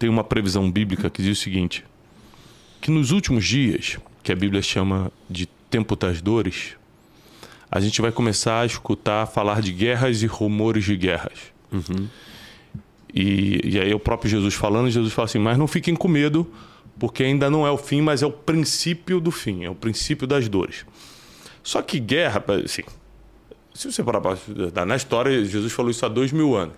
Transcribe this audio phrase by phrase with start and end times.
[0.00, 1.84] tem uma previsão bíblica que diz o seguinte:
[2.80, 6.74] que nos últimos dias, que a Bíblia chama de tempo das dores,
[7.70, 11.38] a gente vai começar a escutar falar de guerras e rumores de guerras.
[11.70, 12.08] Uhum.
[13.12, 16.50] E, e aí o próprio Jesus falando, Jesus fala assim: mas não fiquem com medo,
[16.98, 20.26] porque ainda não é o fim, mas é o princípio do fim, é o princípio
[20.26, 20.86] das dores.
[21.62, 22.84] Só que guerra, assim,
[23.74, 26.74] se você parar para na história, Jesus falou isso há dois mil anos.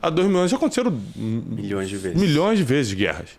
[0.00, 3.30] Há dois mil anos já aconteceram milhões de vezes, milhões de vezes guerras.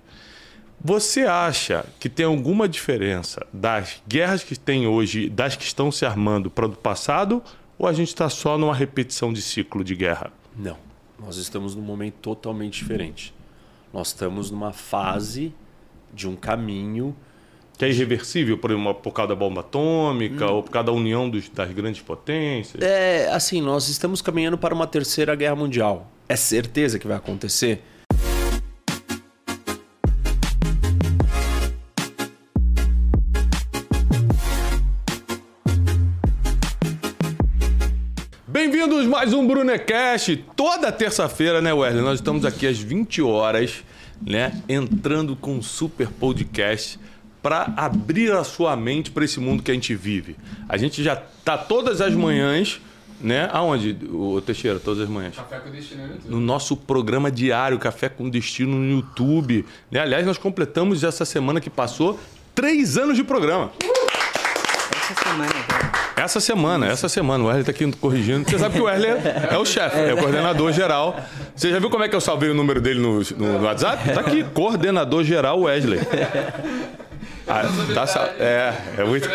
[0.81, 6.05] Você acha que tem alguma diferença das guerras que tem hoje, das que estão se
[6.05, 7.44] armando para o passado,
[7.77, 10.31] ou a gente está só numa repetição de ciclo de guerra?
[10.55, 10.77] Não.
[11.20, 13.34] Nós estamos num momento totalmente diferente.
[13.94, 15.53] Nós estamos numa fase
[16.14, 17.16] de um caminho
[17.79, 20.55] que é irreversível por, uma, por causa da bomba atômica hum.
[20.55, 22.83] ou por causa da união dos, das grandes potências?
[22.83, 26.11] É, assim, nós estamos caminhando para uma terceira guerra mundial.
[26.27, 27.81] É certeza que vai acontecer?
[38.45, 40.36] Bem-vindos mais um Brunecast.
[40.53, 42.03] Toda terça-feira, né, Wesley?
[42.03, 43.86] Nós estamos aqui às 20 horas,
[44.21, 46.99] né, entrando com um super podcast
[47.42, 50.36] para abrir a sua mente para esse mundo que a gente vive.
[50.68, 52.82] A gente já tá todas as manhãs,
[53.22, 53.50] né?
[53.52, 55.36] Aonde, o Teixeira, todas as manhãs?
[55.36, 56.32] Café com Destino no YouTube.
[56.32, 59.66] No nosso programa diário, Café com Destino no YouTube.
[59.92, 60.00] Né?
[60.00, 62.20] Aliás, nós completamos essa semana que passou
[62.54, 63.72] três anos de programa.
[64.92, 65.92] Essa semana, cara.
[66.20, 67.44] Essa semana, essa semana.
[67.45, 68.50] O Wesley está aqui corrigindo.
[68.50, 69.12] Você sabe que o Wesley
[69.50, 71.17] é o chefe, é o coordenador geral.
[71.56, 74.14] Você já viu como é que eu salvei o número dele no, no WhatsApp?
[74.14, 76.00] Tá aqui, coordenador geral Wesley.
[77.50, 77.64] Ah,
[78.05, 79.28] tá, é, é muito...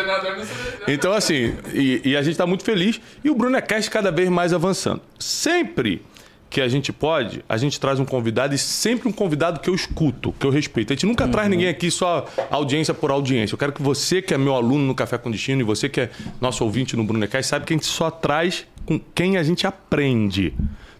[0.87, 3.01] Então, assim, e, e a gente está muito feliz.
[3.23, 5.01] E o Brunecast cada vez mais avançando.
[5.19, 6.01] Sempre
[6.49, 9.75] que a gente pode, a gente traz um convidado e sempre um convidado que eu
[9.75, 10.93] escuto, que eu respeito.
[10.93, 11.31] A gente nunca uhum.
[11.31, 13.55] traz ninguém aqui só audiência por audiência.
[13.55, 15.99] Eu quero que você, que é meu aluno no Café com Destino, e você que
[15.99, 19.67] é nosso ouvinte no Brunecast, sabe que a gente só traz com quem a gente
[19.67, 20.53] aprende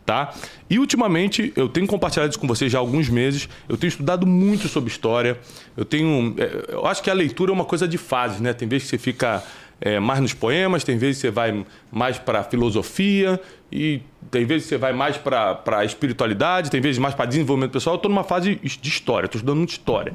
[0.06, 0.34] tá?
[0.70, 3.50] E ultimamente eu tenho compartilhado isso com vocês já há alguns meses.
[3.68, 5.40] Eu tenho estudado muito sobre história.
[5.76, 8.54] Eu tenho, é, eu acho que a leitura é uma coisa de fases, né?
[8.54, 9.44] Tem vezes que você fica
[9.82, 14.02] é, mais nos poemas, tem vezes que você vai mais para filosofia e
[14.32, 17.96] tem vezes que você vai mais para a espiritualidade, tem vezes mais para desenvolvimento pessoal.
[17.96, 20.14] Eu estou numa fase de história, estou estudando muito história.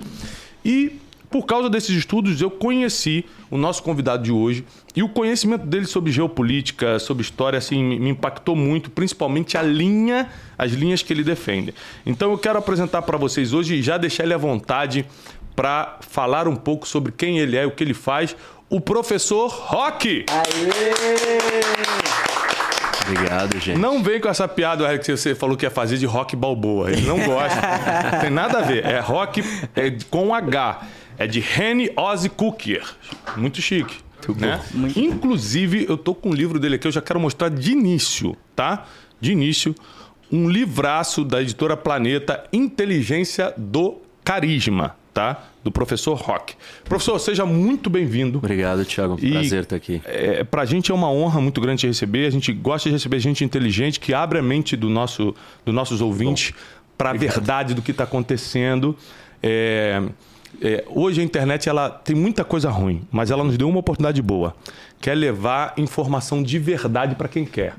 [0.65, 0.99] E
[1.31, 4.65] por causa desses estudos, eu conheci o nosso convidado de hoje
[4.97, 10.29] e o conhecimento dele sobre geopolítica, sobre história, assim, me impactou muito, principalmente a linha,
[10.59, 11.73] as linhas que ele defende.
[12.05, 15.07] Então eu quero apresentar para vocês hoje e já deixar ele à vontade
[15.55, 18.35] para falar um pouco sobre quem ele é o que ele faz,
[18.69, 20.25] o professor Rock.
[23.03, 23.79] Obrigado, gente.
[23.79, 26.91] Não vem com essa piada Eric, que você falou que ia fazer de rock balboa.
[26.91, 27.61] Ele não gosta.
[28.21, 28.85] Tem nada a ver.
[28.85, 29.43] É rock
[29.75, 30.81] é com H.
[31.21, 32.83] É de Henny Ozzy Cooker.
[33.37, 33.95] Muito chique.
[34.27, 34.59] Muito né?
[34.73, 38.35] Muito Inclusive, eu tô com um livro dele aqui, eu já quero mostrar de início,
[38.57, 38.87] tá?
[39.21, 39.75] De início,
[40.33, 45.45] um livraço da editora Planeta, Inteligência do Carisma, tá?
[45.63, 46.55] Do professor Rock.
[46.85, 48.39] Professor, seja muito bem-vindo.
[48.39, 49.19] Obrigado, Thiago.
[49.21, 50.01] E Prazer estar aqui.
[50.07, 52.25] É, pra gente é uma honra muito grande te receber.
[52.25, 55.35] A gente gosta de receber gente inteligente que abre a mente do nosso,
[55.67, 56.55] dos nossos ouvintes
[56.97, 58.97] para a verdade do que está acontecendo.
[59.43, 60.03] É,
[60.61, 64.21] é, hoje a internet ela tem muita coisa ruim, mas ela nos deu uma oportunidade
[64.23, 64.55] boa,
[65.01, 67.75] que é levar informação de verdade para quem quer.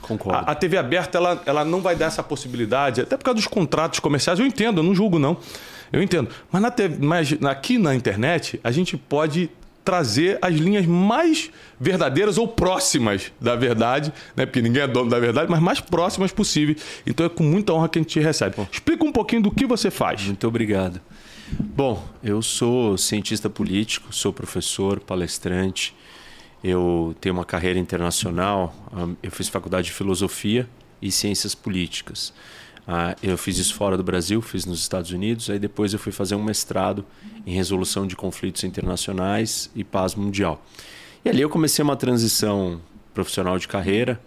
[0.00, 0.38] Concordo.
[0.46, 3.46] A, a, TV aberta ela, ela não vai dar essa possibilidade, até por causa dos
[3.46, 4.38] contratos comerciais.
[4.38, 5.36] Eu entendo, eu não julgo não.
[5.92, 6.28] Eu entendo.
[6.50, 9.50] Mas, na TV, mas aqui na internet a gente pode
[9.84, 14.46] trazer as linhas mais verdadeiras ou próximas da verdade, né?
[14.46, 16.74] porque ninguém é dono da verdade, mas mais próximas possível.
[17.06, 18.56] Então é com muita honra que a gente te recebe.
[18.72, 20.24] Explica um pouquinho do que você faz.
[20.24, 21.00] Muito obrigado.
[21.60, 25.94] Bom, eu sou cientista político, sou professor, palestrante.
[26.62, 28.74] Eu tenho uma carreira internacional.
[29.22, 30.68] Eu fiz faculdade de filosofia
[31.00, 32.32] e ciências políticas.
[32.86, 35.48] Ah, eu fiz isso fora do Brasil, fiz nos Estados Unidos.
[35.48, 37.04] Aí depois eu fui fazer um mestrado
[37.46, 40.64] em resolução de conflitos internacionais e paz mundial.
[41.24, 42.80] E ali eu comecei uma transição
[43.12, 44.20] profissional de carreira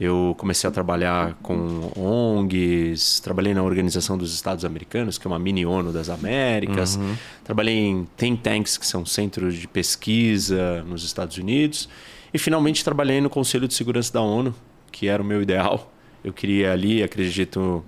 [0.00, 5.40] eu comecei a trabalhar com ONGs, trabalhei na Organização dos Estados Americanos, que é uma
[5.40, 6.94] mini ONU das Américas.
[6.94, 7.16] Uhum.
[7.42, 11.88] Trabalhei em think tanks, que são centros de pesquisa nos Estados Unidos.
[12.32, 14.54] E finalmente trabalhei no Conselho de Segurança da ONU,
[14.92, 15.92] que era o meu ideal.
[16.22, 17.84] Eu queria ali, acredito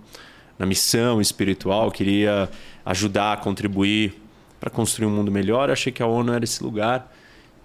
[0.59, 2.49] na missão espiritual, queria
[2.85, 4.21] ajudar, contribuir
[4.59, 5.71] para construir um mundo melhor.
[5.71, 7.11] achei que a ONU era esse lugar.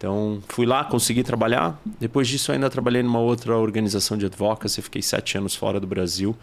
[0.05, 1.81] Então, fui lá, consegui trabalhar.
[1.99, 4.79] Depois disso, ainda trabalhei numa outra organização de advocacy.
[4.79, 6.35] Fiquei sete anos fora do Brasil.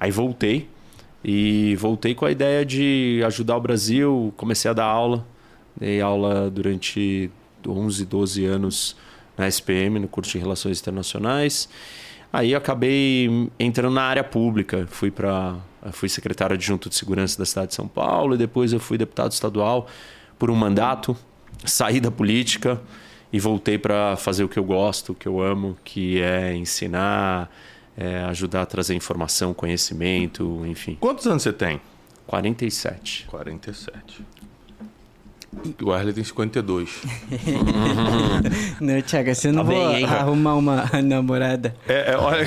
[0.00, 0.68] Aí voltei
[1.22, 5.24] E voltei com a ideia de ajudar o Brasil, comecei a dar aula.
[5.76, 7.30] Dei aula durante
[7.64, 8.96] 11, 12 anos
[9.38, 11.68] na SPM, no curso de Relações Internacionais.
[12.32, 15.54] Aí acabei entrando na área pública, fui para
[15.92, 19.30] fui secretário adjunto de segurança da cidade de São Paulo e depois eu fui deputado
[19.30, 19.86] estadual
[20.36, 21.16] por um mandato,
[21.64, 22.80] saí da política
[23.34, 27.50] e voltei para fazer o que eu gosto, o que eu amo, que é ensinar,
[27.96, 30.96] é ajudar a trazer informação, conhecimento, enfim.
[31.00, 31.80] Quantos anos você tem?
[32.28, 33.26] 47.
[33.28, 34.24] 47.
[35.82, 37.02] O Wesley tem 52.
[38.80, 41.74] não, Thiago, você não Tá vai bem, arrumar uma namorada.
[41.88, 42.42] É, é, olha,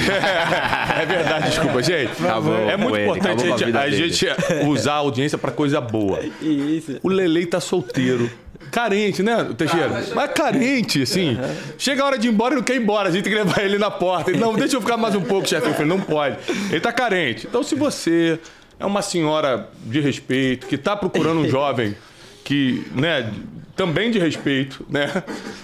[1.01, 2.11] é verdade, desculpa, gente.
[2.23, 4.27] Acabou é muito ele, importante a gente, a gente
[4.67, 6.19] usar a audiência pra coisa boa.
[6.41, 6.99] Isso.
[7.03, 8.29] O Lelei tá solteiro.
[8.71, 10.03] Carente, né, Teixeira?
[10.15, 11.37] Mas carente, assim.
[11.77, 13.09] Chega a hora de ir embora e não quer ir embora.
[13.09, 14.29] A gente tem que levar ele na porta.
[14.31, 15.67] Ele, não, deixa eu ficar mais um pouco, chefe.
[15.67, 16.37] Eu falei, não pode.
[16.69, 17.47] Ele tá carente.
[17.47, 18.39] Então, se você
[18.79, 21.95] é uma senhora de respeito, que tá procurando um jovem
[22.43, 23.31] que, né,
[23.75, 25.21] também de respeito, né?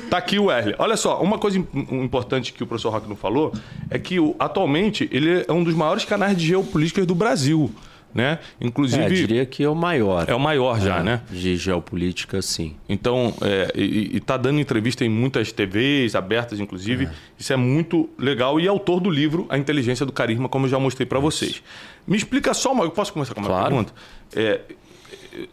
[0.09, 0.75] Tá aqui o Wesley.
[0.77, 1.67] Olha só, uma coisa im-
[2.03, 3.53] importante que o professor Rock não falou
[3.89, 7.71] é que atualmente ele é um dos maiores canais de geopolítica do Brasil,
[8.13, 8.39] né?
[8.61, 10.25] Inclusive É, diria que é o maior.
[10.29, 11.21] é o maior já, É, né?
[11.31, 12.75] De geopolítica, sim.
[12.87, 17.09] Então, é, e, e tá dando entrevista em muitas TVs, abertas inclusive.
[17.39, 18.59] Isso é muito legal.
[18.59, 21.63] E é autor do livro A Inteligência do Carisma, como eu já mostrei para vocês.
[22.05, 22.83] Me explica só uma.
[22.83, 23.65] Eu posso começar com uma Claro.
[23.69, 23.93] pergunta?
[24.35, 24.61] É,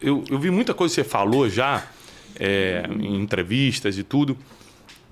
[0.00, 1.84] eu, eu vi muita coisa que você falou já
[2.38, 4.36] é, em entrevistas e tudo.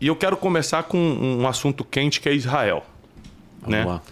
[0.00, 2.84] E eu quero começar com um assunto quente que é Israel.
[3.60, 3.84] Vamos né?
[3.84, 4.02] lá.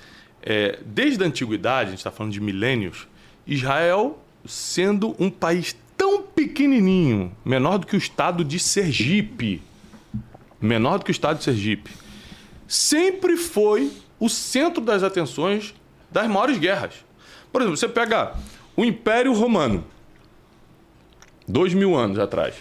[0.43, 3.07] É, desde a antiguidade, a gente está falando de milênios,
[3.47, 9.63] Israel sendo um país tão pequenininho, menor do que o estado de Sergipe,
[10.61, 11.91] menor do que o estado de Sergipe,
[12.67, 15.75] sempre foi o centro das atenções
[16.11, 16.95] das maiores guerras.
[17.53, 18.35] Por exemplo, você pega
[18.77, 19.85] o Império Romano,
[21.47, 22.55] dois mil anos atrás.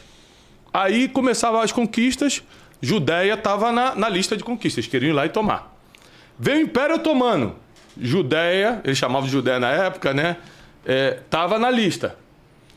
[0.74, 2.44] Aí começavam as conquistas,
[2.82, 5.74] Judéia estava na, na lista de conquistas, queriam ir lá e tomar.
[6.38, 7.56] Veio o Império Otomano.
[7.98, 10.36] Judéia, eles chamavam de Judéia na época, né?
[10.86, 12.16] Estava na lista.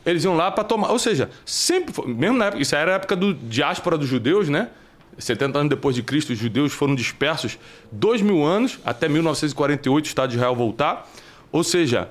[0.05, 0.91] Eles iam lá para tomar.
[0.91, 4.49] Ou seja, sempre foi, mesmo na época, isso era a época do diáspora dos judeus,
[4.49, 4.69] né?
[5.17, 7.59] 70 anos depois de Cristo, os judeus foram dispersos
[7.91, 11.09] dois mil anos, até 1948 o Estado de Israel voltar.
[11.51, 12.09] Ou seja,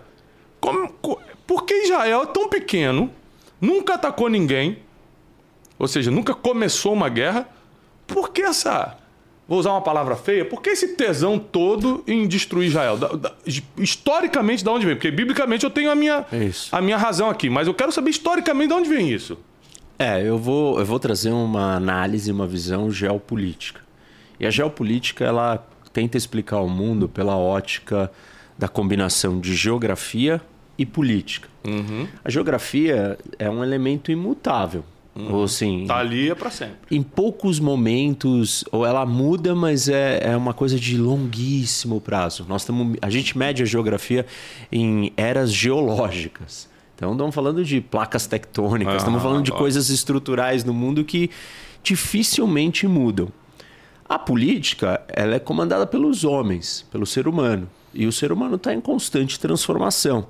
[0.61, 3.11] como, co- por que Israel é tão pequeno,
[3.59, 4.81] nunca atacou ninguém,
[5.79, 7.49] ou seja, nunca começou uma guerra,
[8.07, 8.99] por que essa.
[9.49, 12.99] Vou usar uma palavra feia, por que esse tesão todo em destruir Israel?
[12.99, 13.33] Da- da-
[13.79, 14.95] historicamente, de onde vem?
[14.95, 16.69] Porque biblicamente eu tenho a minha, Isso.
[16.71, 19.39] a minha razão aqui, mas eu quero saber historicamente de onde vem isso.
[19.99, 23.81] É, eu vou, eu vou trazer uma análise, uma visão geopolítica.
[24.39, 28.13] E a geopolítica, ela tenta explicar o mundo pela ótica
[28.57, 30.41] da combinação de geografia
[30.77, 31.49] e política.
[32.25, 34.85] A geografia é um elemento imutável.
[35.31, 36.77] Ou assim, Tá ali é para sempre.
[36.97, 42.47] em poucos momentos, ou ela muda, mas é, é uma coisa de longuíssimo prazo.
[42.49, 44.25] Nós tamo, a gente mede a geografia
[44.71, 46.69] em eras geológicas.
[46.95, 49.57] Então, estamos falando de placas tectônicas, Ah, estamos falando de ó.
[49.57, 51.31] coisas estruturais no mundo que
[51.83, 53.29] dificilmente mudam.
[54.09, 57.69] A política ela é comandada pelos homens, pelo ser humano.
[57.93, 60.27] E o ser humano está em constante transformação.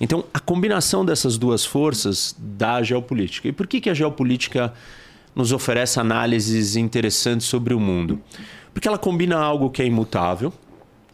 [0.00, 3.48] Então, a combinação dessas duas forças dá a geopolítica.
[3.48, 4.72] E por que, que a geopolítica
[5.34, 8.20] nos oferece análises interessantes sobre o mundo?
[8.72, 10.52] Porque ela combina algo que é imutável,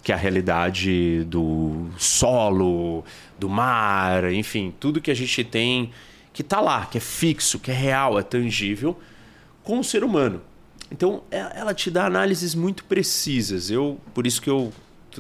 [0.03, 3.05] que é a realidade do solo,
[3.39, 5.91] do mar, enfim, tudo que a gente tem
[6.33, 8.99] que está lá, que é fixo, que é real, é tangível,
[9.63, 10.41] com o ser humano.
[10.91, 13.71] Então, é- ela te dá análises muito precisas.
[13.71, 14.73] Eu, por isso que eu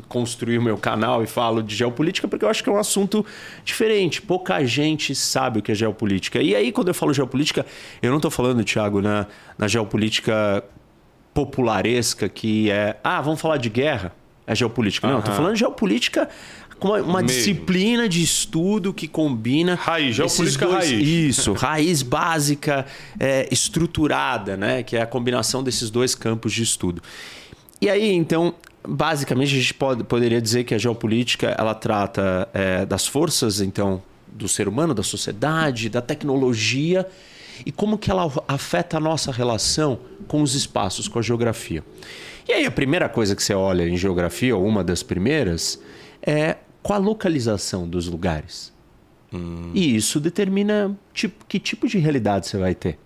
[0.08, 3.24] construí o meu canal e falo de geopolítica, porque eu acho que é um assunto
[3.64, 4.22] diferente.
[4.22, 6.40] Pouca gente sabe o que é geopolítica.
[6.40, 7.66] E aí, quando eu falo geopolítica,
[8.00, 9.26] eu não estou falando, Thiago, na,
[9.58, 10.62] na geopolítica
[11.34, 14.12] popularesca, que é, ah, vamos falar de guerra,
[14.46, 15.08] é geopolítica.
[15.08, 16.28] Não, estou falando de geopolítica
[16.78, 21.08] com uma, uma disciplina de estudo que combina Raiz, geopolítica dois- raiz.
[21.08, 22.86] Isso, raiz básica,
[23.18, 24.82] é, estruturada, né?
[24.82, 27.02] Que é a combinação desses dois campos de estudo.
[27.80, 28.54] E aí, então,
[28.86, 34.02] basicamente, a gente pode, poderia dizer que a geopolítica ela trata é, das forças, então,
[34.26, 37.06] do ser humano, da sociedade, da tecnologia
[37.64, 41.84] e como que ela afeta a nossa relação com os espaços, com a geografia.
[42.48, 45.80] E aí, a primeira coisa que você olha em geografia, ou uma das primeiras,
[46.22, 48.72] é qual a localização dos lugares.
[49.74, 52.98] E isso determina tipo, que tipo de realidade você vai ter.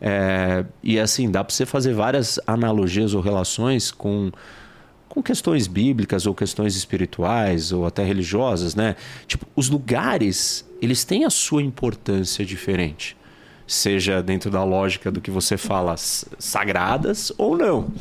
[0.00, 4.30] É, e assim, dá para você fazer várias analogias ou relações com,
[5.14, 8.96] com questões bíblicas ou questões espirituais ou até religiosas, né?
[9.28, 13.16] Tipo, os lugares, eles têm a sua importância diferente.
[13.66, 17.92] Seja dentro da lógica do que você fala, sagradas ou não.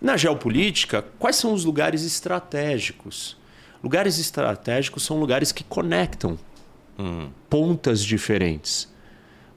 [0.00, 3.36] Na geopolítica, quais são os lugares estratégicos?
[3.82, 6.38] Lugares estratégicos são lugares que conectam
[6.98, 7.28] hum.
[7.50, 8.88] pontas diferentes.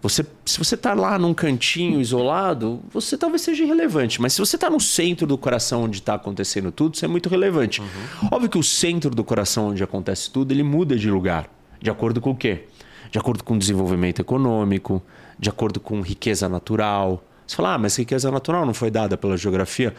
[0.02, 4.22] Você, se você está lá num cantinho isolado, você talvez seja irrelevante.
[4.22, 7.28] Mas se você está no centro do coração onde está acontecendo tudo, isso é muito
[7.28, 7.82] relevante.
[7.82, 8.30] Uhum.
[8.32, 11.50] Óbvio que o centro do coração onde acontece tudo, ele muda de lugar.
[11.82, 12.66] De acordo com o quê?
[13.12, 15.04] De acordo com o desenvolvimento econômico,
[15.38, 17.22] de acordo com riqueza natural.
[17.46, 19.94] Você fala, ah, mas riqueza natural não foi dada pela geografia.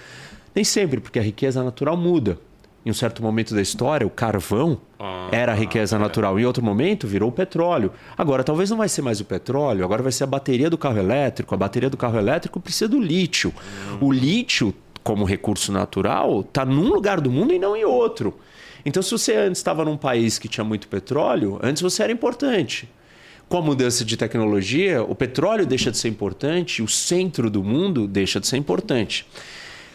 [0.55, 2.39] Nem sempre, porque a riqueza natural muda
[2.85, 6.39] em um certo momento da história, o carvão ah, era a riqueza ah, natural.
[6.41, 7.93] Em outro momento, virou o petróleo.
[8.17, 10.99] Agora, talvez não vai ser mais o petróleo, agora vai ser a bateria do carro
[10.99, 11.55] elétrico.
[11.55, 13.53] A bateria do carro elétrico precisa do lítio.
[13.93, 14.07] Hum.
[14.07, 18.39] O lítio, como recurso natural, está num lugar do mundo e não em outro.
[18.85, 22.89] Então, se você antes estava num país que tinha muito petróleo, antes você era importante.
[23.47, 28.07] Com a mudança de tecnologia, o petróleo deixa de ser importante, o centro do mundo
[28.07, 29.27] deixa de ser importante.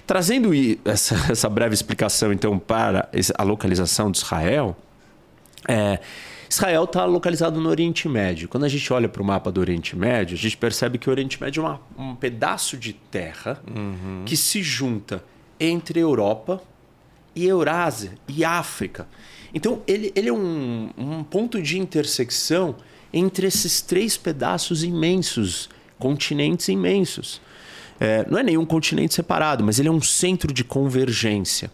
[0.05, 0.51] Trazendo
[0.83, 4.75] essa, essa breve explicação, então, para a localização de Israel,
[5.67, 5.99] é,
[6.49, 8.47] Israel está localizado no Oriente Médio.
[8.47, 11.11] Quando a gente olha para o mapa do Oriente Médio, a gente percebe que o
[11.11, 14.23] Oriente Médio é uma, um pedaço de terra uhum.
[14.25, 15.23] que se junta
[15.59, 16.61] entre Europa
[17.35, 19.07] e Eurásia e África.
[19.53, 22.75] Então, ele, ele é um, um ponto de intersecção
[23.11, 27.41] entre esses três pedaços imensos, continentes imensos.
[27.99, 31.71] É, não é nenhum continente separado, mas ele é um centro de convergência.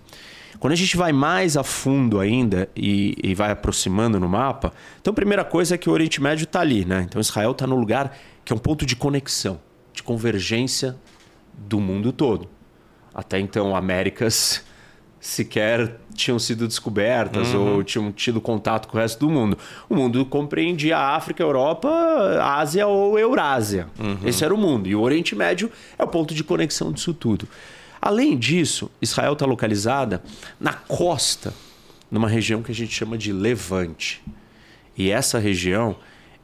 [0.59, 5.11] Quando a gente vai mais a fundo ainda e, e vai aproximando no mapa, então
[5.11, 7.05] a primeira coisa é que o Oriente Médio está ali, né?
[7.09, 9.59] Então Israel está no lugar que é um ponto de conexão,
[9.91, 10.95] de convergência
[11.57, 12.47] do mundo todo.
[13.13, 14.63] Até então, Américas
[15.19, 17.75] sequer tinham sido descobertas uhum.
[17.75, 19.57] ou tinham tido contato com o resto do mundo.
[19.89, 23.87] O mundo compreendia a África, a Europa, a Ásia ou Eurásia.
[23.99, 24.19] Uhum.
[24.23, 24.87] Esse era o mundo.
[24.87, 27.47] E o Oriente Médio é o ponto de conexão disso tudo.
[28.01, 30.23] Além disso, Israel está localizada
[30.59, 31.53] na costa,
[32.09, 34.23] numa região que a gente chama de Levante.
[34.97, 35.95] E essa região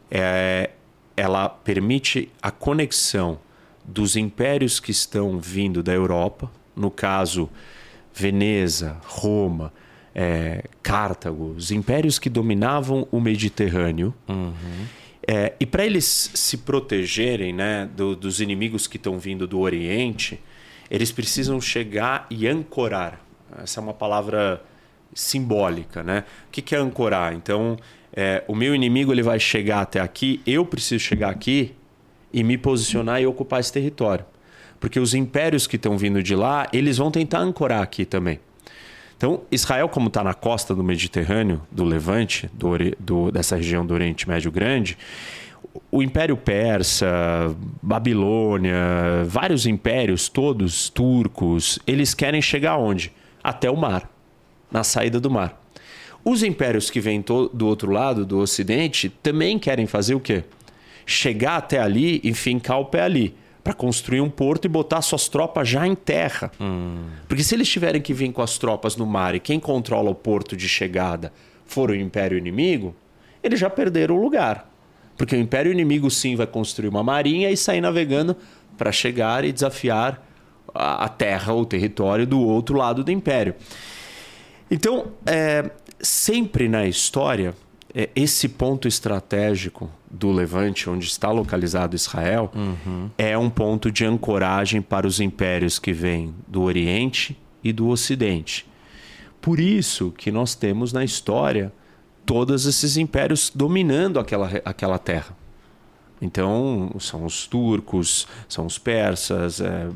[0.10, 0.72] é,
[1.15, 3.39] ela permite a conexão
[3.84, 7.50] dos impérios que estão vindo da Europa, no caso
[8.18, 9.72] Veneza, Roma,
[10.16, 14.12] é, Cartago, os impérios que dominavam o Mediterrâneo.
[14.28, 14.54] Uhum.
[15.28, 20.40] É, e para eles se protegerem né, do, dos inimigos que estão vindo do Oriente,
[20.90, 23.22] eles precisam chegar e ancorar.
[23.62, 24.64] Essa é uma palavra
[25.14, 26.24] simbólica, né?
[26.48, 27.34] O que, que é ancorar?
[27.34, 27.78] Então,
[28.12, 31.76] é, o meu inimigo ele vai chegar até aqui, eu preciso chegar aqui
[32.34, 34.26] e me posicionar e ocupar esse território.
[34.79, 38.39] Porque os impérios que estão vindo de lá, eles vão tentar ancorar aqui também.
[39.17, 42.69] Então, Israel, como está na costa do Mediterrâneo, do Levante, do,
[43.00, 44.96] do, dessa região do Oriente Médio Grande,
[45.91, 47.07] o Império Persa,
[47.81, 48.75] Babilônia,
[49.25, 53.12] vários impérios, todos turcos, eles querem chegar onde?
[53.43, 54.07] Até o mar,
[54.72, 55.60] na saída do mar.
[56.24, 60.43] Os impérios que vêm do outro lado, do Ocidente, também querem fazer o quê?
[61.05, 63.34] Chegar até ali e fincar o pé ali
[63.68, 66.50] para construir um porto e botar suas tropas já em terra.
[66.58, 67.04] Hum.
[67.28, 70.16] Porque se eles tiverem que vir com as tropas no mar e quem controla o
[70.16, 71.34] porto de chegada
[71.66, 72.96] for o império inimigo,
[73.44, 74.72] eles já perderam o lugar.
[75.18, 78.38] Porque o império inimigo sim vai construir uma marinha e sair navegando
[78.78, 80.26] para chegar e desafiar
[80.74, 83.54] a terra ou território do outro lado do império.
[84.72, 85.70] Então, é,
[86.00, 87.54] sempre na história,
[88.15, 93.10] esse ponto estratégico do Levante, onde está localizado Israel, uhum.
[93.17, 98.65] é um ponto de ancoragem para os impérios que vêm do Oriente e do Ocidente.
[99.39, 101.72] Por isso que nós temos na história
[102.25, 105.37] todos esses impérios dominando aquela, aquela terra.
[106.22, 109.88] Então, são os turcos, são os persas, é,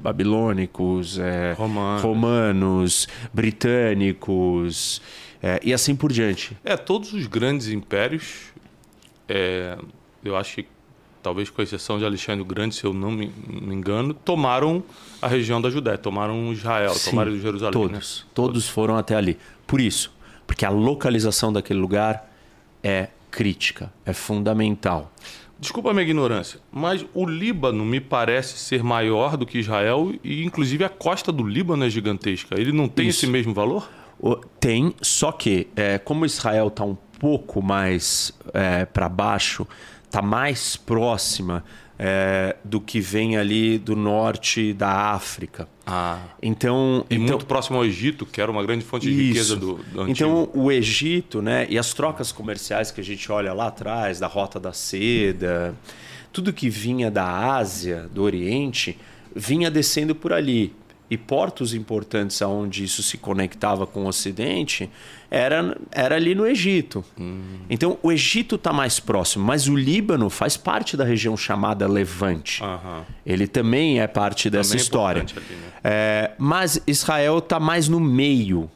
[0.00, 2.02] babilônicos, é, romanos.
[2.02, 3.08] romanos.
[3.32, 5.00] britânicos
[5.42, 6.56] é, e assim por diante.
[6.64, 8.52] É, todos os grandes impérios
[9.28, 9.78] é,
[10.24, 10.66] eu acho que
[11.22, 14.82] talvez com exceção de Alexandre o Grande, se eu não me, me engano, tomaram
[15.20, 17.72] a região da Judéia, tomaram Israel, Sim, tomaram Jerusalém.
[17.72, 18.30] Todos, né?
[18.34, 19.38] todos foram até ali.
[19.66, 20.12] Por isso,
[20.46, 22.30] porque a localização daquele lugar
[22.82, 25.10] é crítica, é fundamental.
[25.62, 30.44] Desculpa a minha ignorância, mas o Líbano me parece ser maior do que Israel e,
[30.44, 32.60] inclusive, a costa do Líbano é gigantesca.
[32.60, 33.24] Ele não tem Isso.
[33.24, 33.88] esse mesmo valor?
[34.58, 39.64] Tem, só que, é, como Israel está um pouco mais é, para baixo,
[40.04, 41.62] está mais próxima
[42.04, 45.68] é, do que vem ali do norte da África.
[45.86, 46.18] Ah.
[46.42, 49.56] Então, E então muito próximo ao Egito, que era uma grande fonte de riqueza isso.
[49.56, 50.10] do, do antigo.
[50.10, 54.26] Então, o Egito, né, e as trocas comerciais que a gente olha lá atrás, da
[54.26, 55.76] Rota da Seda,
[56.32, 58.98] tudo que vinha da Ásia, do Oriente,
[59.32, 60.74] vinha descendo por ali.
[61.08, 64.90] E portos importantes aonde isso se conectava com o Ocidente
[65.34, 67.02] era, era ali no Egito.
[67.70, 72.62] Então, o Egito está mais próximo, mas o Líbano faz parte da região chamada Levante.
[72.62, 73.02] Aham.
[73.24, 75.22] Ele também é parte dessa Também é história.
[75.22, 75.72] ali, né?
[75.82, 78.70] É, mas Israel está mais no meio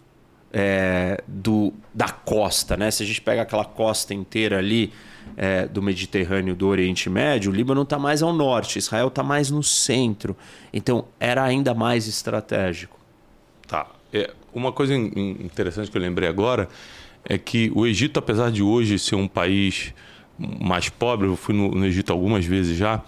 [0.50, 2.90] é, do, da costa, né?
[2.90, 4.94] Se a gente pega aquela costa inteira ali
[5.36, 9.50] é, do Mediterrâneo, do Oriente Médio, o Líbano está mais ao norte, Israel está mais
[9.50, 10.34] no centro.
[10.72, 12.98] Então era ainda mais estratégico.
[13.68, 13.86] Tá.
[14.12, 16.68] É, uma coisa in- in- interessante que eu lembrei agora
[17.24, 19.92] é que o Egito, apesar de hoje ser um país
[20.38, 23.02] mais pobre, eu fui no, no Egito algumas vezes já,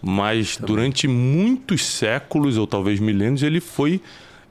[0.00, 4.00] mas durante muitos séculos, ou talvez milênios, ele foi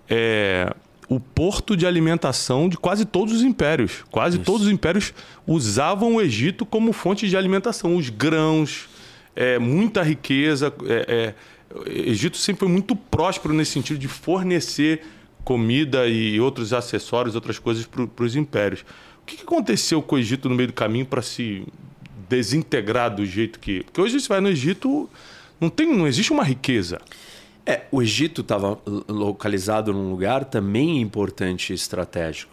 [0.08, 0.72] é,
[1.08, 4.04] o porto de alimentação de quase todos os impérios.
[4.12, 5.12] Quase todos os impérios
[5.48, 7.96] usavam o Egito como fonte de alimentação.
[7.96, 8.88] Os grãos,
[9.36, 10.72] é, muita riqueza.
[10.86, 11.34] É,
[11.72, 15.02] é, o Egito sempre foi muito próspero nesse sentido de fornecer
[15.44, 18.82] comida e outros acessórios, outras coisas para os impérios.
[19.22, 21.66] O que, que aconteceu com o Egito no meio do caminho para se
[22.28, 23.84] desintegrar do jeito que.
[23.84, 25.10] Porque hoje você vai no Egito,
[25.60, 27.00] não, tem, não existe uma riqueza.
[27.66, 32.52] É, o Egito estava localizado num lugar também importante e estratégico.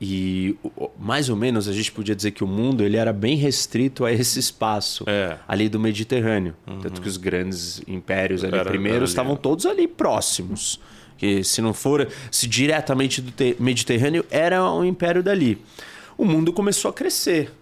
[0.00, 3.12] E o- o- mais ou menos a gente podia dizer que o mundo ele era
[3.12, 5.36] bem restrito a esse espaço É.
[5.46, 6.54] ali do Mediterrâneo.
[6.82, 9.38] Tanto que os grandes impérios ali Era- primeiros estavam né?
[9.40, 10.80] todos ali próximos.
[11.20, 15.62] Que se não for se diretamente do te- Mediterrâneo, era um império dali.
[16.16, 17.52] O mundo começou a crescer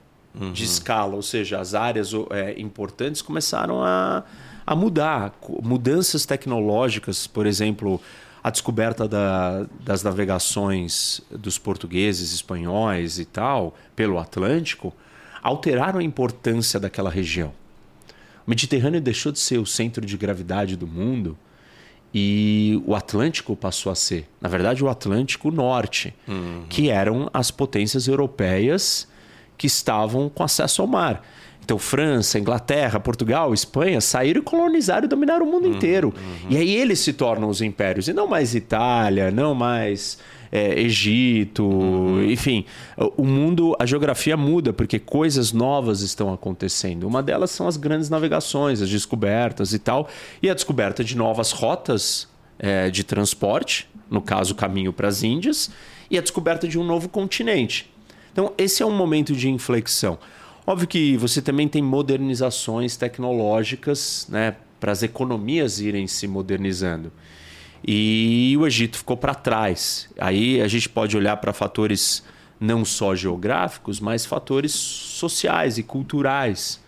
[0.52, 4.22] de escala, ou seja, as áreas é, importantes começaram a,
[4.64, 5.34] a mudar.
[5.60, 8.00] Mudanças tecnológicas, por exemplo,
[8.44, 14.94] a descoberta da- das navegações dos portugueses, espanhóis e tal, pelo Atlântico,
[15.42, 17.52] alteraram a importância daquela região.
[18.46, 21.36] O Mediterrâneo deixou de ser o centro de gravidade do mundo
[22.12, 24.28] e o Atlântico passou a ser.
[24.40, 26.14] Na verdade, o Atlântico Norte,
[26.68, 29.06] que eram as potências europeias
[29.56, 31.22] que estavam com acesso ao mar.
[31.62, 36.14] Então, França, Inglaterra, Portugal, Espanha saíram e colonizaram e dominaram o mundo inteiro.
[36.48, 40.18] E aí eles se tornam os impérios, e não mais Itália, não mais
[40.50, 41.68] é, Egito,
[42.28, 42.64] enfim.
[43.16, 47.04] O mundo, a geografia muda porque coisas novas estão acontecendo.
[47.04, 50.08] Uma delas são as grandes navegações, as descobertas e tal,
[50.42, 55.22] e a descoberta de novas rotas é, de transporte, no caso, o caminho para as
[55.22, 55.70] Índias,
[56.10, 57.90] e a descoberta de um novo continente.
[58.32, 60.18] Então, esse é um momento de inflexão.
[60.66, 67.12] Óbvio que você também tem modernizações tecnológicas né, para as economias irem se modernizando.
[67.86, 70.08] E o Egito ficou para trás.
[70.18, 72.22] Aí a gente pode olhar para fatores
[72.60, 76.80] não só geográficos, mas fatores sociais e culturais.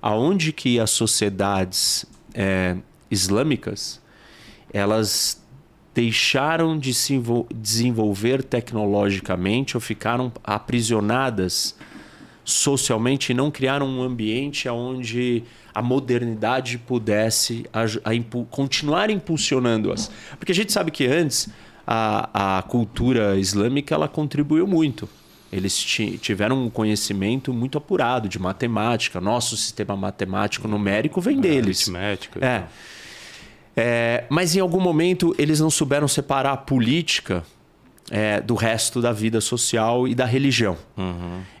[0.00, 2.76] Aonde que as sociedades é,
[3.10, 4.00] islâmicas
[4.72, 5.42] elas
[5.94, 11.74] deixaram de se envol- desenvolver tecnologicamente ou ficaram aprisionadas
[12.48, 15.42] socialmente e não criaram um ambiente onde
[15.74, 20.10] a modernidade pudesse aj- a impu- continuar impulsionando-as.
[20.38, 21.48] Porque a gente sabe que antes
[21.86, 25.06] a, a cultura islâmica ela contribuiu muito.
[25.52, 29.20] Eles ti- tiveram um conhecimento muito apurado de matemática.
[29.20, 31.88] Nosso sistema matemático numérico vem deles.
[31.88, 32.44] Aritmética.
[32.44, 32.64] É.
[33.76, 37.44] É, mas em algum momento eles não souberam separar a política
[38.10, 40.76] é, do resto da vida social e da religião.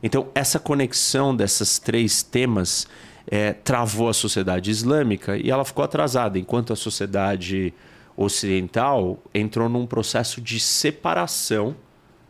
[0.02, 2.86] Então, essa conexão dessas três temas
[3.26, 7.72] é, travou a sociedade islâmica e ela ficou atrasada, enquanto a sociedade
[8.16, 11.76] ocidental entrou num processo de separação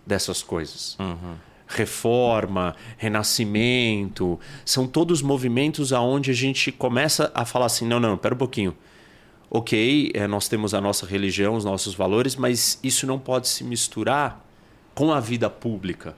[0.07, 0.96] dessas coisas.
[1.66, 8.35] Reforma, renascimento, são todos movimentos aonde a gente começa a falar assim, não, não, pera
[8.35, 8.74] um pouquinho.
[9.50, 13.64] Ok, eh, nós temos a nossa religião, os nossos valores, mas isso não pode se
[13.64, 14.44] misturar
[14.94, 16.16] com a vida pública,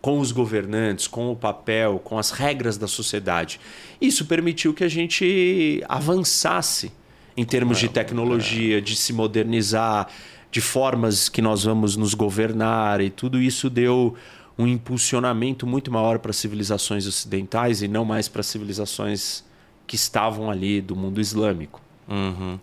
[0.00, 3.60] com os governantes, com o papel, com as regras da sociedade.
[4.00, 6.90] Isso permitiu que a gente avançasse
[7.36, 10.08] em termos de tecnologia, de se modernizar,
[10.50, 14.16] de formas que nós vamos nos governar, e tudo isso deu
[14.58, 19.44] um impulsionamento muito maior para as civilizações ocidentais e não mais para as civilizações
[19.86, 21.80] que estavam ali do mundo islâmico.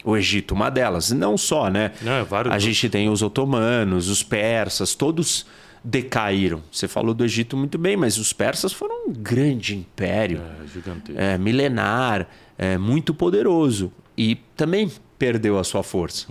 [0.04, 1.12] O Egito, uma delas.
[1.12, 1.92] Não só, né?
[2.02, 5.46] Não, é vários a gente tem os otomanos, os persas, todos
[5.84, 6.62] decaíram.
[6.72, 11.20] Você falou do Egito muito bem, mas os persas foram um grande império, É, gigantesco.
[11.22, 16.28] é, milenar, é, muito poderoso e também perdeu a sua força.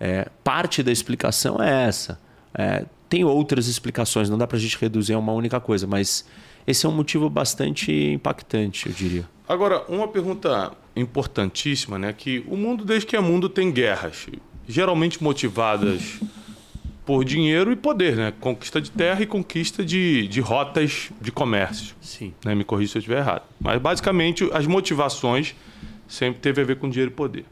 [0.00, 2.18] É, parte da explicação é essa.
[2.54, 6.24] É, tem outras explicações, não dá para a gente reduzir a uma única coisa, mas
[6.66, 9.28] esse é um motivo bastante impactante, eu diria.
[9.48, 12.12] Agora, uma pergunta importantíssima, né?
[12.12, 14.26] Que o mundo, desde que é mundo, tem guerras.
[14.66, 16.20] Geralmente motivadas
[17.06, 18.34] por dinheiro e poder, né?
[18.38, 21.96] Conquista de terra e conquista de, de rotas de comércio.
[22.02, 22.34] Sim.
[22.44, 22.54] Né?
[22.54, 23.44] Me corrija se eu estiver errado.
[23.58, 25.54] Mas, basicamente, as motivações
[26.06, 27.46] sempre teve a ver com dinheiro e poder.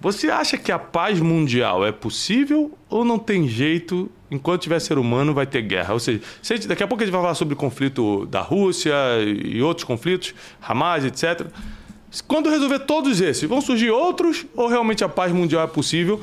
[0.00, 4.10] Você acha que a paz mundial é possível ou não tem jeito?
[4.28, 5.94] Enquanto tiver ser humano, vai ter guerra.
[5.94, 6.20] Ou seja,
[6.66, 8.92] daqui a pouco a gente vai falar sobre o conflito da Rússia
[9.22, 11.46] e outros conflitos, Hamas, etc.
[12.20, 16.20] Quando resolver todos esses, vão surgir outros ou realmente a paz mundial é possível?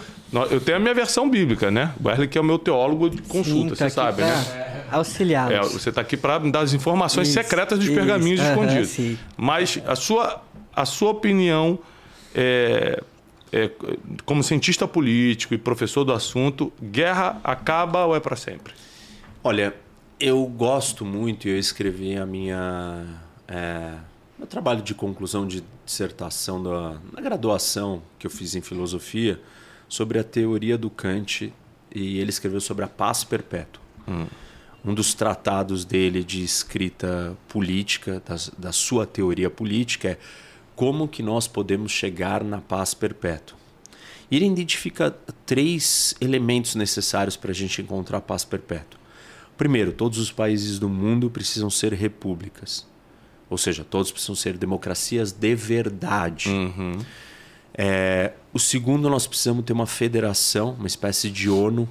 [0.52, 1.94] Eu tenho a minha versão bíblica, né?
[2.04, 4.86] O Wesley que é o meu teólogo de consulta, Sim, você tô sabe, né?
[4.92, 5.54] Auxiliá-los.
[5.54, 8.90] É, você está aqui para me dar as informações Isso, secretas dos isso, pergaminhos escondidos.
[8.90, 9.18] sim.
[9.36, 10.44] Mas a sua,
[10.76, 11.80] a sua opinião,
[12.36, 13.02] é,
[13.52, 13.72] é,
[14.26, 18.74] como cientista político e professor do assunto, guerra acaba ou é para sempre?
[19.44, 19.74] Olha,
[20.20, 23.06] eu gosto muito e eu escrevi a minha
[23.48, 23.94] é,
[24.40, 29.40] meu trabalho de conclusão de dissertação da na graduação que eu fiz em filosofia
[29.88, 31.54] sobre a teoria do Kant
[31.94, 33.82] e ele escreveu sobre a paz perpétua.
[34.84, 40.18] Um dos tratados dele de escrita política, das- da sua teoria política, é
[40.76, 43.58] como que nós podemos chegar na paz perpétua.
[44.32, 45.12] E ele identifica
[45.46, 48.98] três elementos necessários para a gente encontrar a paz perpétua.
[49.58, 52.88] Primeiro, todos os países do mundo precisam ser repúblicas.
[53.50, 56.50] Ou seja, todos precisam ser democracias de verdade.
[57.74, 61.88] É, o segundo, nós precisamos ter uma federação, uma espécie de ONU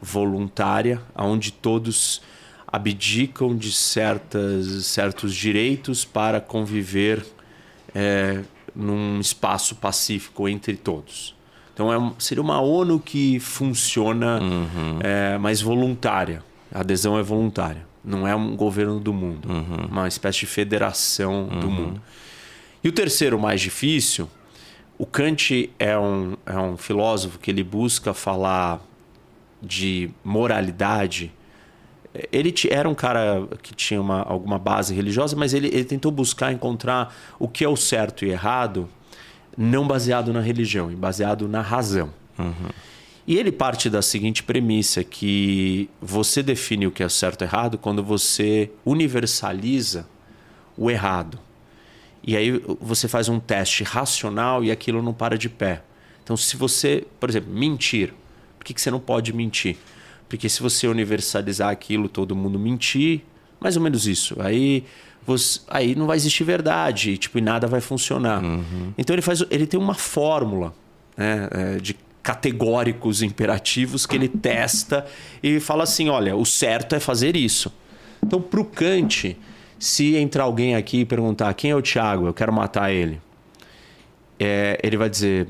[0.00, 2.22] voluntária, onde todos
[2.66, 7.24] abdicam de certas, certos direitos para conviver
[7.94, 8.42] é,
[8.74, 11.34] num espaço pacífico entre todos.
[11.72, 14.40] Então é, seria uma ONU que funciona,
[15.00, 16.42] é, mas voluntária.
[16.72, 17.85] A adesão é voluntária.
[18.06, 19.48] Não é um governo do mundo.
[19.90, 22.00] Uma espécie de federação do mundo.
[22.84, 24.30] E o terceiro, mais difícil,
[24.96, 28.80] o Kant é um, é um filósofo que ele busca falar
[29.60, 31.32] de moralidade.
[32.32, 36.52] Ele era um cara que tinha uma, alguma base religiosa, mas ele, ele tentou buscar
[36.52, 38.88] encontrar o que é o certo e errado,
[39.58, 42.10] não baseado na religião, e baseado na razão.
[43.26, 47.76] E ele parte da seguinte premissa: que você define o que é certo e errado
[47.76, 50.06] quando você universaliza
[50.76, 51.38] o errado.
[52.22, 55.82] E aí você faz um teste racional e aquilo não para de pé.
[56.22, 58.12] Então, se você, por exemplo, mentir,
[58.58, 59.76] por que, que você não pode mentir?
[60.28, 63.22] Porque se você universalizar aquilo, todo mundo mentir,
[63.60, 64.34] mais ou menos isso.
[64.40, 64.82] Aí,
[65.24, 68.42] você, aí não vai existir verdade, tipo, e nada vai funcionar.
[68.98, 70.74] Então ele faz, ele tem uma fórmula
[71.16, 71.94] né, é, de
[72.26, 75.06] categóricos imperativos que ele testa
[75.40, 77.72] e fala assim: olha, o certo é fazer isso.
[78.20, 79.36] Então, para o Kant,
[79.78, 83.20] se entrar alguém aqui e perguntar quem é o Tiago, eu quero matar ele,
[84.40, 85.46] é, ele vai dizer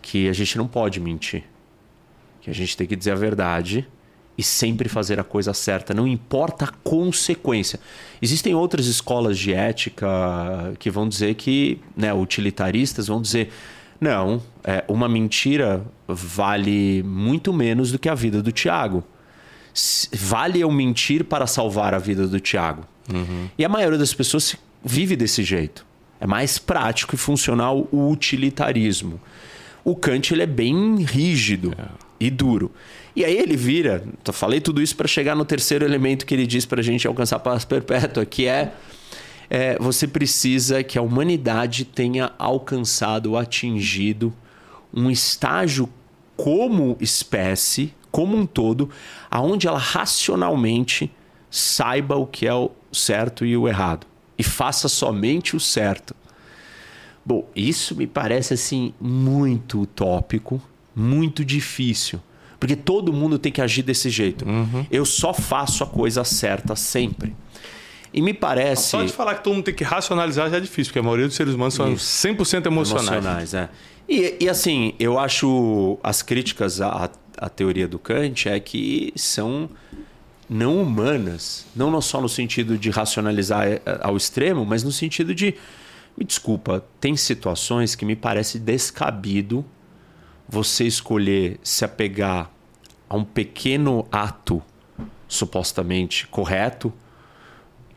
[0.00, 1.42] que a gente não pode mentir,
[2.40, 3.88] que a gente tem que dizer a verdade
[4.38, 7.80] e sempre fazer a coisa certa, não importa a consequência.
[8.22, 10.06] Existem outras escolas de ética
[10.78, 13.50] que vão dizer que, né, utilitaristas vão dizer,
[14.00, 19.04] não, é, uma mentira vale muito menos do que a vida do Tiago.
[20.12, 22.84] Vale eu mentir para salvar a vida do Tiago.
[23.58, 25.86] E a maioria das pessoas vive desse jeito.
[26.20, 29.20] É mais prático e funcional o utilitarismo.
[29.84, 31.74] O Kant ele é bem rígido
[32.18, 32.70] e duro.
[33.16, 36.64] E aí ele vira, falei tudo isso para chegar no terceiro elemento que ele diz
[36.64, 38.72] para a gente alcançar a paz perpétua, que é,
[39.50, 44.32] é, você precisa que a humanidade tenha alcançado, atingido
[44.94, 45.88] um estágio
[46.36, 48.88] como espécie, como um todo,
[49.30, 51.12] aonde ela racionalmente
[51.50, 54.06] saiba o que é o certo e o errado
[54.40, 56.16] e faça somente o certo.
[57.22, 60.62] Bom, isso me parece assim muito utópico,
[60.96, 62.18] muito difícil,
[62.58, 64.46] porque todo mundo tem que agir desse jeito.
[64.90, 67.36] Eu só faço a coisa certa sempre.
[68.12, 70.90] E me parece Só de falar que todo mundo tem que racionalizar já é difícil,
[70.90, 73.08] porque a maioria dos seres humanos são 100% emocionais.
[73.08, 73.68] emocionais, é.
[74.08, 79.70] E, e assim, eu acho as críticas à, à teoria do Kant é que são
[80.48, 85.54] não humanas, não só no sentido de racionalizar eh, ao extremo, mas no sentido de,
[86.16, 89.64] me desculpa, tem situações que me parece descabido
[90.48, 92.50] você escolher se apegar
[93.08, 94.60] a um pequeno ato
[95.28, 96.92] supostamente correto,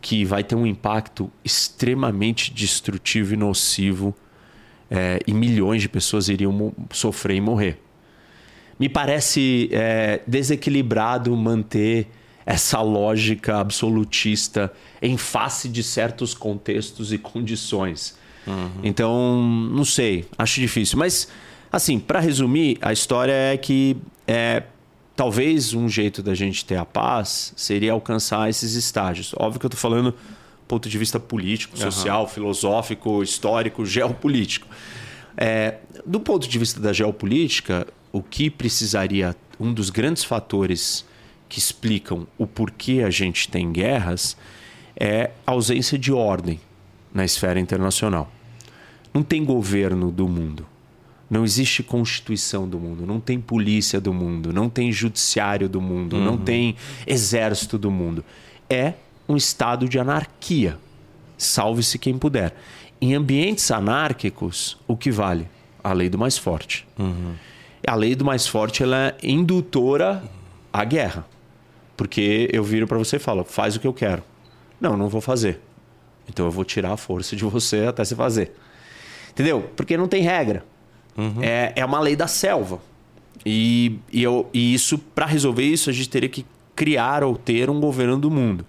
[0.03, 4.13] que vai ter um impacto extremamente destrutivo e nocivo
[4.91, 7.79] é, e milhões de pessoas iriam sofrer e morrer.
[8.77, 12.09] Me parece é, desequilibrado manter
[12.45, 18.17] essa lógica absolutista em face de certos contextos e condições.
[18.45, 18.81] Uhum.
[18.83, 20.99] Então, não sei, acho difícil.
[20.99, 21.29] Mas,
[21.71, 23.95] assim, para resumir, a história é que
[24.27, 24.63] é,
[25.15, 29.33] talvez um jeito da gente ter a paz seria alcançar esses estágios.
[29.37, 32.27] Óbvio que eu estou falando do ponto de vista político, social, uhum.
[32.27, 34.67] filosófico, histórico, geopolítico.
[35.35, 41.05] É, do ponto de vista da geopolítica, o que precisaria, um dos grandes fatores
[41.49, 44.35] que explicam o porquê a gente tem guerras
[44.95, 46.59] é a ausência de ordem
[47.13, 48.31] na esfera internacional.
[49.13, 50.65] Não tem governo do mundo.
[51.33, 56.15] Não existe constituição do mundo, não tem polícia do mundo, não tem judiciário do mundo,
[56.15, 56.23] uhum.
[56.23, 56.75] não tem
[57.07, 58.23] exército do mundo.
[58.69, 58.93] É
[59.27, 60.77] um estado de anarquia.
[61.35, 62.53] Salve-se quem puder.
[63.01, 65.49] Em ambientes anárquicos, o que vale?
[65.83, 66.87] A lei do mais forte.
[66.99, 67.33] Uhum.
[67.87, 70.23] A lei do mais forte ela é indutora
[70.71, 71.25] à guerra.
[71.97, 74.21] Porque eu viro para você e falo, faz o que eu quero.
[74.79, 75.59] Não, não vou fazer.
[76.29, 78.51] Então eu vou tirar a força de você até você fazer.
[79.31, 79.67] Entendeu?
[79.75, 80.63] Porque não tem regra.
[81.17, 81.41] Uhum.
[81.41, 82.81] É, é uma lei da selva.
[83.45, 86.45] E, e, eu, e isso, para resolver isso, a gente teria que
[86.75, 88.65] criar ou ter um governo do mundo.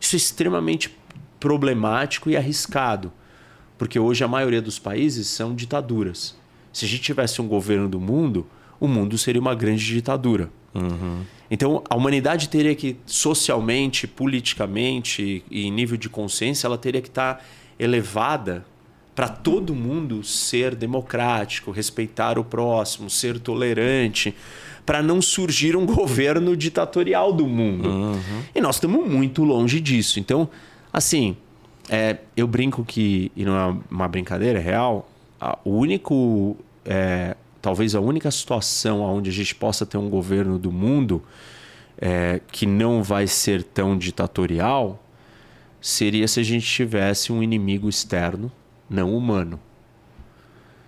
[0.00, 0.94] Isso é extremamente
[1.38, 3.12] problemático e arriscado.
[3.78, 6.36] Porque hoje a maioria dos países são ditaduras.
[6.72, 8.46] Se a gente tivesse um governo do mundo,
[8.78, 10.50] o mundo seria uma grande ditadura.
[10.74, 11.22] Uhum.
[11.50, 17.08] Então, a humanidade teria que, socialmente, politicamente e em nível de consciência, ela teria que
[17.08, 17.44] estar tá
[17.78, 18.64] elevada
[19.14, 24.34] para todo mundo ser democrático, respeitar o próximo, ser tolerante,
[24.86, 27.88] para não surgir um governo ditatorial do mundo.
[27.88, 28.42] Uhum.
[28.54, 30.18] E nós estamos muito longe disso.
[30.18, 30.48] Então,
[30.92, 31.36] assim,
[31.88, 35.08] é, eu brinco que, e não é uma brincadeira, é real,
[35.40, 36.56] a, o único.
[36.84, 41.22] É, talvez a única situação onde a gente possa ter um governo do mundo
[42.00, 45.02] é, que não vai ser tão ditatorial
[45.78, 48.50] seria se a gente tivesse um inimigo externo
[48.90, 49.58] não humano.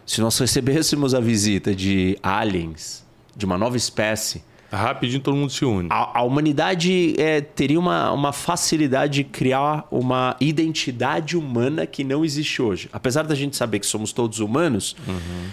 [0.04, 4.42] Se nós recebêssemos a visita de aliens, de uma nova espécie.
[4.70, 5.88] Rapidinho todo mundo se une.
[5.90, 12.24] A, a humanidade é, teria uma, uma facilidade de criar uma identidade humana que não
[12.24, 12.90] existe hoje.
[12.92, 15.50] Apesar da gente saber que somos todos humanos, uhum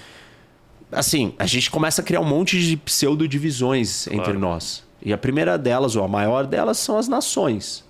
[0.92, 4.22] assim, a gente começa a criar um monte de pseudo-divisões claro.
[4.22, 4.84] entre nós.
[5.02, 7.86] E a primeira delas, ou a maior delas, são as nações.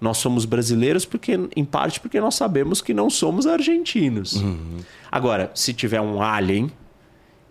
[0.00, 4.34] Nós somos brasileiros porque, em parte, porque nós sabemos que não somos argentinos.
[4.34, 4.78] Uhum.
[5.10, 6.70] Agora, se tiver um alien,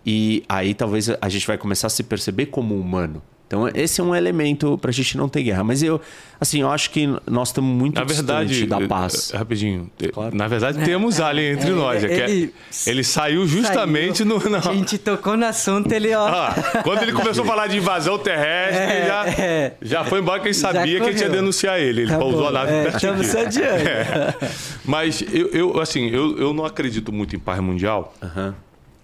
[0.06, 3.22] e aí talvez a gente vai começar a se perceber como humano.
[3.54, 5.64] Então, esse é um elemento para a gente não ter guerra.
[5.64, 6.02] Mas eu,
[6.42, 9.32] assim, eu acho que nós estamos muito na verdade, da paz.
[9.32, 9.92] Eh, rapidinho.
[10.02, 10.36] Eh, claro.
[10.36, 12.04] Na verdade, temos alien entre é, nós.
[12.04, 14.50] É ele, é, ele saiu justamente saiu, no.
[14.50, 14.58] Não.
[14.58, 16.28] A gente tocou no assunto, ele, ó.
[16.28, 19.78] Ah, quando ele começou a falar de invasão terrestre, é, já, é.
[19.84, 22.02] já foi embora que ele sabia que a gente ia denunciar ele.
[22.02, 23.88] Ele tá pousou a nave é, Estamos adiante.
[23.88, 24.36] É.
[24.84, 28.16] Mas eu, eu, assim, eu, eu não acredito muito em paz mundial.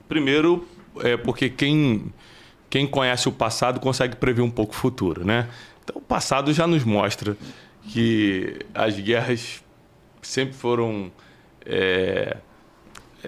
[0.07, 0.67] Primeiro,
[1.03, 2.11] é porque quem
[2.69, 5.47] quem conhece o passado consegue prever um pouco o futuro, né?
[5.83, 7.35] Então, o passado já nos mostra
[7.87, 9.63] que as guerras
[10.21, 11.11] sempre foram
[11.65, 12.37] é,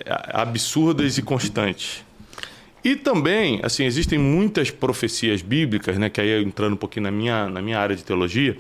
[0.06, 2.06] absurdas e constantes.
[2.84, 7.48] E também, assim, existem muitas profecias bíblicas, né, que aí entrando um pouquinho na minha,
[7.48, 8.58] na minha área de teologia,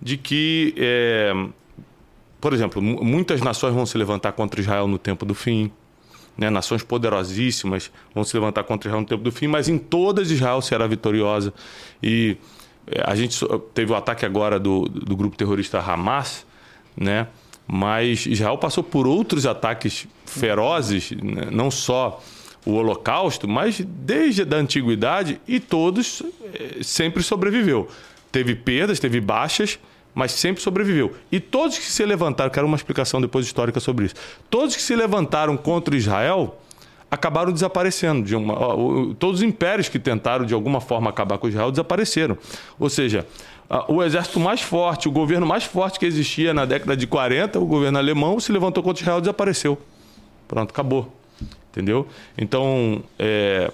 [0.00, 1.32] de que, é,
[2.40, 5.70] por exemplo, muitas nações vão se levantar contra Israel no tempo do fim
[6.36, 10.30] né, nações poderosíssimas vão se levantar contra Israel no tempo do fim, mas em todas
[10.30, 11.52] Israel será vitoriosa.
[12.02, 12.36] E
[12.86, 13.38] é, a gente
[13.74, 16.46] teve o ataque agora do, do grupo terrorista Hamas,
[16.96, 17.26] né?
[17.66, 21.48] mas Israel passou por outros ataques ferozes, né?
[21.50, 22.22] não só
[22.64, 26.22] o Holocausto, mas desde a antiguidade e todos
[26.54, 27.88] é, sempre sobreviveu.
[28.30, 29.78] Teve perdas, teve baixas,
[30.14, 31.14] mas sempre sobreviveu.
[31.30, 34.14] E todos que se levantaram, quero uma explicação depois histórica sobre isso.
[34.50, 36.58] Todos que se levantaram contra Israel
[37.10, 38.26] acabaram desaparecendo.
[38.26, 38.54] De uma,
[39.18, 42.36] todos os impérios que tentaram de alguma forma acabar com Israel desapareceram.
[42.78, 43.26] Ou seja,
[43.88, 47.66] o exército mais forte, o governo mais forte que existia na década de 40, o
[47.66, 49.78] governo alemão, se levantou contra Israel e desapareceu.
[50.46, 51.12] Pronto, acabou.
[51.70, 52.06] Entendeu?
[52.36, 53.72] Então, é,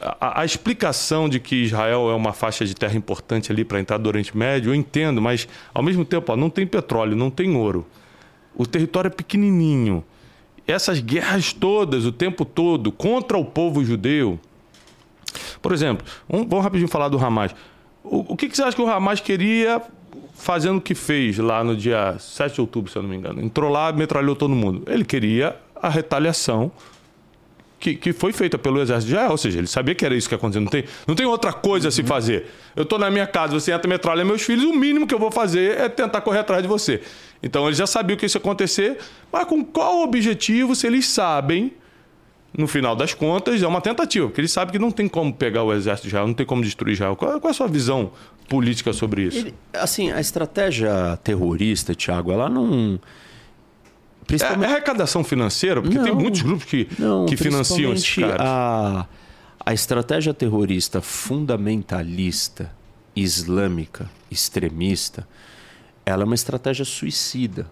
[0.00, 3.98] a, a, explicação de que Israel é uma faixa de terra importante ali para entrar
[3.98, 7.54] do Oriente Médio, eu entendo, mas ao mesmo tempo ó, não tem petróleo, não tem
[7.56, 7.86] ouro.
[8.54, 10.04] O território é pequenininho.
[10.66, 14.38] Essas guerras todas, o tempo todo, contra o povo judeu.
[15.62, 17.54] Por exemplo, um, vamos rapidinho falar do Hamas.
[18.02, 19.80] O, o que, que você acha que o Hamas queria
[20.34, 23.42] fazendo o que fez lá no dia 7 de outubro, se eu não me engano?
[23.42, 24.82] Entrou lá, metralhou todo mundo.
[24.86, 26.72] Ele queria a retaliação
[27.78, 29.30] que, que foi feita pelo exército de Israel.
[29.30, 30.60] Ou seja, ele sabia que era isso que ia acontecer.
[30.60, 32.46] Não tem, não tem outra coisa a se fazer.
[32.74, 35.30] Eu estou na minha casa, você entra metralha meus filhos, o mínimo que eu vou
[35.30, 37.00] fazer é tentar correr atrás de você.
[37.42, 38.98] Então eles já sabiam que isso ia acontecer,
[39.32, 41.72] mas com qual objetivo, se eles sabem,
[42.56, 45.62] no final das contas, é uma tentativa, porque eles sabem que não tem como pegar
[45.62, 47.14] o exército de Israel, não tem como destruir Israel.
[47.14, 48.10] Qual, qual é a sua visão
[48.48, 49.38] política sobre isso?
[49.38, 52.98] Ele, assim, a estratégia terrorista, Tiago, ela não
[54.26, 54.64] Principalmente...
[54.64, 55.80] É, é arrecadação financeira?
[55.80, 58.40] Porque não, tem muitos grupos que, não, que financiam esses caras.
[58.40, 59.06] A,
[59.64, 62.72] a estratégia terrorista fundamentalista,
[63.14, 65.26] islâmica, extremista,
[66.04, 67.68] ela é uma estratégia suicida.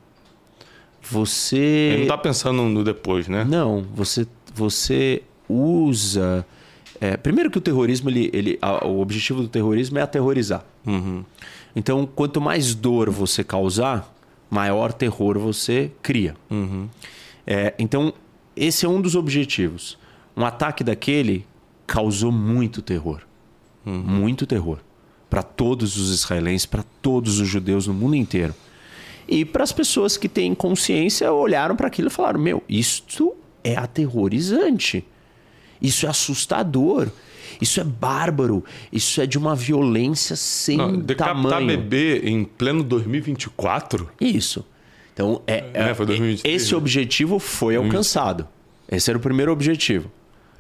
[1.03, 1.57] Você.
[1.57, 3.45] Ele não está pensando no depois, né?
[3.45, 6.47] Não, você, você usa.
[7.01, 10.65] É, primeiro que o terrorismo, ele, ele, a, o objetivo do terrorismo é aterrorizar.
[10.87, 11.25] Uhum.
[11.77, 14.14] Então, quanto mais dor você causar,
[14.55, 16.37] maior terror você cria.
[16.49, 16.89] Uhum.
[17.45, 18.15] É, então,
[18.57, 19.99] esse é um dos objetivos.
[20.37, 21.45] Um ataque daquele
[21.87, 23.23] causou muito terror.
[23.85, 23.99] Uhum.
[23.99, 24.79] Muito terror.
[25.29, 28.55] Para todos os israelenses, para todos os judeus no mundo inteiro.
[29.27, 33.75] E para as pessoas que têm consciência, olharam para aquilo e falaram: Meu, isto é
[33.75, 35.05] aterrorizante.
[35.83, 37.11] Isso é assustador.
[37.61, 38.65] Isso é bárbaro.
[38.93, 41.67] Isso é de uma violência sem Não, decapitar tamanho.
[41.67, 44.11] bebê em pleno 2024?
[44.21, 44.65] Isso.
[45.13, 45.95] Então, é, é,
[46.45, 48.49] é esse objetivo foi alcançado.
[48.91, 50.11] Esse era o primeiro objetivo.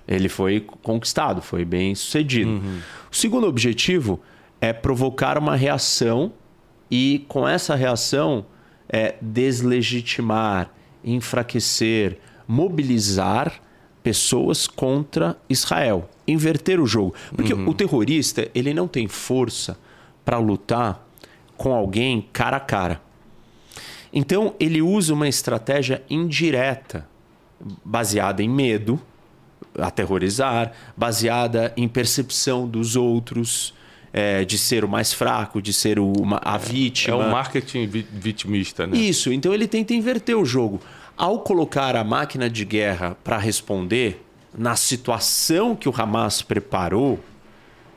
[0.06, 2.50] Ele foi conquistado, foi bem sucedido.
[2.50, 2.78] Uhum.
[3.10, 4.20] O segundo objetivo
[4.60, 6.32] é provocar uma reação
[6.90, 8.46] e, com essa reação,
[8.88, 10.70] é deslegitimar,
[11.02, 13.60] enfraquecer, mobilizar
[14.04, 16.08] pessoas contra Israel.
[16.28, 17.14] Inverter o jogo.
[17.34, 17.70] Porque uhum.
[17.70, 19.78] o terrorista, ele não tem força
[20.24, 21.04] para lutar
[21.56, 23.00] com alguém cara a cara.
[24.12, 27.08] Então, ele usa uma estratégia indireta,
[27.84, 29.00] baseada em medo,
[29.76, 33.74] aterrorizar, baseada em percepção dos outros,
[34.12, 37.16] é, de ser o mais fraco, de ser o, uma, a vítima.
[37.16, 38.96] É o marketing vitimista, né?
[38.96, 39.32] Isso.
[39.32, 40.80] Então, ele tenta inverter o jogo.
[41.16, 44.20] Ao colocar a máquina de guerra para responder
[44.52, 47.20] na situação que o Hamas preparou,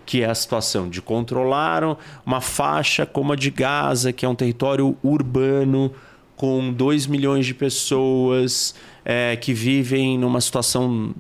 [0.05, 4.35] que é a situação de controlar uma faixa como a de Gaza, que é um
[4.35, 5.91] território urbano
[6.35, 11.15] com 2 milhões de pessoas é, que vivem numa situação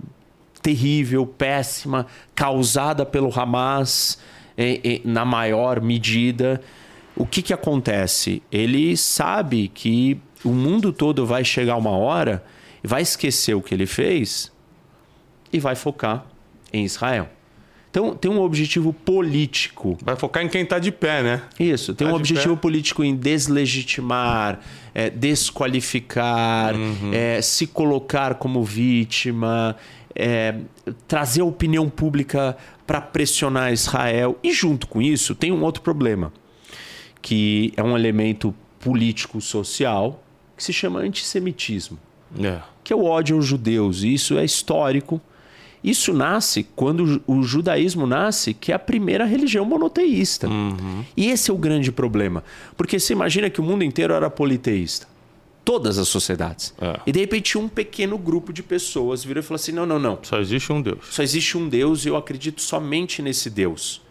[0.61, 2.05] terrível, péssima,
[2.35, 4.19] causada pelo Hamas
[4.55, 6.61] é, é, na maior medida.
[7.15, 8.43] O que, que acontece?
[8.51, 12.43] Ele sabe que o mundo todo vai chegar uma hora,
[12.83, 14.51] vai esquecer o que ele fez
[15.51, 16.25] e vai focar
[16.71, 17.29] em Israel.
[17.89, 19.97] Então tem um objetivo político.
[20.03, 21.41] Vai focar em quem está de pé, né?
[21.59, 21.95] Isso.
[21.95, 22.61] Tem tá um objetivo pé.
[22.61, 24.59] político em deslegitimar,
[24.93, 27.11] é, desqualificar, uhum.
[27.11, 29.75] é, se colocar como vítima,
[30.13, 30.55] é,
[31.07, 34.37] trazer a opinião pública para pressionar Israel.
[34.43, 36.31] E junto com isso tem um outro problema,
[37.21, 40.23] que é um elemento político-social
[40.57, 41.99] que se chama antissemitismo,
[42.43, 42.59] é.
[42.83, 44.01] que é o ódio aos judeus.
[44.03, 45.21] E isso é histórico.
[45.83, 50.49] Isso nasce quando o judaísmo nasce, que é a primeira religião monoteísta.
[50.49, 51.05] Uhum.
[51.15, 52.43] E esse é o grande problema.
[52.75, 55.07] Porque você imagina que o mundo inteiro era politeísta.
[55.63, 56.73] Todas as sociedades.
[56.81, 56.99] É.
[57.05, 60.17] E de repente um pequeno grupo de pessoas virou e falou assim: não, não, não.
[60.23, 60.99] Só existe um Deus.
[61.11, 64.01] Só existe um Deus e eu acredito somente nesse Deus.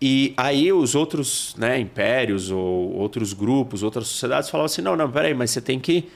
[0.00, 5.10] E aí os outros né, impérios ou outros grupos, outras sociedades falavam assim: não, não,
[5.10, 6.08] peraí, mas você tem que.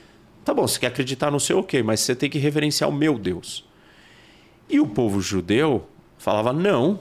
[0.45, 3.19] Tá bom, você quer acreditar no seu ok, mas você tem que reverenciar o meu
[3.19, 3.65] Deus.
[4.69, 5.87] E o povo judeu
[6.19, 7.01] falava não.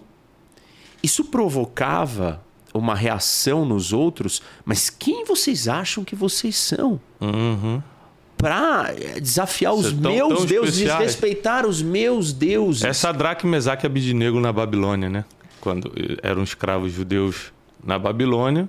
[1.02, 2.42] Isso provocava
[2.74, 7.00] uma reação nos outros, mas quem vocês acham que vocês são?
[7.22, 7.82] Uhum.
[8.38, 12.84] Para desafiar os tão, meus tão deuses, desrespeitar os meus deuses.
[12.84, 15.24] Essa Sadraque, Mesaque Abidinego na Babilônia, né?
[15.64, 18.68] Quando eram escravos judeus na Babilônia.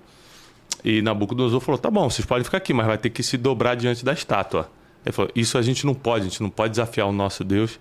[0.84, 3.74] E Nabucodonosor falou: tá bom, vocês podem ficar aqui, mas vai ter que se dobrar
[3.74, 4.70] diante da estátua.
[5.04, 7.80] Ele falou: isso a gente não pode, a gente não pode desafiar o nosso Deus.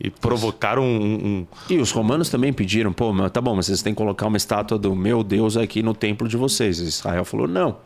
[0.00, 1.46] E provocaram um, um...
[1.68, 4.76] E os romanos também pediram: pô, tá bom, mas vocês têm que colocar uma estátua
[4.76, 6.80] do meu Deus aqui no templo de vocês.
[6.80, 7.76] Israel falou: não.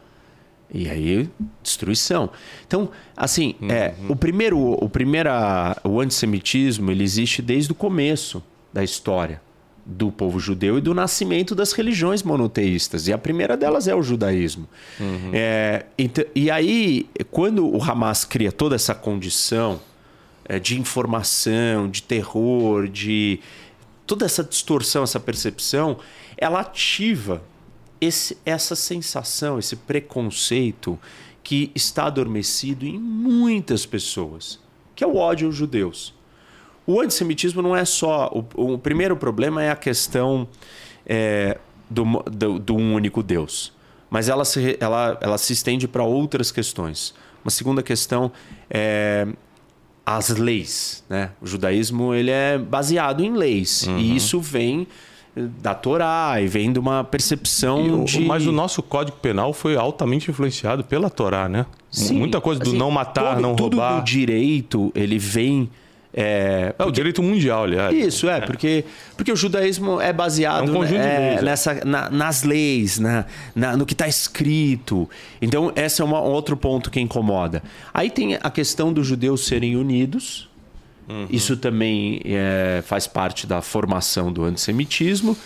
[0.72, 1.28] E aí,
[1.62, 2.30] destruição.
[2.66, 3.70] Então, assim, é, uhum.
[3.70, 8.42] é, o primeiro, o primeira, o antissemitismo, ele existe desde o começo
[8.72, 9.38] da história
[9.85, 13.09] do povo judeu e do nascimento das religiões monoteístas.
[13.09, 14.68] E a primeira delas é o judaísmo.
[15.01, 15.30] Uhum.
[15.33, 15.87] É,
[16.35, 19.80] e aí, quando o Hamas cria toda essa condição
[20.45, 23.41] é, de informação, de terror, de
[24.07, 25.99] toda essa distorção, essa percepção,
[26.37, 27.43] ela ativa
[28.01, 30.99] esse, essa sensação, esse preconceito
[31.43, 34.61] que está adormecido em muitas pessoas,
[34.95, 36.14] que é o ódio aos judeus.
[36.87, 38.30] O antissemitismo não é só.
[38.57, 40.49] O, o primeiro problema é a questão
[41.07, 41.59] é,
[41.89, 43.72] do, do, do, um único Deus.
[44.11, 47.14] Mas ela se, ela, ela se estende para outras questões.
[47.45, 48.30] Uma segunda questão
[48.68, 49.26] é
[50.05, 51.05] as leis.
[51.09, 51.30] Né?
[51.41, 53.87] O judaísmo ele é baseado em leis.
[53.87, 53.99] Uhum.
[53.99, 54.87] E isso vem
[55.35, 58.20] da Torá e vem de uma percepção o, de...
[58.20, 61.64] Mas o nosso Código Penal foi altamente influenciado pela Torá, né?
[61.91, 63.95] Sim, Muita coisa do assim, não matar, todo, não roubar.
[63.95, 65.70] Tudo do direito, ele vem
[66.14, 66.82] é, porque...
[66.82, 67.96] é, o direito mundial, aliás.
[67.96, 68.84] Isso, é, é, Porque,
[69.16, 73.76] porque o judaísmo é baseado é um é, é, nessa, na, nas leis, na, na
[73.76, 75.08] no que está escrito.
[75.40, 77.62] Então, esse é um outro ponto que incomoda.
[77.94, 80.48] Aí tem a questão dos judeus serem unidos.
[81.08, 81.26] Uhum.
[81.30, 85.36] Isso também é, faz parte da formação do antissemitismo.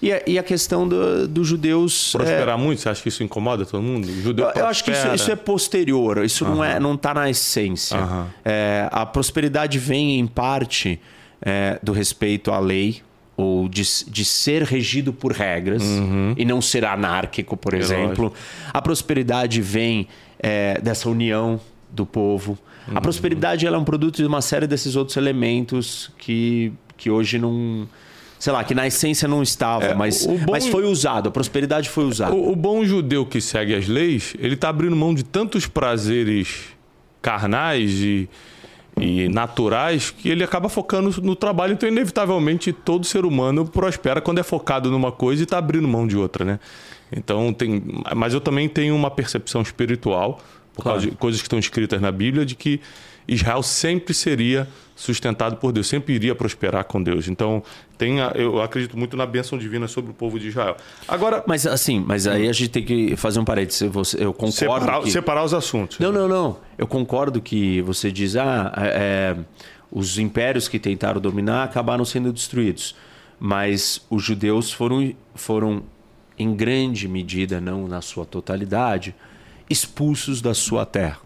[0.00, 2.12] E a, e a questão dos do judeus.
[2.12, 2.62] Prosperar é...
[2.62, 4.06] muito, você acha que isso incomoda todo mundo?
[4.06, 6.56] O judeu eu, eu acho que isso, isso, é posterior, isso uhum.
[6.56, 7.98] não é, não está na essência.
[7.98, 8.26] Uhum.
[8.44, 11.00] É, a prosperidade vem, em parte,
[11.42, 13.02] é, do respeito à lei,
[13.36, 16.34] ou de, de ser regido por regras, uhum.
[16.36, 18.24] e não ser anárquico, por é exemplo.
[18.24, 18.40] Lógico.
[18.72, 20.06] A prosperidade vem
[20.38, 22.56] é, dessa união do povo.
[22.86, 23.00] A uhum.
[23.00, 27.88] prosperidade ela é um produto de uma série desses outros elementos que, que hoje não
[28.38, 31.88] sei lá, que na essência não estava, é, mas, bom, mas foi usado, a prosperidade
[31.88, 32.34] foi usada.
[32.34, 36.66] O, o, bom judeu que segue as leis, ele está abrindo mão de tantos prazeres
[37.20, 38.28] carnais e,
[38.96, 44.38] e naturais que ele acaba focando no trabalho, então inevitavelmente todo ser humano prospera quando
[44.38, 46.60] é focado numa coisa e está abrindo mão de outra, né?
[47.10, 47.82] Então tem,
[48.14, 50.40] mas eu também tenho uma percepção espiritual
[50.74, 50.98] por claro.
[50.98, 52.80] causa de coisas que estão escritas na Bíblia de que
[53.26, 54.68] Israel sempre seria
[54.98, 57.28] sustentado por Deus, sempre iria prosperar com Deus.
[57.28, 57.62] Então,
[57.96, 60.76] tem a, eu acredito muito na bênção divina sobre o povo de Israel.
[61.06, 63.80] Agora, mas assim, mas aí a gente tem que fazer um parênteses.
[64.14, 65.10] Eu concordo separar, que...
[65.12, 66.00] separar os assuntos.
[66.00, 66.58] Não, não, não.
[66.76, 69.36] Eu concordo que você diz, ah, é,
[69.88, 72.96] os impérios que tentaram dominar acabaram sendo destruídos,
[73.38, 75.84] mas os judeus foram foram
[76.36, 79.14] em grande medida, não na sua totalidade,
[79.70, 81.20] expulsos da sua terra.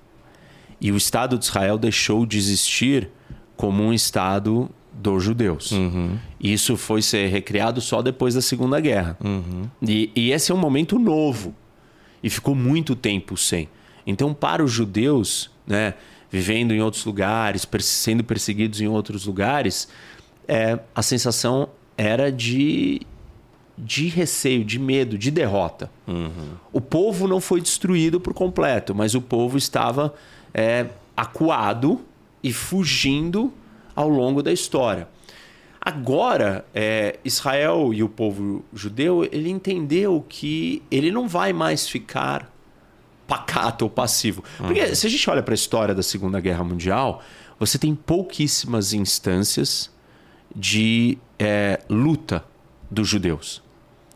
[0.79, 3.09] E o Estado de Israel deixou de existir
[3.57, 5.73] como um Estado dos judeus.
[5.73, 6.19] Uhum.
[6.41, 9.17] Isso foi ser recriado só depois da Segunda Guerra.
[9.23, 9.69] Uhum.
[9.81, 11.55] E, e, esse é um momento novo.
[12.23, 13.69] E ficou muito tempo sem.
[14.07, 15.95] Então, para os judeus, né,
[16.31, 19.89] vivendo em outros lugares, sendo perseguidos em outros lugares,
[20.47, 23.01] é, a sensação era de,
[23.77, 25.91] de receio, de medo, de derrota.
[26.07, 26.31] Uhum.
[26.73, 30.15] O povo não foi destruído por completo, mas o povo estava
[30.55, 30.87] é,
[31.17, 32.01] acuado
[32.43, 33.53] e fugindo
[33.95, 35.09] ao longo da história.
[35.81, 42.51] Agora, é, Israel e o povo judeu, ele entendeu que ele não vai mais ficar
[43.27, 44.45] pacato ou passivo.
[44.59, 44.95] Porque uhum.
[44.95, 47.23] se a gente olha para a história da Segunda Guerra Mundial,
[47.59, 49.91] você tem pouquíssimas instâncias
[50.55, 52.45] de é, luta
[52.91, 53.63] dos judeus.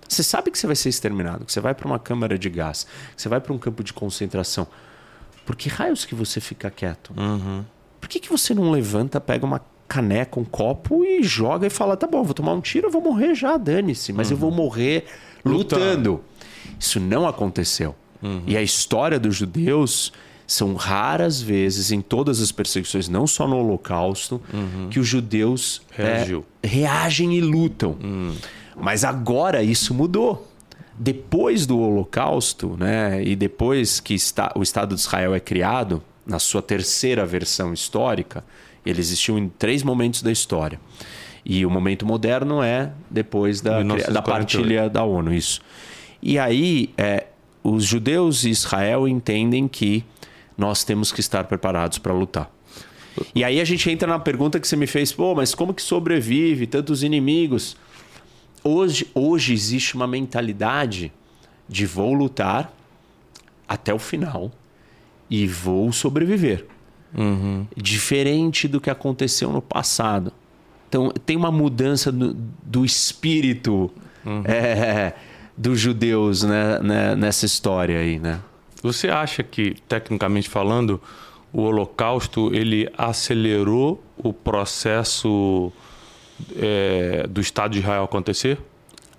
[0.09, 2.87] Você sabe que você vai ser exterminado, que você vai para uma câmara de gás,
[3.15, 4.69] que você vai para um campo de concentração.
[5.45, 7.13] Por que raios que você fica quieto?
[7.17, 7.65] Uhum.
[8.01, 11.97] Por que, que você não levanta, pega uma caneca, um copo e joga e fala:
[11.97, 14.35] tá bom, vou tomar um tiro, eu vou morrer já, dane-se, mas uhum.
[14.35, 14.57] eu vou uhum.
[14.57, 15.05] morrer
[15.45, 15.85] lutando.
[15.85, 16.21] lutando.
[16.79, 17.95] Isso não aconteceu.
[18.23, 18.43] Uhum.
[18.47, 20.13] E a história dos judeus
[20.47, 24.89] são raras vezes em todas as perseguições, não só no Holocausto, uhum.
[24.89, 26.25] que os judeus é,
[26.63, 27.97] reagem e lutam.
[28.03, 28.35] Uhum.
[28.77, 30.47] Mas agora isso mudou
[30.99, 36.39] depois do Holocausto, né, e depois que está, o Estado de Israel é criado, na
[36.39, 38.45] sua terceira versão histórica,
[38.85, 40.81] ele existiu em três momentos da história.
[41.45, 45.61] E o momento moderno é depois da, da partilha da ONU, isso.
[46.21, 47.27] E aí, é,
[47.63, 50.05] os judeus e Israel entendem que
[50.59, 52.51] nós temos que estar preparados para lutar.
[53.35, 55.83] E aí a gente entra na pergunta que você me fez, pô, mas como que
[55.83, 57.77] sobrevive tantos inimigos?
[58.65, 61.13] Hoje, hoje existe uma mentalidade
[61.69, 62.73] de vou lutar
[63.69, 64.51] até o final
[65.31, 66.67] e vou sobreviver.
[67.17, 67.67] Uhum.
[67.77, 70.33] Diferente do que aconteceu no passado.
[70.89, 73.91] Então, tem uma mudança do, do espírito
[74.25, 74.43] uhum.
[74.45, 75.15] é,
[75.57, 78.41] dos judeus né, né, nessa história aí, né?
[78.83, 81.01] Você acha que, tecnicamente falando,
[81.53, 85.73] o Holocausto ele acelerou o processo
[86.55, 88.59] é, do Estado de Israel acontecer?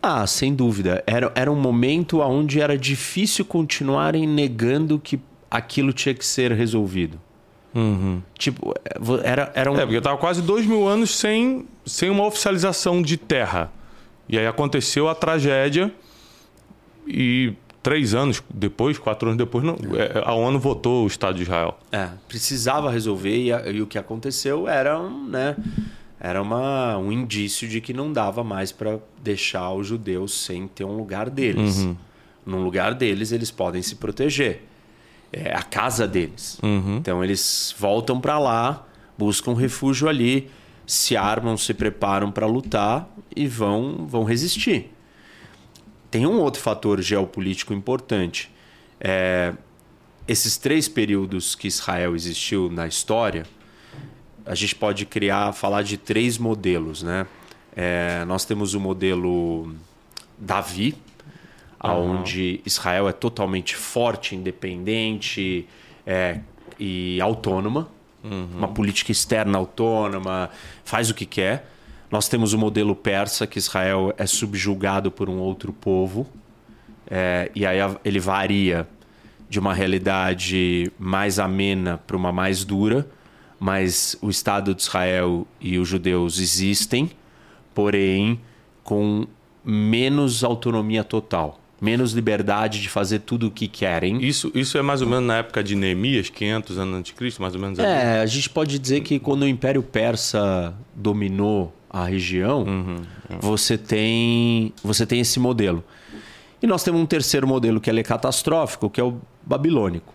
[0.02, 1.04] Ah, sem dúvida.
[1.06, 5.20] Era, era um momento onde era difícil continuarem negando que
[5.50, 7.20] aquilo tinha que ser resolvido.
[7.74, 8.22] Uhum.
[8.38, 8.74] Tipo,
[9.24, 9.76] era, era um...
[9.76, 13.72] É, porque estava quase dois mil anos sem, sem uma oficialização de terra.
[14.28, 15.94] E aí aconteceu a tragédia
[17.08, 21.44] e três anos depois, quatro anos depois, não, é, a ONU votou o Estado de
[21.44, 21.78] Israel.
[21.92, 25.56] É, precisava resolver e, e o que aconteceu era um, né,
[26.20, 30.84] era uma, um indício de que não dava mais para deixar os judeus sem ter
[30.84, 31.78] um lugar deles.
[31.78, 31.96] Uhum.
[32.46, 34.67] Num lugar deles, eles podem se proteger.
[35.32, 36.60] É a casa deles.
[36.64, 36.98] Uhum.
[36.98, 38.86] Então, eles voltam para lá,
[39.18, 40.50] buscam refúgio ali,
[40.86, 44.92] se armam, se preparam para lutar e vão, vão resistir.
[46.10, 48.50] Tem um outro fator geopolítico importante.
[49.00, 49.54] É,
[50.28, 53.46] esses três períodos que Israel existiu na história,
[54.46, 57.28] a gente pode criar, falar de três modelos, né?
[57.76, 59.76] É, nós temos o modelo
[60.38, 60.96] Davi,
[61.84, 62.20] uhum.
[62.20, 65.68] onde Israel é totalmente forte, independente
[66.06, 66.40] é,
[66.80, 67.90] e autônoma,
[68.24, 68.48] uhum.
[68.58, 70.50] uma política externa autônoma,
[70.84, 71.70] faz o que quer.
[72.10, 76.28] Nós temos o modelo persa, que Israel é subjugado por um outro povo,
[77.10, 78.88] é, e aí ele varia
[79.50, 83.08] de uma realidade mais amena para uma mais dura
[83.60, 87.10] mas o Estado de Israel e os judeus existem,
[87.74, 88.40] porém
[88.84, 89.26] com
[89.64, 94.24] menos autonomia total, menos liberdade de fazer tudo o que querem.
[94.24, 97.42] Isso, isso é mais ou menos na época de Neemias, 500 anos antes de Cristo,
[97.42, 97.78] mais ou menos.
[97.80, 102.96] É, a gente pode dizer que quando o Império Persa dominou a região, uhum,
[103.30, 103.40] uhum.
[103.40, 105.84] você tem você tem esse modelo.
[106.62, 110.14] E nós temos um terceiro modelo que é catastrófico, que é o babilônico.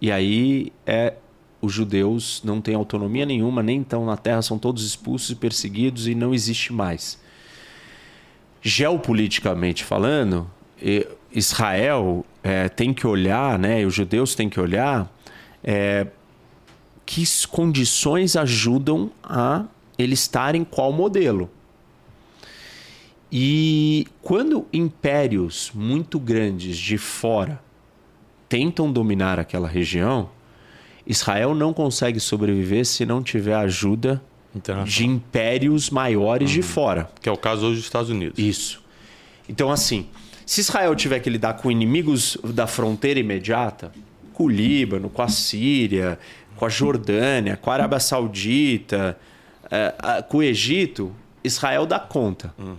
[0.00, 1.14] E aí é
[1.60, 6.08] os judeus não têm autonomia nenhuma, nem estão na terra, são todos expulsos e perseguidos
[6.08, 7.20] e não existe mais.
[8.62, 10.50] Geopoliticamente falando,
[11.32, 15.10] Israel é, tem que olhar, né, e os judeus têm que olhar
[15.62, 16.06] é,
[17.04, 19.64] que condições ajudam a
[19.98, 21.50] eles estarem qual modelo.
[23.32, 27.60] E quando impérios muito grandes de fora
[28.48, 30.28] tentam dominar aquela região,
[31.06, 34.20] Israel não consegue sobreviver se não tiver ajuda
[34.84, 36.56] de impérios maiores uhum.
[36.56, 37.10] de fora.
[37.20, 38.38] Que é o caso hoje dos Estados Unidos.
[38.38, 38.82] Isso.
[39.48, 40.08] Então, assim,
[40.50, 43.92] se Israel tiver que lidar com inimigos da fronteira imediata,
[44.32, 46.18] com o Líbano, com a Síria,
[46.56, 49.16] com a Jordânia, com a Arábia Saudita,
[49.70, 49.94] é,
[50.28, 52.52] com o Egito, Israel dá conta.
[52.58, 52.74] Uhum.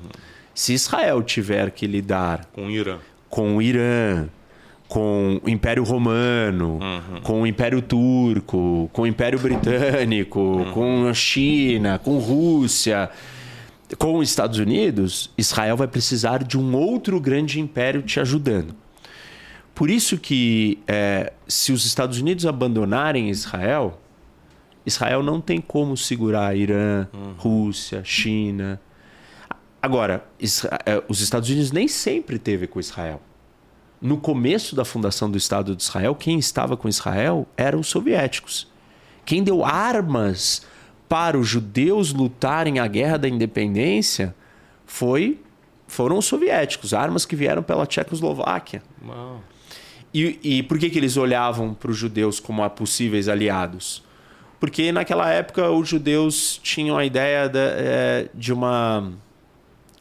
[0.53, 2.97] Se Israel tiver que lidar com o Irã,
[3.30, 4.28] com o Irã
[4.89, 7.22] com o Império Romano, uhum.
[7.24, 10.72] com o Império Turco, com o Império Britânico, uhum.
[10.74, 13.09] com a China, com Rússia,
[13.98, 18.76] com os Estados Unidos, Israel vai precisar de um outro grande império te ajudando.
[19.74, 24.00] Por isso que é, se os Estados Unidos abandonarem Israel,
[24.86, 27.34] Israel não tem como segurar Irã, uhum.
[27.38, 28.80] Rússia, China.
[29.82, 30.26] Agora,
[30.86, 33.22] é, os Estados Unidos nem sempre teve com Israel
[34.02, 38.68] no começo da fundação do Estado de Israel, quem estava com Israel eram os soviéticos.
[39.24, 40.64] Quem deu armas
[41.12, 44.34] para os judeus lutarem a guerra da independência
[44.86, 45.41] foi
[45.86, 48.82] foram os soviéticos, armas que vieram pela Tchecoslováquia.
[50.14, 54.01] E, e por que, que eles olhavam para os judeus como possíveis aliados?
[54.57, 59.12] Porque naquela época os judeus tinham a ideia de, é, de uma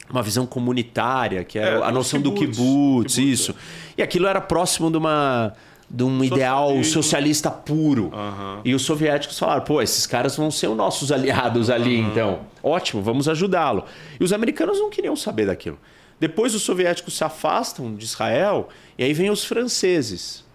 [0.09, 3.55] uma visão comunitária, que era é, a noção kibbutz, do kibbutz, kibbutz, isso.
[3.97, 5.53] E aquilo era próximo de uma
[5.93, 8.11] de um ideal socialista puro.
[8.13, 8.61] Uhum.
[8.63, 12.09] E os soviéticos falaram: pô, esses caras vão ser os nossos aliados ali, uhum.
[12.09, 12.39] então.
[12.63, 13.83] Ótimo, vamos ajudá-lo.
[14.19, 15.77] E os americanos não queriam saber daquilo.
[16.19, 20.45] Depois os soviéticos se afastam de Israel e aí vem os franceses.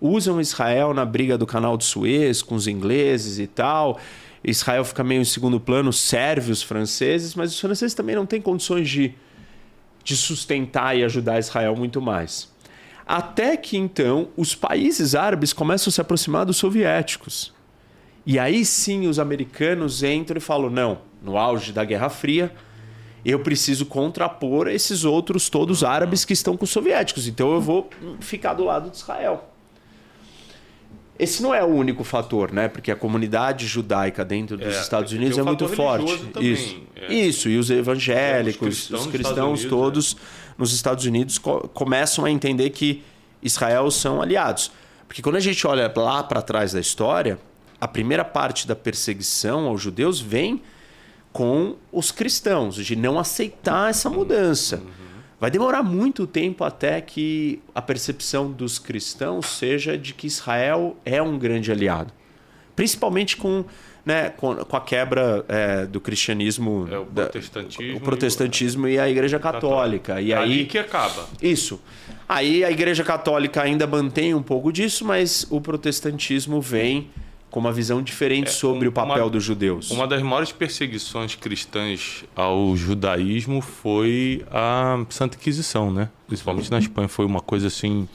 [0.00, 3.98] Usam Israel na briga do canal de Suez com os ingleses e tal.
[4.42, 8.42] Israel fica meio em segundo plano, serve os franceses, mas os franceses também não têm
[8.42, 9.14] condições de,
[10.02, 12.52] de sustentar e ajudar Israel muito mais.
[13.06, 17.52] Até que então os países árabes começam a se aproximar dos soviéticos.
[18.26, 22.52] E aí sim os americanos entram e falam: não, no auge da Guerra Fria,
[23.24, 27.26] eu preciso contrapor esses outros todos árabes que estão com os soviéticos.
[27.26, 27.90] Então eu vou
[28.20, 29.50] ficar do lado de Israel.
[31.16, 32.66] Esse não é o único fator, né?
[32.66, 36.18] Porque a comunidade judaica dentro dos é, Estados Unidos é muito forte.
[36.26, 36.80] Também, Isso.
[36.96, 37.14] É.
[37.14, 40.43] Isso, e os evangélicos, é, os cristãos, os cristãos Unidos, todos é.
[40.56, 43.02] Nos Estados Unidos co começam a entender que
[43.42, 44.70] Israel são aliados.
[45.06, 47.38] Porque quando a gente olha lá para trás da história,
[47.80, 50.62] a primeira parte da perseguição aos judeus vem
[51.32, 54.82] com os cristãos, de não aceitar essa mudança.
[55.40, 61.20] Vai demorar muito tempo até que a percepção dos cristãos seja de que Israel é
[61.20, 62.12] um grande aliado.
[62.74, 63.64] Principalmente com,
[64.04, 68.98] né, com, com a quebra é, do cristianismo, É, o da- protestantismo o protestantismo e
[68.98, 70.20] a Igreja Católica.
[70.20, 71.26] E Ali aí que acaba.
[71.40, 71.80] isso.
[72.28, 77.08] Aí a Igreja Católica ainda mantém um pouco disso, mas o protestantismo vem
[77.50, 79.90] com uma visão diferente sobre um- o papel uma- dos judeus.
[79.90, 86.08] Uma das maiores perseguições cristãs ao judaísmo foi a Santa Inquisição, né?
[86.26, 88.08] Principalmente na Espanha foi uma coisa assim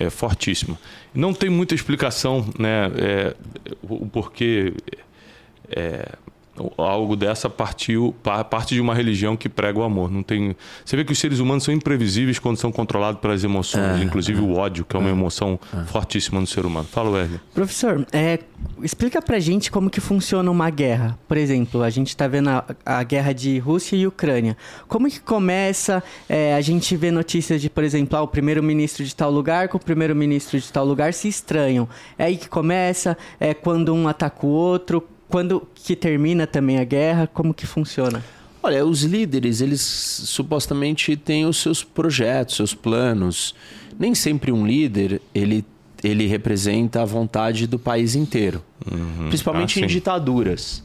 [0.00, 0.78] é, fortíssima.
[1.14, 2.90] Não tem muita explicação, né?
[2.96, 3.36] é,
[3.82, 4.72] o porquê
[5.68, 6.12] é,
[6.76, 10.10] algo dessa partiu pa- parte de uma religião que prega o amor.
[10.10, 10.56] Não tem.
[10.84, 14.54] Você vê que os seres humanos são imprevisíveis quando são controlados pelas emoções, inclusive o
[14.56, 16.86] ódio, que é uma emoção fortíssima no ser humano.
[16.90, 17.40] Fala, Wesley.
[17.54, 18.38] Professor, é,
[18.82, 21.18] explica pra gente como que funciona uma guerra.
[21.28, 24.56] Por exemplo, a gente tá vendo a, a guerra de Rússia e Ucrânia.
[24.88, 26.02] Como que começa?
[26.28, 29.76] É, a gente vê notícias de, por exemplo, ah, o primeiro-ministro de tal lugar com
[29.76, 31.88] o primeiro-ministro de tal lugar se estranham.
[32.18, 33.16] É aí que começa?
[33.38, 35.02] É quando um ataca o outro?
[35.30, 37.26] Quando que termina também a guerra?
[37.26, 38.22] Como que funciona?
[38.62, 43.54] Olha, os líderes, eles supostamente têm os seus projetos, seus planos.
[43.98, 45.64] Nem sempre um líder, ele,
[46.04, 48.62] ele representa a vontade do país inteiro.
[49.28, 50.82] Principalmente Ah, em ditaduras.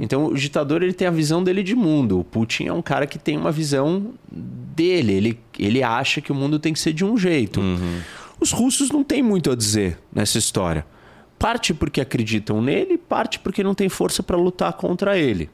[0.00, 2.18] Então, o ditador ele tem a visão dele de mundo.
[2.18, 5.12] O Putin é um cara que tem uma visão dele.
[5.12, 7.60] Ele, ele acha que o mundo tem que ser de um jeito.
[8.40, 10.84] Os russos não têm muito a dizer nessa história.
[11.42, 15.50] Parte porque acreditam nele, parte porque não tem força para lutar contra ele.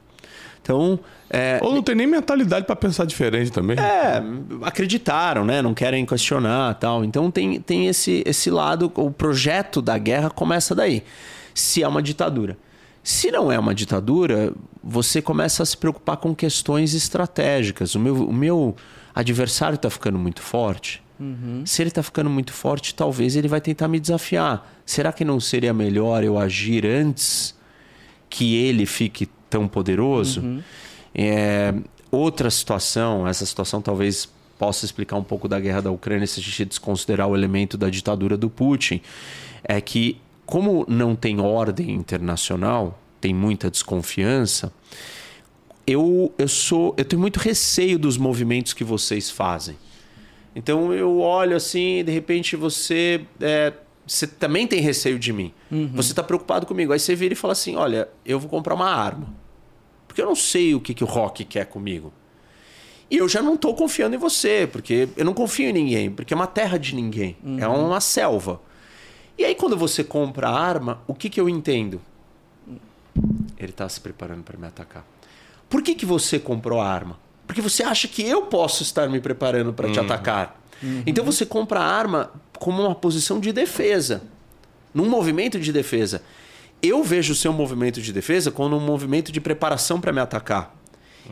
[0.61, 3.77] Então, é, Ou não tem nem mentalidade para pensar diferente também.
[3.79, 4.21] é,
[4.61, 5.61] acreditaram, né?
[5.61, 7.03] Não querem questionar tal.
[7.03, 11.03] Então tem, tem esse, esse lado, o projeto da guerra começa daí.
[11.53, 12.57] Se é uma ditadura.
[13.03, 17.95] Se não é uma ditadura, você começa a se preocupar com questões estratégicas.
[17.95, 18.75] O meu, o meu
[19.15, 21.01] adversário está ficando muito forte.
[21.65, 24.81] Se ele está ficando muito forte, talvez ele vai tentar me desafiar.
[24.85, 27.55] Será que não seria melhor eu agir antes
[28.29, 30.41] que ele fique tão poderoso?
[31.13, 31.73] É,
[32.11, 36.43] outra situação, essa situação talvez possa explicar um pouco da guerra da Ucrânia se a
[36.43, 39.01] gente desconsiderar o elemento da ditadura do Putin,
[39.63, 44.73] é que como não tem ordem internacional, tem muita desconfiança,
[45.85, 49.77] eu, eu sou eu tenho muito receio dos movimentos que vocês fazem.
[50.59, 53.71] Então eu olho assim, e de repente você é,
[54.05, 55.53] você também tem receio de mim.
[55.95, 56.91] Você está preocupado comigo.
[56.91, 59.33] Aí você vira e fala assim: olha, eu vou comprar uma arma.
[60.05, 62.11] Porque eu não sei o que, que o Rock quer comigo.
[63.09, 66.33] E eu já não estou confiando em você, porque eu não confio em ninguém, porque
[66.33, 67.37] é uma terra de ninguém.
[67.57, 68.61] É uma selva.
[69.37, 72.01] E aí, quando você compra a arma, o que, que eu entendo?
[73.57, 75.05] Ele está se preparando para me atacar.
[75.69, 77.17] Por que, que você comprou a arma?
[77.49, 80.61] Porque você acha que eu posso estar me preparando para te atacar.
[81.03, 84.21] Então você compra a arma como uma posição de defesa,
[84.93, 86.21] num movimento de defesa.
[86.79, 90.75] Eu vejo o seu movimento de defesa como um movimento de preparação para me atacar.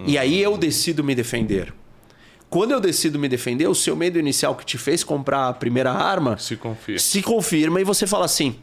[0.07, 1.71] E aí eu decido me defender.
[2.49, 5.91] Quando eu decido me defender, o seu medo inicial que te fez comprar a primeira
[5.91, 6.97] arma Se confia.
[6.97, 8.55] se confirma e você fala assim: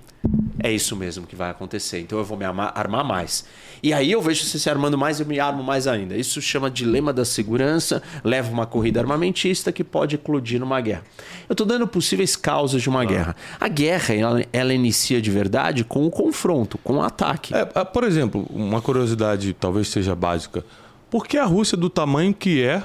[0.64, 3.44] é isso mesmo que vai acontecer, então eu vou me armar, armar mais.
[3.82, 6.16] E aí eu vejo você se armando mais, eu me armo mais ainda.
[6.16, 11.04] Isso chama dilema da segurança, leva uma corrida armamentista que pode eclodir numa guerra.
[11.48, 13.36] Eu estou dando possíveis causas de uma guerra.
[13.60, 17.54] A guerra, ela, ela inicia de verdade com o confronto, com o ataque.
[17.54, 20.64] É, ah, por exemplo, uma curiosidade talvez seja básica.
[21.10, 22.82] Por que a Rússia, do tamanho que é,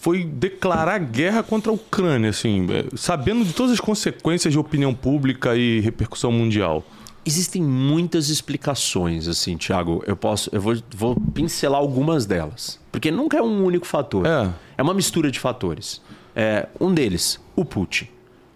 [0.00, 4.94] foi declarar guerra contra a Ucrânia, assim, é, sabendo de todas as consequências de opinião
[4.94, 6.84] pública e repercussão mundial?
[7.26, 10.02] Existem muitas explicações, assim, Thiago.
[10.06, 14.24] Eu posso, eu vou, vou pincelar algumas delas, porque nunca é um único fator.
[14.24, 14.48] É.
[14.78, 16.00] É uma mistura de fatores.
[16.34, 18.08] É, um deles, o Putin.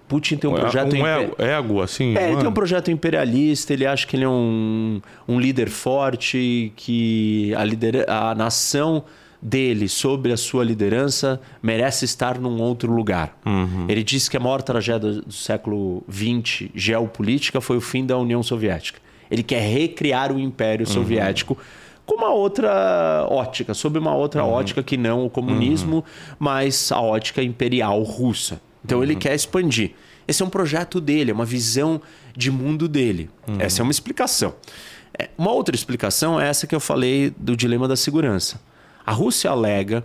[0.08, 2.14] Putin tem um projeto um impe- ego, assim.
[2.16, 2.50] É, ele tem mano.
[2.50, 8.04] um projeto imperialista, ele acha que ele é um, um líder forte, que a, lider...
[8.08, 9.04] a nação
[9.42, 13.36] dele, sob a sua liderança, merece estar num outro lugar.
[13.88, 18.42] Ele disse que a maior tragédia do século XX geopolítica foi o fim da União
[18.42, 19.00] Soviética.
[19.28, 21.58] Ele quer recriar o Império Soviético
[22.06, 26.04] com uma outra ótica, sob uma outra ótica que não o comunismo,
[26.38, 28.60] mas a ótica imperial russa.
[28.84, 29.92] Então ele quer expandir.
[30.26, 32.00] Esse é um projeto dele, é uma visão
[32.36, 33.28] de mundo dele.
[33.58, 34.54] Essa é uma explicação.
[35.18, 38.60] É, Uma outra explicação é essa que eu falei do dilema da segurança.
[39.04, 40.04] A Rússia alega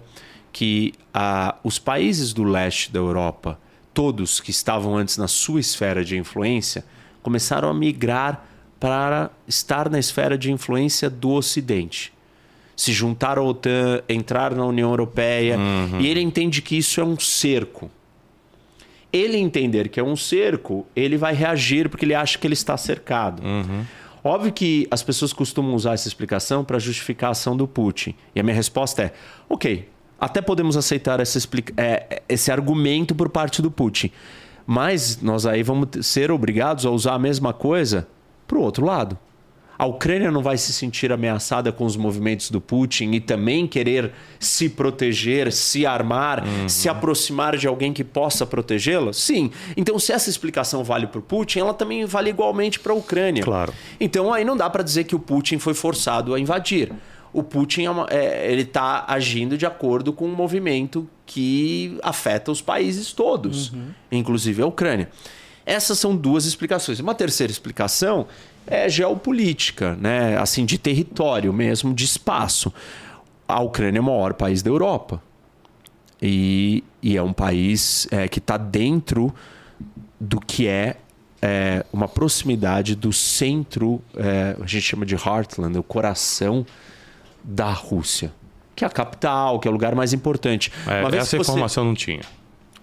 [0.52, 3.60] que ah, os países do leste da Europa,
[3.94, 6.84] todos que estavam antes na sua esfera de influência,
[7.22, 8.46] começaram a migrar
[8.80, 12.14] para estar na esfera de influência do Ocidente
[12.78, 15.58] se juntar à OTAN, entrar na União Europeia.
[16.00, 17.90] E ele entende que isso é um cerco.
[19.12, 22.78] Ele entender que é um cerco, ele vai reagir porque ele acha que ele está
[22.78, 23.42] cercado.
[24.28, 28.14] Óbvio que as pessoas costumam usar essa explicação para justificar a ação do Putin.
[28.36, 29.14] E a minha resposta é:
[29.48, 29.88] ok,
[30.20, 34.12] até podemos aceitar essa explica é, esse argumento por parte do Putin.
[34.66, 38.06] Mas nós aí vamos ser obrigados a usar a mesma coisa
[38.46, 39.18] para o outro lado.
[39.78, 44.12] A Ucrânia não vai se sentir ameaçada com os movimentos do Putin e também querer
[44.40, 46.68] se proteger, se armar, uhum.
[46.68, 49.14] se aproximar de alguém que possa protegê-la?
[49.14, 49.52] Sim.
[49.76, 53.44] Então, se essa explicação vale para o Putin, ela também vale igualmente para a Ucrânia.
[53.44, 53.74] Claro.
[54.00, 56.92] Então, aí não dá para dizer que o Putin foi forçado a invadir.
[57.32, 62.52] O Putin é uma, é, ele está agindo de acordo com um movimento que afeta
[62.52, 63.90] os países todos, uhum.
[64.12, 65.10] inclusive a Ucrânia.
[65.68, 67.02] Essas são duas explicações.
[67.02, 68.26] Uma terceira explicação
[68.68, 70.38] é geopolítica, né?
[70.38, 72.72] assim, de território mesmo, de espaço.
[73.48, 75.22] A Ucrânia é o maior país da Europa.
[76.22, 79.34] E, e é um país é, que está dentro
[80.20, 80.98] do que é,
[81.42, 86.66] é, uma proximidade do centro, é, a gente chama de Heartland, o coração
[87.44, 88.34] da Rússia.
[88.76, 90.72] Que é a capital, que é o lugar mais importante.
[90.88, 91.38] É, essa você...
[91.38, 92.22] informação não tinha.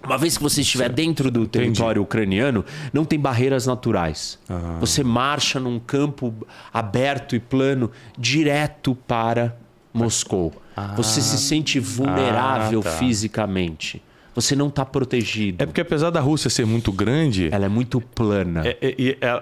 [0.05, 2.05] Uma vez que você estiver dentro do território Entendi.
[2.05, 4.39] ucraniano, não tem barreiras naturais.
[4.49, 4.77] Ah.
[4.81, 6.35] Você marcha num campo
[6.73, 9.57] aberto e plano direto para
[9.93, 10.53] Moscou.
[10.77, 10.95] Ah.
[10.97, 12.91] Você se sente vulnerável ah, tá.
[12.91, 14.03] fisicamente.
[14.35, 15.63] Você não está protegido.
[15.63, 18.63] É porque apesar da Rússia ser muito grande, ela é muito plana.
[18.67, 19.41] É, é, é,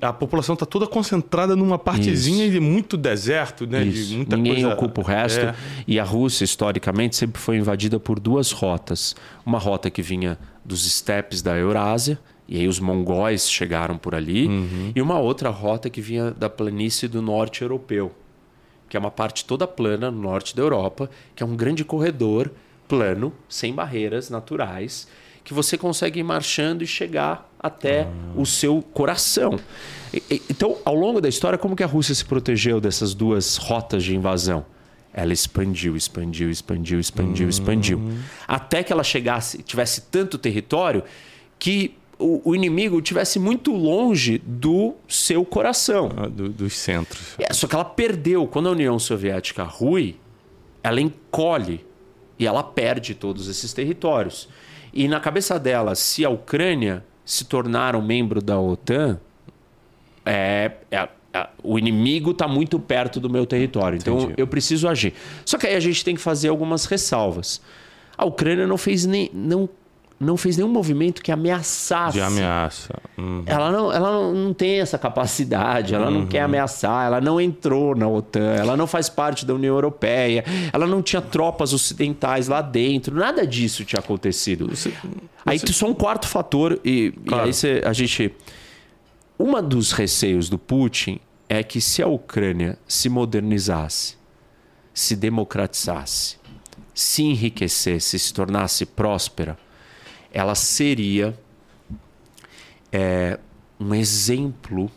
[0.00, 2.52] a população está toda concentrada numa partezinha Isso.
[2.52, 3.82] de muito deserto, né?
[3.82, 4.08] Isso.
[4.08, 4.74] De muita Ninguém coisa...
[4.74, 5.40] ocupa o resto.
[5.40, 5.54] É.
[5.86, 9.14] E a Rússia historicamente sempre foi invadida por duas rotas.
[9.44, 12.18] Uma rota que vinha dos estepes da Eurásia
[12.50, 14.92] e aí os mongóis chegaram por ali, uhum.
[14.92, 18.10] e uma outra rota que vinha da planície do norte europeu,
[18.88, 22.50] que é uma parte toda plana no norte da Europa, que é um grande corredor
[22.90, 25.06] plano, sem barreiras naturais,
[25.44, 28.08] que você consegue ir marchando e chegar até ah.
[28.34, 29.60] o seu coração.
[30.50, 34.14] Então, ao longo da história, como que a Rússia se protegeu dessas duas rotas de
[34.16, 34.66] invasão?
[35.14, 37.50] Ela expandiu, expandiu, expandiu, expandiu, uhum.
[37.50, 38.00] expandiu.
[38.46, 41.04] Até que ela chegasse, tivesse tanto território
[41.58, 46.10] que o, o inimigo tivesse muito longe do seu coração.
[46.16, 47.34] Ah, do, dos centros.
[47.38, 48.46] É, só que ela perdeu.
[48.48, 50.16] Quando a União Soviética rui,
[50.82, 51.84] ela encolhe
[52.40, 54.48] e ela perde todos esses territórios.
[54.94, 59.20] E na cabeça dela, se a Ucrânia se tornar um membro da OTAN,
[60.24, 63.98] é, é, é o inimigo está muito perto do meu território.
[63.98, 64.34] Então Entendi.
[64.38, 65.12] eu preciso agir.
[65.44, 67.60] Só que aí a gente tem que fazer algumas ressalvas.
[68.16, 69.30] A Ucrânia não fez nem.
[69.34, 69.68] Não
[70.20, 72.12] não fez nenhum movimento que ameaçasse.
[72.12, 72.94] De ameaça.
[73.16, 73.42] Uhum.
[73.46, 76.20] Ela, não, ela não tem essa capacidade, ela uhum.
[76.20, 80.44] não quer ameaçar, ela não entrou na OTAN, ela não faz parte da União Europeia,
[80.74, 84.68] ela não tinha tropas ocidentais lá dentro, nada disso tinha acontecido.
[84.68, 84.98] Você, você...
[85.46, 87.44] Aí só um quarto fator, e, claro.
[87.44, 88.34] e aí você, a gente.
[89.38, 91.18] Uma dos receios do Putin
[91.48, 94.18] é que se a Ucrânia se modernizasse,
[94.92, 96.36] se democratizasse,
[96.92, 99.56] se enriquecesse, se tornasse próspera
[100.32, 101.38] ela seria
[102.92, 103.38] é,
[103.78, 104.90] um exemplo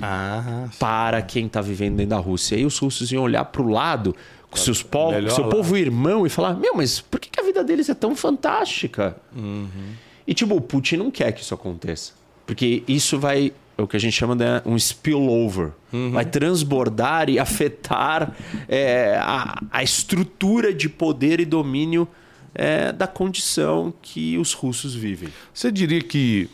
[0.00, 2.56] ah, para quem está vivendo dentro da Rússia.
[2.56, 4.14] E aí os russos iam olhar para o lado
[4.50, 5.50] com seus po seu lá.
[5.50, 9.16] povo irmão e falar: Meu, mas por que, a vida deles é tão fantástica?
[9.34, 9.94] Uhum.
[10.26, 12.12] E tipo, o Putin não quer que isso aconteça.
[12.46, 13.52] Porque isso vai.
[13.76, 15.70] É o que a gente chama de um spillover.
[15.92, 16.10] Uhum.
[16.10, 18.36] Vai transbordar e afetar
[18.68, 22.06] é, a, a estrutura de poder e domínio
[22.54, 25.28] é, da condição que os russos vivem.
[25.52, 26.48] Você diria que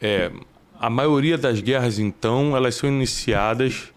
[0.00, 0.30] é,
[0.78, 3.92] a maioria das guerras, então, elas são iniciadas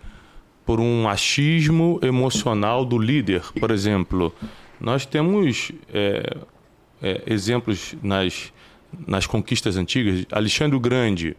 [0.66, 3.42] por um achismo emocional do líder.
[3.60, 4.34] Por exemplo,
[4.80, 6.38] nós temos é,
[7.02, 8.54] é exemplos nas,
[9.08, 10.26] nas conquistas antigas.
[10.32, 11.36] Alexandre o Grande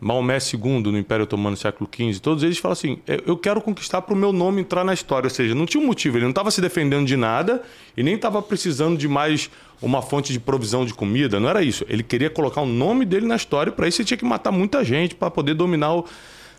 [0.00, 4.00] Maomé II no Império Otomano no século XV, todos eles falam assim: eu quero conquistar
[4.00, 5.26] para o meu nome entrar na história.
[5.26, 7.62] Ou seja, não tinha um motivo, ele não estava se defendendo de nada
[7.96, 9.50] e nem estava precisando de mais
[9.82, 11.84] uma fonte de provisão de comida, não era isso.
[11.88, 14.82] Ele queria colocar o nome dele na história, para isso ele tinha que matar muita
[14.82, 16.06] gente para poder dominar o.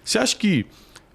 [0.04, 0.66] Você acha que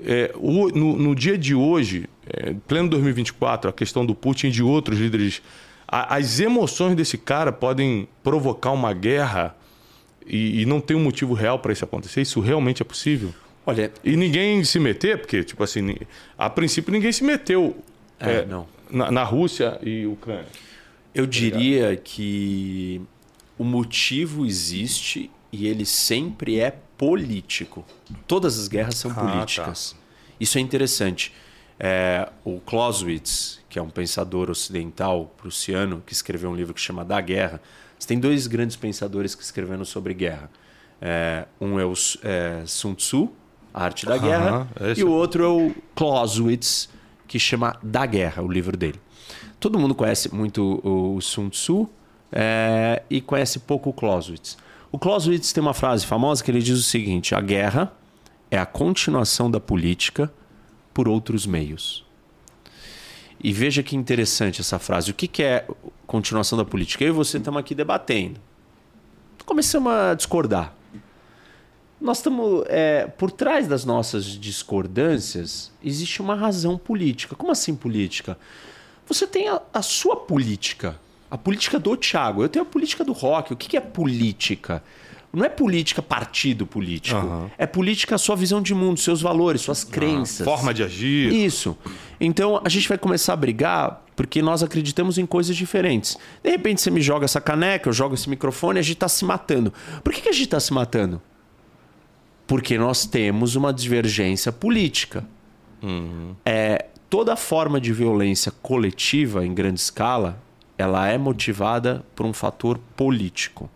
[0.05, 4.51] é, o, no, no, dia de hoje, é, pleno 2024, a questão do Putin e
[4.51, 5.43] de outros líderes,
[5.87, 9.57] a, as emoções desse cara podem provocar uma guerra?
[10.27, 12.21] E, e não tem um motivo real para isso acontecer?
[12.23, 13.33] Isso realmente é possível?
[13.65, 13.93] Olha.
[14.05, 15.97] E ninguém se meter, porque, tipo assim,
[16.39, 17.77] a princípio ninguém se meteu
[18.19, 18.67] é, é, não.
[18.91, 20.47] Na, na, Rússia e Ucrânia.
[21.15, 23.01] Eu tá diria que
[23.59, 27.85] o motivo existe e ele sempre é político.
[28.27, 29.93] Todas as guerras são ah, políticas.
[29.93, 29.99] Tá.
[30.39, 31.33] Isso é interessante.
[31.79, 37.05] É, o Clausewitz, que é um pensador ocidental prussiano, que escreveu um livro que chama
[37.05, 37.61] Da Guerra,
[37.99, 40.51] você tem dois grandes pensadores que escreveram sobre guerra.
[41.01, 41.93] É, um é o
[42.23, 43.31] é, Sun Tzu,
[43.75, 44.69] A Arte da Guerra.
[44.81, 46.89] esse E o é- outro é o Clausewitz,
[47.29, 49.01] que chama Da Guerra, o livro dele.
[49.61, 51.89] Todo mundo conhece muito o Sun Tzu
[52.33, 54.57] é, e conhece pouco o Clausewitz.
[54.93, 57.93] O Clausewitz tem uma frase famosa que ele diz o seguinte: a guerra
[58.51, 60.33] é a continuação da política
[60.95, 62.06] por outros meios.
[63.43, 65.11] E veja que interessante essa frase.
[65.11, 65.67] O que, que é
[66.07, 67.05] continuação da política?
[67.05, 68.41] Eu e você estamos aqui debatendo.
[69.45, 70.75] Começamos a discordar.
[72.01, 72.65] Nós estamos.
[72.69, 77.35] é, por trás das nossas discordâncias existe uma razão política.
[77.35, 78.39] Como assim política?
[79.07, 80.99] Você tem a, a sua política.
[81.31, 82.43] A política do Thiago.
[82.43, 83.53] Eu tenho a política do Rock.
[83.53, 84.83] O que, que é política?
[85.33, 87.19] Não é política partido político.
[87.19, 87.51] Aham.
[87.59, 90.45] É política sua visão de mundo, seus valores, suas crenças.
[90.45, 91.33] Forma de agir.
[91.33, 91.77] Isso.
[92.21, 96.17] Então a gente vai começar a brigar porque nós acreditamos em coisas diferentes.
[96.43, 99.09] De repente você me joga essa caneca, eu jogo esse microfone e a gente está
[99.09, 99.73] se matando.
[100.03, 101.21] Por que, que a gente está se matando?
[102.47, 105.25] Porque nós temos uma divergência política.
[106.45, 110.43] É, toda forma de violência coletiva em grande escala,
[110.79, 113.71] ela é motivada por um fator político.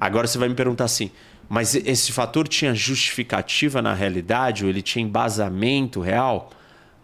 [0.00, 1.10] Agora você vai me perguntar assim,
[1.48, 6.50] mas esse fator tinha justificativa na realidade, ou ele tinha embasamento real?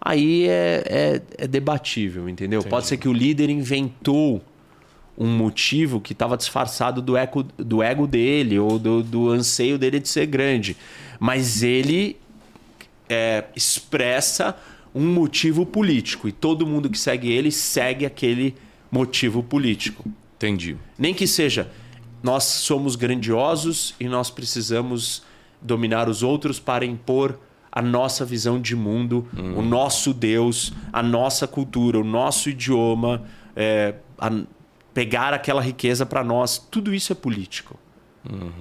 [0.00, 2.62] Aí é, é- é debatível, entendeu?
[2.62, 4.42] Pode ser que o líder inventou
[5.16, 10.00] um motivo que estava disfarçado do, eco, do ego dele ou do, do anseio dele
[10.00, 10.76] de ser grande.
[11.18, 12.16] Mas ele
[13.08, 14.56] é, expressa
[14.94, 18.54] um motivo político e todo mundo que segue ele segue aquele
[18.90, 20.04] motivo político.
[20.36, 20.76] Entendi.
[20.98, 21.70] Nem que seja,
[22.24, 25.22] nós somos grandiosos e nós precisamos
[25.60, 27.38] dominar os outros para impor
[27.70, 33.22] a nossa visão de mundo, o nosso Deus, a nossa cultura, o nosso idioma,
[33.54, 34.30] é, a-
[34.94, 36.56] pegar aquela riqueza para nós.
[36.70, 37.78] Tudo isso é político.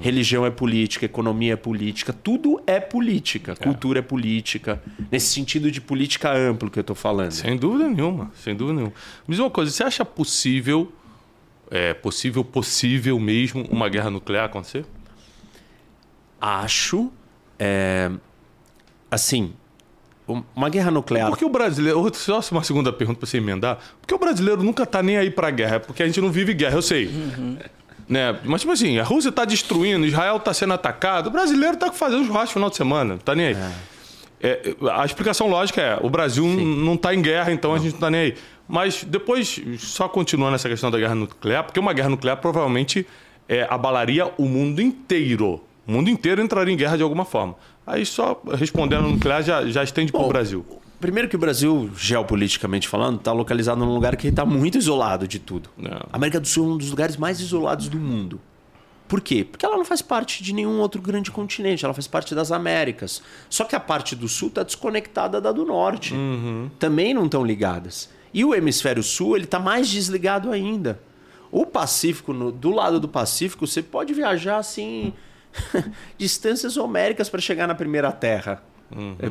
[0.01, 5.79] Religião é política, economia é política, tudo é política, cultura é política, nesse sentido de
[5.79, 7.31] política amplo que eu estou falando.
[7.31, 8.93] Sem dúvida nenhuma, sem dúvida nenhuma.
[9.25, 10.91] Me diz uma coisa, você acha possível,
[11.75, 14.85] é possível, possível mesmo, uma guerra nuclear acontecer?
[16.39, 17.11] Acho,
[17.57, 18.11] é,
[19.09, 19.53] assim,
[20.27, 21.29] um- uma guerra nuclear.
[21.29, 22.11] Porque o brasileiro.
[22.13, 23.77] Só uma segunda pergunta pra você emendar.
[24.01, 25.75] Porque o brasileiro nunca tá nem aí pra guerra.
[25.77, 27.09] É porque a gente não vive guerra, eu sei.
[28.07, 28.37] Né?
[28.43, 31.27] Mas, tipo assim, a Rússia tá destruindo, Israel tá sendo atacado.
[31.27, 33.13] O brasileiro tá fazendo churrasco no final de semana.
[33.13, 33.57] Não tá nem aí.
[34.41, 37.99] É, a explicação lógica é: o Brasil não tá em guerra, então a gente não
[37.99, 38.35] tá nem aí.
[38.73, 43.05] Mas depois, só continuando essa questão da guerra nuclear, porque uma guerra nuclear provavelmente
[43.47, 45.61] é, abalaria o mundo inteiro.
[45.85, 47.55] O mundo inteiro entraria em guerra de alguma forma.
[47.85, 50.65] Aí só respondendo nuclear já, já estende pro Bom, Brasil.
[50.99, 55.37] Primeiro que o Brasil, geopoliticamente falando, está localizado num lugar que está muito isolado de
[55.37, 55.69] tudo.
[55.79, 55.89] É.
[56.11, 58.41] A América do Sul é um dos lugares mais isolados do mundo.
[59.07, 59.45] Por quê?
[59.45, 63.21] Porque ela não faz parte de nenhum outro grande continente, ela faz parte das Américas.
[63.51, 66.15] Só que a parte do sul está desconectada da do norte.
[66.79, 68.09] Também não estão ligadas.
[68.33, 70.99] E o hemisfério sul ele está mais desligado ainda.
[71.51, 75.13] O Pacífico, no- do lado do Pacífico, você pode viajar assim
[76.17, 78.63] distâncias homéricas para chegar na primeira terra,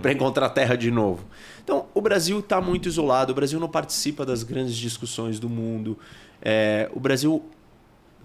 [0.01, 1.25] para encontrar a terra de novo.
[1.63, 3.33] Então, o Brasil está muito isolado.
[3.33, 5.99] O Brasil não participa das grandes discussões do mundo.
[6.41, 7.45] É, o Brasil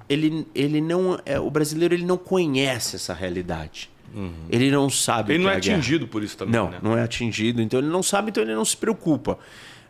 [0.10, 3.90] ele, ele não é, o brasileiro ele não conhece essa realidade.
[4.50, 5.34] Ele não sabe.
[5.34, 5.78] Ele o não é guerra.
[5.78, 6.80] atingido por isso também, Não, né?
[6.82, 7.62] não é atingido.
[7.62, 9.38] Então ele não sabe, então ele não se preocupa.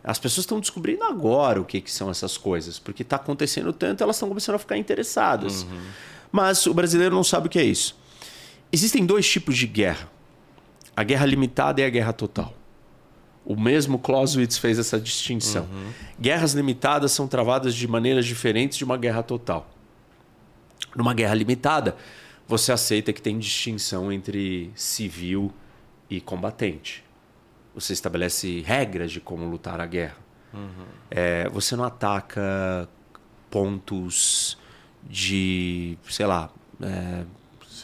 [0.08, 4.02] As pessoas estão descobrindo agora o que, que são essas coisas, porque está acontecendo tanto,
[4.02, 5.64] elas estão começando a ficar interessadas.
[5.64, 5.80] Uhum.
[6.32, 7.94] Mas o brasileiro não sabe o que é isso.
[8.72, 10.10] Existem dois tipos de guerra:
[10.96, 12.54] a guerra limitada e a guerra total.
[13.44, 15.64] O mesmo Clausewitz fez essa distinção.
[15.64, 15.92] Uhum.
[16.18, 19.70] Guerras limitadas são travadas de maneiras diferentes de uma guerra total.
[20.96, 21.94] Numa guerra limitada,
[22.46, 25.52] você aceita que tem distinção entre civil
[26.08, 27.04] e combatente.
[27.78, 30.16] Você estabelece regras de como lutar a guerra.
[31.10, 32.88] É, você não ataca
[33.50, 34.56] pontos
[35.08, 36.50] de, sei lá,
[36.82, 37.22] é,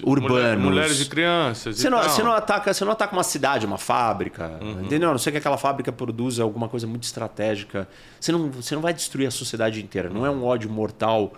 [0.03, 0.33] urbanos.
[0.33, 1.77] Mulher- mulheres e crianças.
[1.79, 5.09] Você e não, você, não ataca, você não ataca uma cidade, uma fábrica, entendeu?
[5.11, 7.89] A não ser que aquela fábrica produza alguma coisa muito estratégica.
[8.21, 10.09] Você não, você não vai destruir a sociedade inteira.
[10.11, 11.33] Não é um ódio mortal.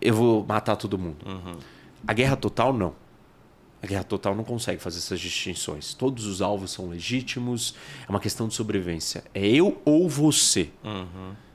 [0.00, 1.18] Eu vou matar todo mundo.
[2.06, 2.94] A guerra total, não.
[3.84, 5.92] A guerra total não consegue fazer essas distinções.
[5.92, 7.74] Todos os alvos são legítimos.
[8.08, 9.22] É uma questão de sobrevivência.
[9.34, 10.70] É eu ou você.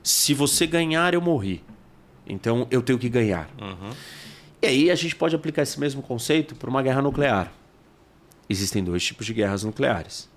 [0.03, 1.63] Se você ganhar, eu morri.
[2.27, 3.49] Então eu tenho que ganhar.
[4.61, 7.51] E aí a gente pode aplicar esse mesmo conceito para uma guerra nuclear.
[8.47, 10.29] Existem dois tipos de guerras nucleares.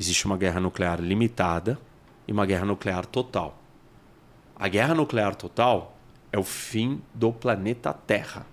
[0.00, 1.78] Existe uma guerra nuclear limitada
[2.26, 3.62] e uma guerra nuclear total.
[4.58, 5.98] A guerra nuclear total
[6.32, 8.46] é o fim do planeta Terra.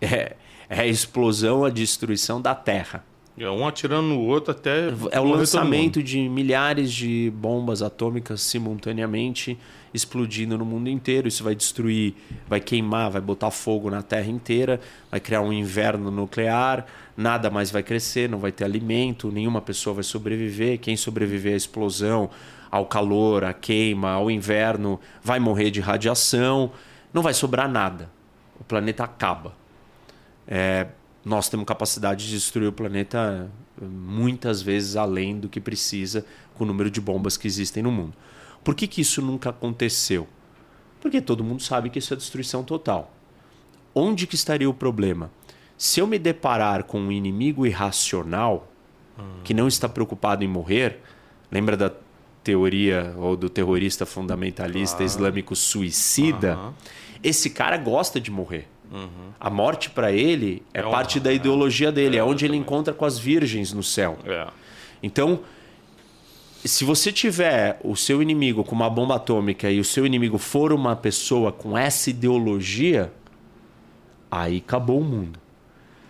[0.00, 0.36] É,
[0.68, 3.04] é a explosão, a destruição da Terra.
[3.40, 4.88] É um atirando no outro até.
[5.12, 9.56] É o lançamento de milhares de bombas atômicas simultaneamente
[9.94, 11.28] explodindo no mundo inteiro.
[11.28, 12.14] Isso vai destruir,
[12.48, 16.84] vai queimar, vai botar fogo na Terra inteira, vai criar um inverno nuclear,
[17.16, 20.78] nada mais vai crescer, não vai ter alimento, nenhuma pessoa vai sobreviver.
[20.78, 22.28] Quem sobreviver à explosão,
[22.70, 26.72] ao calor, à queima, ao inverno, vai morrer de radiação,
[27.12, 28.10] não vai sobrar nada.
[28.60, 29.54] O planeta acaba.
[30.48, 30.86] É,
[31.24, 36.24] nós temos capacidade de destruir o planeta eh, muitas vezes além do que precisa
[36.54, 38.14] com o número de bombas que existem no mundo.
[38.64, 40.26] Por que, que isso nunca aconteceu?
[41.00, 43.12] Porque todo mundo sabe que isso é destruição total.
[43.94, 45.30] Onde que estaria o problema?
[45.76, 48.72] Se eu me deparar com um inimigo irracional
[49.18, 49.40] hum.
[49.44, 51.00] que não está preocupado em morrer,
[51.52, 51.92] lembra da
[52.42, 56.56] teoria ou do terrorista fundamentalista islâmico suicida?
[56.56, 56.72] Uhum.
[57.22, 58.66] Esse cara gosta de morrer.
[58.90, 59.32] Uhum.
[59.38, 62.94] A morte para ele é, é parte da ideologia dele, é, é onde ele encontra
[62.94, 64.18] com as virgens no céu.
[64.24, 64.46] É.
[65.02, 65.40] Então,
[66.64, 70.72] se você tiver o seu inimigo com uma bomba atômica e o seu inimigo for
[70.72, 73.12] uma pessoa com essa ideologia,
[74.30, 75.38] aí acabou o mundo.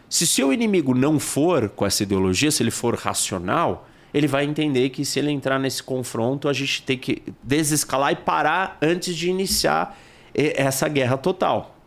[0.08, 4.88] Se seu inimigo não for com essa ideologia, se ele for racional, ele vai entender
[4.88, 9.28] que se ele entrar nesse confronto, a gente tem que desescalar e parar antes de
[9.28, 9.98] iniciar
[10.34, 11.77] essa guerra total.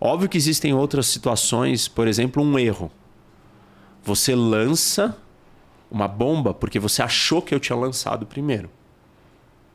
[0.00, 2.90] Óbvio que existem outras situações, por exemplo, um erro.
[4.02, 5.16] Você lança
[5.90, 8.70] uma bomba porque você achou que eu tinha lançado primeiro.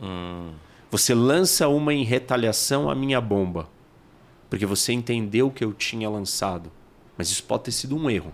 [0.02, 0.52] Hum.
[0.90, 3.68] Você lança uma em retaliação à minha bomba
[4.54, 6.72] porque você entendeu que eu tinha lançado.
[7.18, 8.32] Mas isso pode ter sido um erro.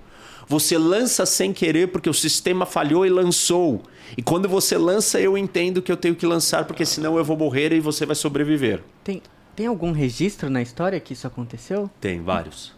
[0.50, 3.82] Você lança sem querer porque o sistema falhou e lançou.
[4.18, 7.38] E quando você lança, eu entendo que eu tenho que lançar porque senão eu vou
[7.38, 8.84] morrer e você vai sobreviver.
[9.02, 9.22] Tem,
[9.60, 11.92] tem algum registro na história que isso aconteceu?
[12.00, 12.74] Tem vários.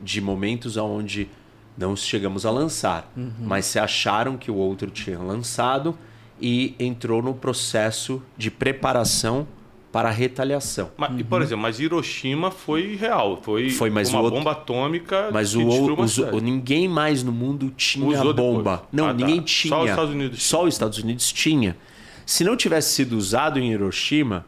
[0.00, 1.28] De momentos onde
[1.76, 3.32] não chegamos a lançar, uhum.
[3.40, 5.98] mas se acharam que o outro tinha lançado
[6.40, 9.48] e entrou no processo de preparação
[9.90, 10.92] para a retaliação.
[10.96, 11.24] Mas, uhum.
[11.24, 15.28] Por exemplo, mas Hiroshima foi real, foi, foi mas uma outro, bomba atômica.
[15.32, 18.76] Mas o, o, ninguém mais no mundo tinha Usou bomba.
[18.76, 18.88] Depois.
[18.92, 19.46] Não, ah, ninguém tá.
[19.46, 19.70] tinha.
[19.74, 20.42] Só os Estados Unidos.
[20.44, 21.76] Só os Estados Unidos tinha.
[22.24, 24.46] Se não tivesse sido usado em Hiroshima,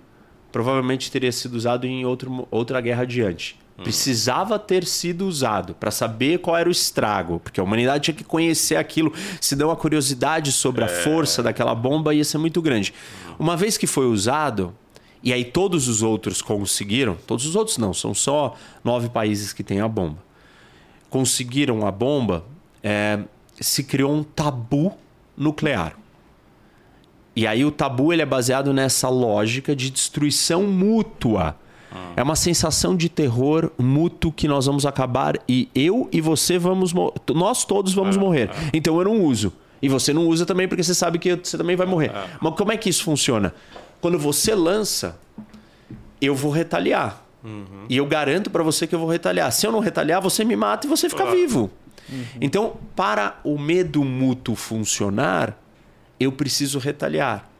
[0.54, 3.58] provavelmente teria sido usado em outro, outra guerra adiante.
[3.76, 3.82] Hum.
[3.82, 8.22] Precisava ter sido usado para saber qual era o estrago, porque a humanidade tinha que
[8.22, 10.86] conhecer aquilo, senão a curiosidade sobre é.
[10.86, 12.94] a força daquela bomba ia ser muito grande.
[13.36, 14.72] Uma vez que foi usado,
[15.24, 19.64] e aí todos os outros conseguiram, todos os outros não, são só nove países que
[19.64, 20.18] têm a bomba.
[21.10, 22.44] Conseguiram a bomba,
[22.80, 23.18] é,
[23.60, 24.96] se criou um tabu
[25.36, 25.96] nuclear.
[27.36, 31.56] E aí o tabu ele é baseado nessa lógica de destruição mútua.
[31.92, 32.12] Ah.
[32.16, 36.92] É uma sensação de terror mútuo que nós vamos acabar e eu e você vamos
[37.34, 38.50] nós todos vamos ah, morrer.
[38.52, 38.70] Ah.
[38.72, 39.52] Então eu não uso.
[39.82, 42.10] E você não usa também porque você sabe que você também vai morrer.
[42.14, 42.26] Ah.
[42.40, 43.52] Mas como é que isso funciona?
[44.00, 45.18] Quando você lança,
[46.20, 47.22] eu vou retaliar.
[47.44, 47.84] Uhum.
[47.88, 49.52] E eu garanto para você que eu vou retaliar.
[49.52, 51.70] Se eu não retaliar, você me mata e você fica vivo.
[52.10, 52.24] Uhum.
[52.40, 55.58] Então, para o medo mútuo funcionar,
[56.24, 57.50] eu preciso retaliar.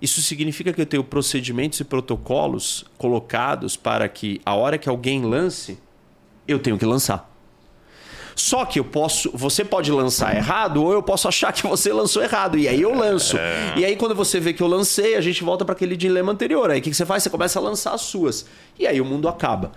[0.00, 5.22] Isso significa que eu tenho procedimentos e protocolos colocados para que a hora que alguém
[5.24, 5.78] lance,
[6.46, 7.30] eu tenho que lançar.
[8.36, 12.22] Só que eu posso, você pode lançar errado ou eu posso achar que você lançou
[12.22, 13.36] errado e aí eu lanço.
[13.36, 13.74] É.
[13.76, 16.70] E aí quando você vê que eu lancei, a gente volta para aquele dilema anterior.
[16.70, 17.22] Aí o que você faz?
[17.22, 18.46] Você começa a lançar as suas.
[18.78, 19.72] E aí o mundo acaba.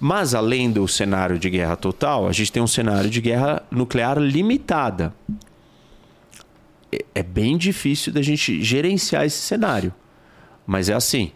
[0.00, 4.18] Mas além do cenário de guerra total, a gente tem um cenário de guerra nuclear
[4.18, 5.14] limitada
[7.14, 9.92] é bem difícil da gente gerenciar esse cenário.
[10.66, 11.32] Mas é assim: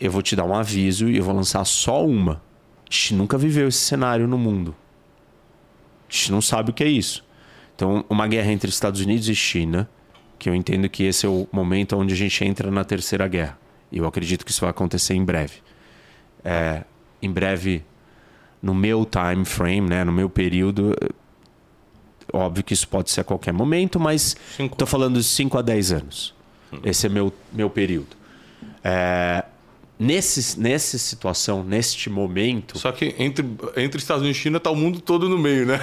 [0.00, 2.42] eu vou te dar um aviso e eu vou lançar só uma.
[2.88, 4.74] A gente nunca viveu esse cenário no mundo.
[6.08, 7.24] A gente não sabe o que é isso.
[7.74, 9.88] Então, uma guerra entre Estados Unidos e China,
[10.38, 13.58] que eu entendo que esse é o momento onde a gente entra na terceira guerra.
[13.92, 15.54] E eu acredito que isso vai acontecer em breve.
[16.44, 16.84] É,
[17.20, 17.84] em breve,
[18.62, 20.94] no meu time frame, né, no meu período,
[22.32, 25.92] Óbvio que isso pode ser a qualquer momento, mas estou falando de 5 a 10
[25.92, 26.34] anos.
[26.72, 26.78] Hum.
[26.84, 28.16] Esse é meu, meu período.
[28.84, 29.44] É,
[29.98, 32.78] nesse, nessa situação, neste momento.
[32.78, 33.44] Só que entre,
[33.76, 35.80] entre Estados Unidos e China está o mundo todo no meio, né?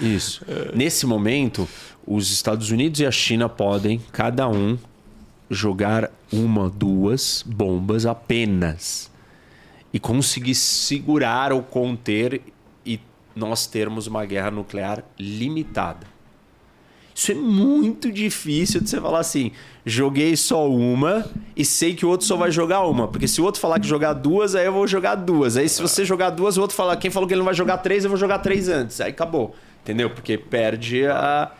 [0.00, 0.04] É.
[0.04, 0.44] Isso.
[0.48, 0.74] É.
[0.74, 1.68] Nesse momento,
[2.06, 4.78] os Estados Unidos e a China podem, cada um,
[5.50, 9.10] jogar uma, duas bombas apenas.
[9.92, 12.42] E conseguir segurar ou conter
[13.36, 16.16] nós termos uma guerra nuclear limitada.
[17.14, 19.50] Isso é muito difícil de você falar assim,
[19.86, 21.26] joguei só uma
[21.56, 23.08] e sei que o outro só vai jogar uma.
[23.08, 25.56] Porque se o outro falar que jogar duas, aí eu vou jogar duas.
[25.56, 27.78] Aí se você jogar duas, o outro falar, quem falou que ele não vai jogar
[27.78, 29.00] três, eu vou jogar três antes.
[29.00, 29.54] Aí acabou.
[29.82, 30.10] Entendeu?
[30.10, 31.52] Porque perde a.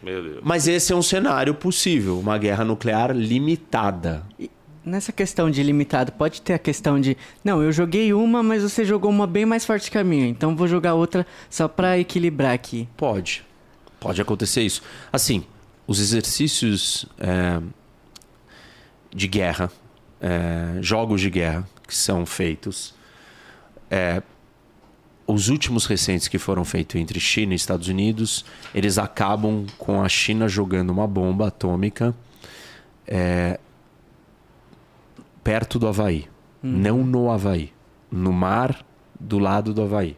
[0.00, 0.40] Meu Deus.
[0.44, 4.22] Mas esse é um cenário possível, uma guerra nuclear limitada.
[4.38, 4.48] E
[4.84, 8.84] nessa questão de limitado, pode ter a questão de, não, eu joguei uma, mas você
[8.84, 12.52] jogou uma bem mais forte que a minha, então vou jogar outra só para equilibrar
[12.52, 12.88] aqui.
[12.96, 13.44] Pode.
[13.98, 14.82] Pode acontecer isso.
[15.12, 15.44] Assim,
[15.86, 17.60] os exercícios é,
[19.14, 19.70] de guerra,
[20.20, 22.94] é, jogos de guerra que são feitos,
[23.90, 24.22] é,
[25.26, 30.08] os últimos recentes que foram feitos entre China e Estados Unidos, eles acabam com a
[30.08, 32.14] China jogando uma bomba atômica
[33.06, 33.58] é,
[35.42, 36.26] perto do Havaí.
[36.62, 37.72] Não no Havaí.
[38.10, 38.84] No mar
[39.18, 40.16] do lado do Havaí.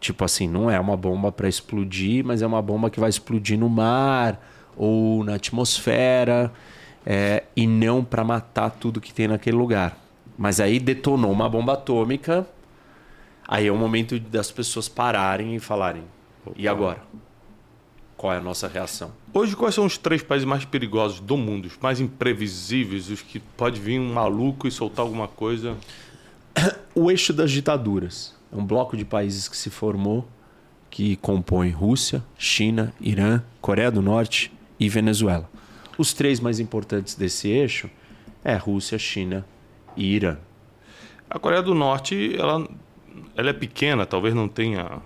[0.00, 3.58] Tipo assim, não é uma bomba para explodir, mas é uma bomba que vai explodir
[3.58, 4.40] no mar
[4.76, 6.52] ou na atmosfera
[7.04, 9.96] é, e não para matar tudo que tem naquele lugar.
[10.36, 12.46] Mas aí detonou uma bomba atômica
[13.48, 16.02] Aí é o momento das pessoas pararem e falarem:
[16.56, 17.02] e agora?
[18.16, 19.12] Qual é a nossa reação?
[19.32, 21.66] Hoje, quais são os três países mais perigosos do mundo?
[21.66, 23.10] Os mais imprevisíveis?
[23.10, 25.76] Os que pode vir um maluco e soltar alguma coisa?
[26.94, 28.34] O eixo das ditaduras.
[28.50, 30.26] É um bloco de países que se formou
[30.96, 34.50] que compõe Rússia, China, Irã, Coreia do Norte
[34.80, 35.46] e Venezuela.
[35.98, 37.90] Os três mais importantes desse eixo
[38.42, 39.44] é Rússia, China
[39.94, 40.38] e Irã.
[41.28, 42.66] A Coreia do Norte, ela,
[43.36, 45.02] ela é pequena, talvez não tenha.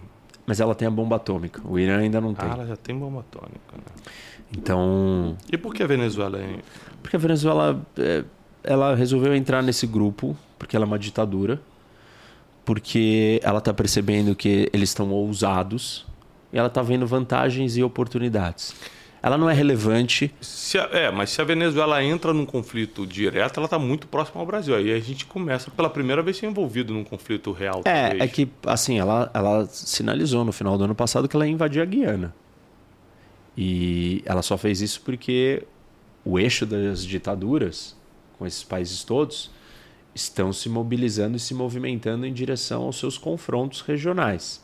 [0.51, 1.63] Mas ela tem a bomba atômica.
[1.65, 2.49] O Irã ainda não tem.
[2.51, 3.73] Ah, ela já tem bomba atômica.
[3.73, 3.85] Né?
[4.51, 6.57] Então, E por que a Venezuela é.
[7.01, 8.25] porque a Venezuela é,
[8.65, 11.63] ela resolveu entrar nesse grupo porque ela é uma ditadura,
[12.65, 16.05] porque ela está percebendo que eles estão ousados
[16.53, 18.75] e ela está vendo vantagens e oportunidades.
[19.23, 20.33] Ela não é relevante.
[20.41, 24.41] Se a- é, mas se a Venezuela entra num conflito direto, ela está muito próxima
[24.41, 24.75] ao Brasil.
[24.75, 27.83] Aí a gente começa pela primeira vez a ser envolvido num conflito real.
[27.85, 28.23] É, talvez.
[28.23, 31.83] é que assim ela, ela sinalizou no final do ano passado que ela ia invadir
[31.83, 32.35] a Guiana.
[33.57, 35.65] E ela só fez isso porque
[36.25, 37.97] o eixo das ditaduras,
[38.39, 39.51] com esses países todos,
[40.15, 44.63] estão se mobilizando e se movimentando em direção aos seus confrontos regionais.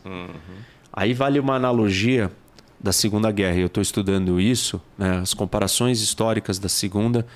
[0.93, 2.31] Aí vale uma analogia
[2.79, 3.59] da Segunda Guerra.
[3.59, 7.27] Eu estou estudando isso, né, as comparações históricas da Segunda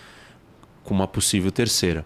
[0.85, 2.05] com uma possível terceira.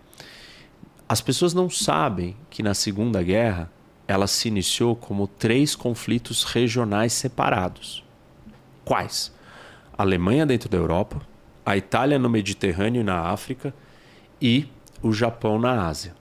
[1.08, 3.70] As pessoas não sabem que na Segunda Guerra
[4.06, 8.04] ela se iniciou como três conflitos regionais separados.
[8.84, 9.32] Quais?
[9.96, 11.20] A Alemanha dentro da Europa,
[11.64, 13.74] a Itália no Mediterrâneo e na África
[14.40, 14.68] e
[15.02, 16.14] o Japão na Ásia.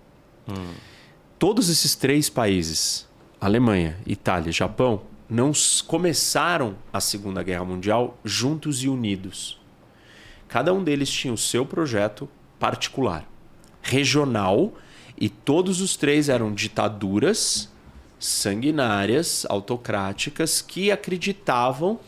[1.38, 3.08] Todos esses três países,
[3.40, 5.02] Alemanha, Itália e Japão,
[5.34, 5.52] não
[5.88, 9.60] começaram a Segunda Guerra Mundial juntos e unidos.
[10.48, 12.30] Cada um deles tinha o seu projeto
[12.60, 13.28] particular,
[13.82, 14.74] regional,
[15.20, 17.68] e todos os três eram ditaduras
[18.20, 22.00] sanguinárias, autocráticas, que acreditavam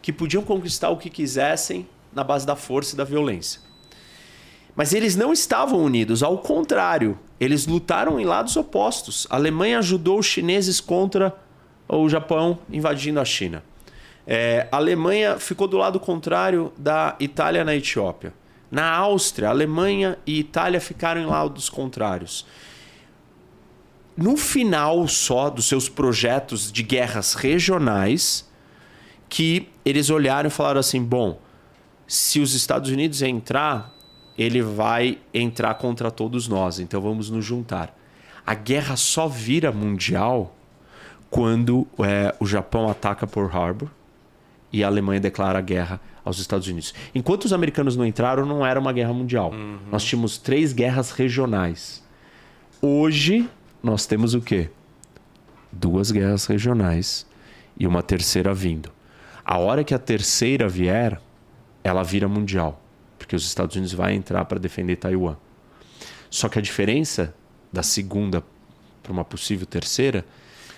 [0.00, 3.60] que podiam conquistar o que quisessem na base da força e da violência.
[4.76, 9.26] Mas eles não estavam unidos, ao contrário, eles lutaram em lados opostos.
[9.28, 11.36] A Alemanha ajudou os chineses contra
[11.96, 13.62] o Japão invadindo a China.
[14.26, 18.32] É, a Alemanha ficou do lado contrário da Itália na Etiópia.
[18.70, 22.46] Na Áustria, Alemanha e Itália ficaram em lados contrários.
[24.16, 28.48] No final só dos seus projetos de guerras regionais,
[29.28, 31.40] que eles olharam e falaram assim: bom,
[32.06, 33.92] se os Estados Unidos entrar,
[34.38, 37.96] ele vai entrar contra todos nós, então vamos nos juntar.
[38.46, 40.54] A guerra só vira mundial
[41.30, 43.88] quando é, o Japão ataca Pearl Harbor
[44.72, 46.92] e a Alemanha declara guerra aos Estados Unidos.
[47.14, 49.52] Enquanto os americanos não entraram, não era uma guerra mundial.
[49.90, 52.02] Nós tínhamos três guerras regionais.
[52.82, 53.48] Hoje,
[53.82, 54.70] nós temos o quê?
[55.72, 57.26] Duas guerras regionais
[57.78, 58.90] e uma terceira vindo.
[59.44, 61.20] A hora que a terceira vier,
[61.82, 62.80] ela vira mundial,
[63.18, 65.36] porque os Estados Unidos vai entrar para defender Taiwan.
[66.28, 67.34] Só que a diferença
[67.72, 68.44] da segunda
[69.02, 70.24] para uma possível terceira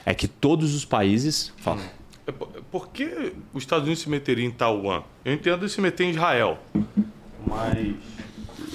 [0.04, 1.84] é que todos os países falam.
[2.26, 5.02] É por- que os Estados Unidos se meteriam em Taiwan?
[5.24, 6.58] Eu entendo se meter em Israel.
[7.46, 7.94] Mas.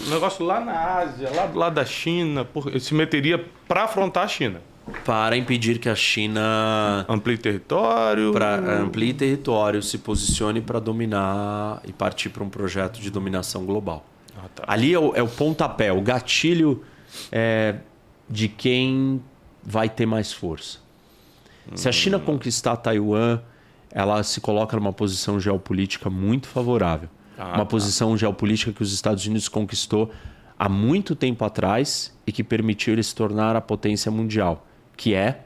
[0.06, 4.24] O negócio lá na Ásia, lá do lado da China, por- se meteria para afrontar
[4.26, 4.62] a China.
[5.04, 8.32] Para impedir que a China Amplie território.
[8.32, 14.06] pra, amplie território, se posicione para dominar e partir para um projeto de dominação global.
[14.38, 14.64] Ah, tá.
[14.66, 16.84] Ali é o, é o pontapé, o gatilho
[17.32, 17.76] é,
[18.30, 19.22] de quem
[19.62, 20.80] vai ter mais força.
[21.76, 23.40] Se a China conquistar Taiwan,
[23.92, 27.10] ela se coloca numa posição geopolítica muito favorável.
[27.38, 27.66] Ah, uma tá.
[27.66, 30.12] posição geopolítica que os Estados Unidos conquistou
[30.58, 34.66] há muito tempo atrás e que permitiu ele se tornar a potência mundial,
[34.96, 35.44] que é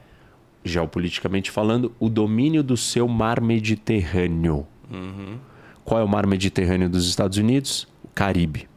[0.64, 4.66] geopoliticamente falando, o domínio do seu mar Mediterrâneo.
[4.90, 5.38] Uhum.
[5.84, 7.88] Qual é o mar Mediterrâneo dos Estados Unidos?
[8.04, 8.68] O Caribe.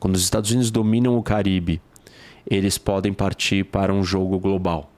[0.00, 1.80] Quando os Estados Unidos dominam o Caribe,
[2.46, 4.91] eles podem partir para um jogo global.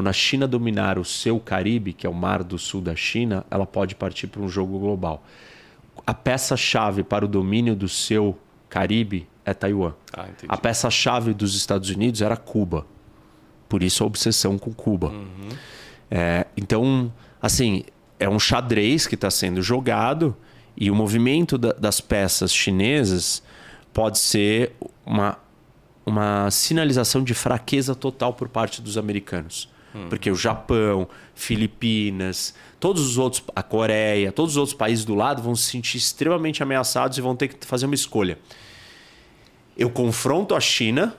[0.00, 3.44] Quando a China dominar o seu Caribe, que é o mar do sul da China,
[3.50, 5.22] ela pode partir para um jogo global.
[6.06, 8.38] A peça-chave para o domínio do seu
[8.70, 9.92] Caribe é Taiwan.
[10.16, 12.86] Ah, a peça-chave dos Estados Unidos era Cuba.
[13.68, 15.08] Por isso a obsessão com Cuba.
[15.08, 15.50] Uhum.
[16.10, 17.12] É, então,
[17.42, 17.84] assim,
[18.18, 20.34] é um xadrez que está sendo jogado
[20.74, 23.42] e o movimento da, das peças chinesas
[23.92, 24.72] pode ser
[25.04, 25.36] uma,
[26.06, 29.68] uma sinalização de fraqueza total por parte dos americanos.
[30.08, 35.42] Porque o Japão, Filipinas, todos os outros, a Coreia, todos os outros países do lado
[35.42, 38.38] vão se sentir extremamente ameaçados e vão ter que fazer uma escolha.
[39.76, 41.16] Eu confronto a China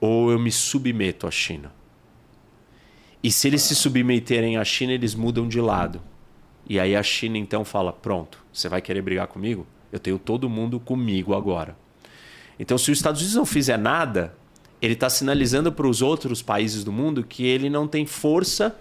[0.00, 1.72] ou eu me submeto à China?
[3.22, 6.02] E se eles se submeterem à China, eles mudam de lado.
[6.68, 9.66] E aí a China então fala: pronto, você vai querer brigar comigo?
[9.92, 11.76] Eu tenho todo mundo comigo agora.
[12.58, 14.34] Então, se os Estados Unidos não fizer nada,
[14.82, 18.74] ele está sinalizando para os outros países do mundo que ele não tem força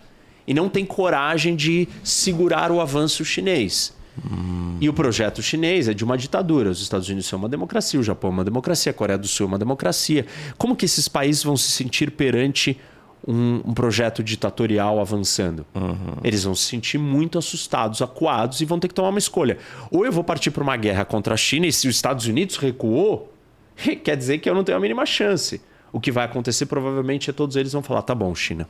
[0.47, 3.95] e não tem coragem de segurar o avanço chinês.
[4.25, 4.77] Hum.
[4.81, 6.71] E o projeto chinês é de uma ditadura.
[6.71, 9.45] Os Estados Unidos são uma democracia, o Japão é uma democracia, a Coreia do Sul
[9.45, 10.25] é uma democracia.
[10.57, 12.77] Como que esses países vão se sentir perante
[13.25, 15.67] um, um projeto ditatorial avançando?
[15.75, 16.15] Uhum.
[16.23, 19.59] Eles vão se sentir muito assustados, acuados e vão ter que tomar uma escolha.
[19.91, 22.57] Ou eu vou partir para uma guerra contra a China e se os Estados Unidos
[22.57, 23.31] recuou,
[24.03, 25.61] quer dizer que eu não tenho a mínima chance
[25.91, 28.67] o que vai acontecer provavelmente é todos eles vão falar: tá bom, China,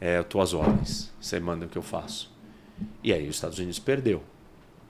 [0.00, 2.32] é tuas ordens, você manda o que eu faço.
[3.02, 4.22] E aí os Estados Unidos perdeu.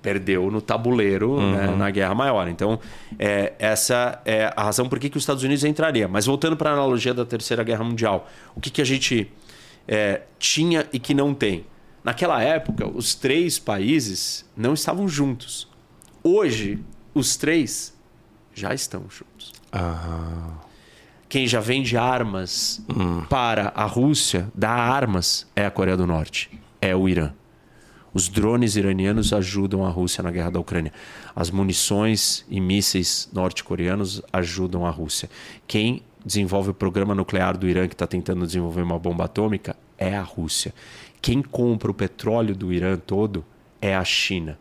[0.01, 1.53] Perdeu no tabuleiro né, uhum.
[1.53, 2.47] né, na guerra maior.
[2.49, 2.79] Então,
[3.19, 6.07] é, essa é a razão por que, que os Estados Unidos entraria.
[6.07, 9.31] Mas voltando para a analogia da Terceira Guerra Mundial, o que, que a gente
[9.89, 11.65] é, tinha e que não tem?
[12.03, 15.67] Naquela época, os três países não estavam juntos.
[16.23, 16.79] Hoje,
[17.15, 17.97] os três
[18.55, 19.55] já estão juntos.
[19.73, 20.65] Ah
[21.35, 23.23] quem já vende armas hum.
[23.23, 26.49] para a Rússia, dá armas, é a Coreia do Norte,
[26.81, 27.33] é o Irã.
[28.13, 30.93] Os drones iranianos ajudam a Rússia na guerra da Ucrânia.
[31.35, 35.29] As munições e mísseis norte-coreanos ajudam a Rússia.
[35.67, 40.17] Quem desenvolve o programa nuclear do Irã, que está tentando desenvolver uma bomba atômica, é
[40.17, 40.73] a Rússia.
[41.21, 43.45] Quem compra o petróleo do Irã todo
[43.83, 44.57] é a China.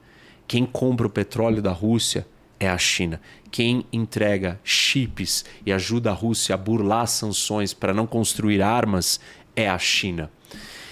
[0.47, 2.25] Quem compra o petróleo da Rússia
[2.59, 3.21] é a China.
[3.53, 9.19] Quem entrega chips e ajuda a Rússia a burlar sanções para não construir armas
[9.55, 10.31] é a China.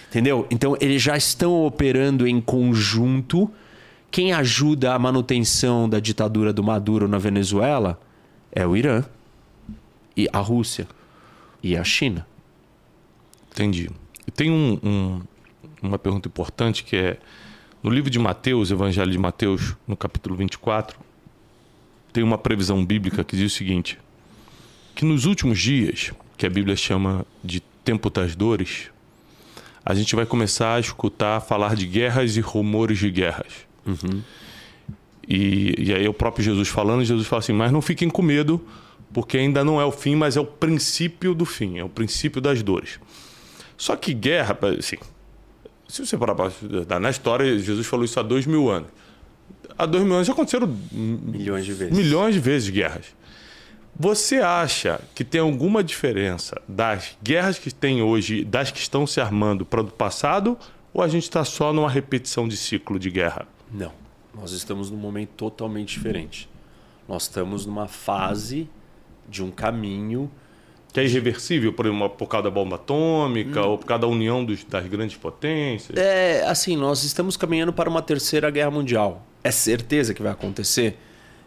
[0.07, 0.45] Entendeu?
[0.51, 3.49] Então, eles já estão operando em conjunto.
[4.11, 7.99] Quem ajuda a manutenção da ditadura do Maduro na Venezuela
[8.51, 9.03] é o Irã,
[10.15, 10.87] e a Rússia
[11.63, 12.27] e a China.
[13.51, 13.89] Entendi.
[14.35, 15.21] Tem um, um,
[15.81, 17.17] uma pergunta importante que é:
[17.81, 21.09] no livro de Mateus, Evangelho de Mateus, no capítulo 24,
[22.11, 23.97] tem uma previsão bíblica que diz o seguinte:
[24.95, 28.89] que nos últimos dias, que a Bíblia chama de tempo das dores,
[29.85, 33.65] a gente vai começar a escutar falar de guerras e rumores de guerras.
[33.85, 34.21] Uhum.
[35.27, 38.63] E, e aí o próprio Jesus falando, Jesus fala assim: mas não fiquem com medo,
[39.13, 42.41] porque ainda não é o fim, mas é o princípio do fim, é o princípio
[42.41, 42.99] das dores.
[43.77, 44.97] Só que guerra, assim,
[45.87, 48.89] se você parar para na história, Jesus falou isso há dois mil anos
[49.81, 51.97] há dois mil anos já aconteceram milhões de vezes.
[51.97, 53.05] Milhões de vezes guerras.
[53.99, 59.19] Você acha que tem alguma diferença das guerras que tem hoje, das que estão se
[59.19, 60.57] armando para o passado,
[60.93, 63.47] ou a gente está só numa repetição de ciclo de guerra?
[63.71, 63.91] Não.
[64.33, 66.49] Nós estamos num momento totalmente diferente.
[67.07, 68.69] Nós estamos numa fase
[69.27, 70.31] de um caminho
[70.91, 73.69] que é irreversível por, uma, por causa da bomba atômica hum.
[73.69, 75.97] ou por causa da união dos, das grandes potências?
[75.97, 79.25] É, assim, nós estamos caminhando para uma terceira guerra mundial.
[79.43, 80.97] É certeza que vai acontecer?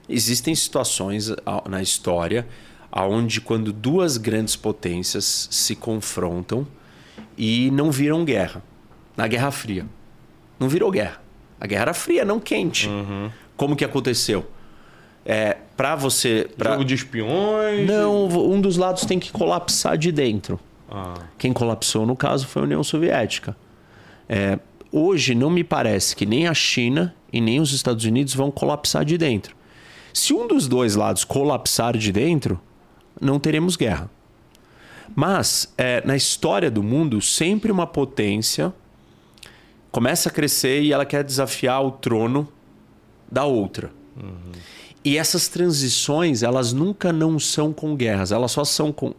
[0.09, 1.31] Existem situações
[1.69, 2.47] na história
[2.93, 6.67] onde quando duas grandes potências se confrontam
[7.37, 8.63] e não viram guerra.
[9.17, 9.87] Na Guerra Fria.
[10.59, 11.21] Não virou guerra.
[11.61, 12.89] A guerra era fria, não quente.
[12.89, 13.31] Uhum.
[13.57, 14.47] Como que aconteceu?
[15.25, 16.49] É, para você.
[16.57, 16.73] Pra...
[16.73, 17.87] Jogo de espiões?
[17.87, 20.61] Não, um dos lados tem que colapsar de dentro.
[20.91, 21.15] Ah.
[21.39, 23.57] Quem colapsou, no caso, foi a União Soviética.
[24.29, 24.59] É,
[24.93, 29.05] hoje, não me parece que nem a China e nem os Estados Unidos vão colapsar
[29.05, 29.57] de dentro.
[30.13, 32.61] Se um dos dois lados colapsar de dentro,
[33.21, 34.09] não teremos guerra.
[35.15, 38.73] Mas, é, na história do mundo, sempre uma potência
[39.91, 42.49] começa a crescer e ela quer desafiar o trono
[43.31, 43.93] da outra.
[44.17, 44.53] Uhum.
[45.05, 49.13] E essas transições, elas nunca não são com guerras, elas só são com.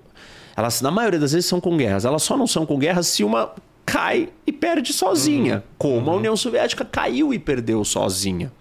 [0.58, 2.06] Elas, na maioria das vezes, são com guerras.
[2.06, 3.54] Elas só não são com guerras se uma
[3.86, 5.62] cai e perde sozinha, uhum.
[5.78, 8.52] como a União Soviética caiu e perdeu sozinha.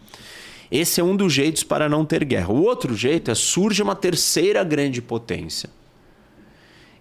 [0.70, 2.52] Esse é um dos jeitos para não ter guerra.
[2.52, 5.70] O outro jeito é surge uma terceira grande potência.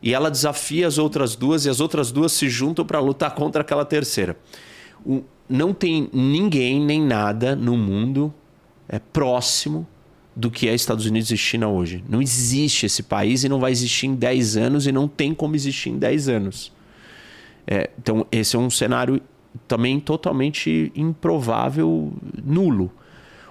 [0.02, 3.62] E ela desafia as outras duas e as outras duas se juntam para lutar contra
[3.62, 4.38] aquela terceira.
[5.06, 8.34] O, não tem ninguém nem nada no mundo
[8.88, 9.88] é próximo
[10.36, 12.04] do que é Estados Unidos e China hoje.
[12.10, 15.56] Não existe esse país e não vai existir em 10 anos e não tem como
[15.56, 16.72] existir em 10 anos.
[17.68, 19.22] É, então, esse é um cenário
[19.68, 22.12] também totalmente improvável,
[22.44, 22.92] nulo.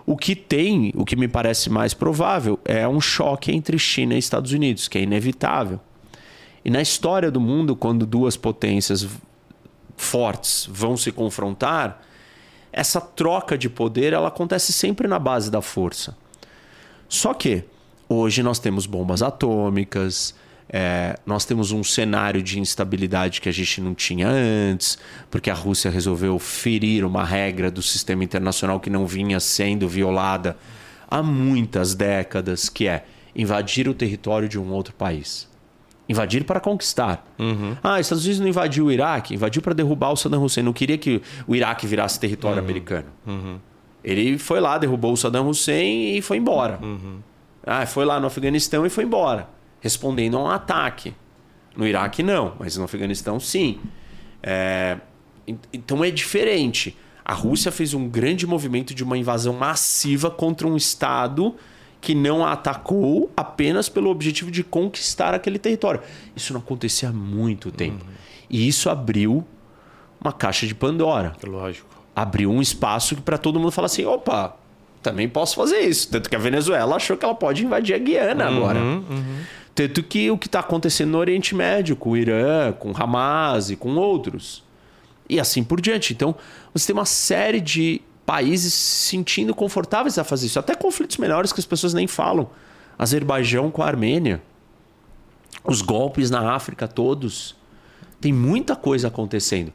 [0.04, 4.18] O que tem, o que me parece mais provável, é um choque entre China e
[4.18, 5.80] Estados Unidos, que é inevitável.
[6.64, 9.08] E na história do mundo, quando duas potências
[9.96, 12.02] fortes vão se confrontar,
[12.72, 16.16] essa troca de poder ela acontece sempre na base da força.
[17.12, 17.62] Só que
[18.08, 20.34] hoje nós temos bombas atômicas,
[20.66, 24.96] é, nós temos um cenário de instabilidade que a gente não tinha antes,
[25.30, 30.56] porque a Rússia resolveu ferir uma regra do sistema internacional que não vinha sendo violada
[31.06, 33.04] há muitas décadas, que é
[33.36, 35.46] invadir o território de um outro país.
[36.08, 37.30] Invadir para conquistar.
[37.38, 37.76] Uhum.
[37.82, 40.64] Ah, Estados Unidos não invadiu o Iraque, invadiu para derrubar o Saddam Hussein.
[40.64, 42.64] Não queria que o Iraque virasse território uhum.
[42.64, 43.08] americano.
[43.26, 43.58] Uhum.
[44.04, 46.78] Ele foi lá, derrubou o Saddam Hussein e foi embora.
[46.82, 47.18] Uhum.
[47.64, 49.48] Ah, foi lá no Afeganistão e foi embora
[49.82, 51.12] respondendo a um ataque.
[51.76, 53.80] No Iraque, não, mas no Afeganistão, sim.
[54.42, 54.98] É...
[55.72, 56.96] Então é diferente.
[57.24, 61.54] A Rússia fez um grande movimento de uma invasão massiva contra um Estado
[62.00, 66.00] que não a atacou apenas pelo objetivo de conquistar aquele território.
[66.34, 68.04] Isso não acontecia há muito tempo.
[68.04, 68.12] Uhum.
[68.50, 69.44] E isso abriu
[70.20, 71.32] uma caixa de Pandora.
[71.44, 72.01] Lógico.
[72.14, 74.56] Abriu um espaço para todo mundo falar assim: opa,
[75.02, 76.08] também posso fazer isso.
[76.10, 78.80] Tanto que a Venezuela achou que ela pode invadir a Guiana uhum, agora.
[78.80, 79.38] Uhum.
[79.74, 83.76] Tanto que o que está acontecendo no Oriente Médio, com o Irã, com Hamas e
[83.76, 84.62] com outros.
[85.28, 86.12] E assim por diante.
[86.12, 86.34] Então,
[86.74, 90.58] você tem uma série de países se sentindo confortáveis a fazer isso.
[90.58, 92.50] Até conflitos menores que as pessoas nem falam.
[92.98, 94.42] Azerbaijão com a Armênia.
[95.64, 97.56] Os golpes na África todos.
[98.20, 99.72] Tem muita coisa acontecendo.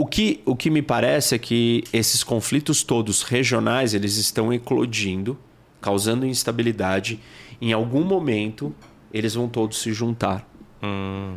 [0.00, 5.36] O que, o que me parece é que esses conflitos todos regionais eles estão eclodindo,
[5.78, 7.20] causando instabilidade.
[7.60, 8.74] Em algum momento,
[9.12, 10.48] eles vão todos se juntar.
[10.82, 11.36] Uhum.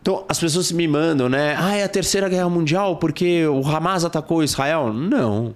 [0.00, 1.56] Então, as pessoas me mandam, né?
[1.58, 4.92] Ah, é a terceira guerra mundial porque o Hamas atacou Israel?
[4.92, 5.52] Não.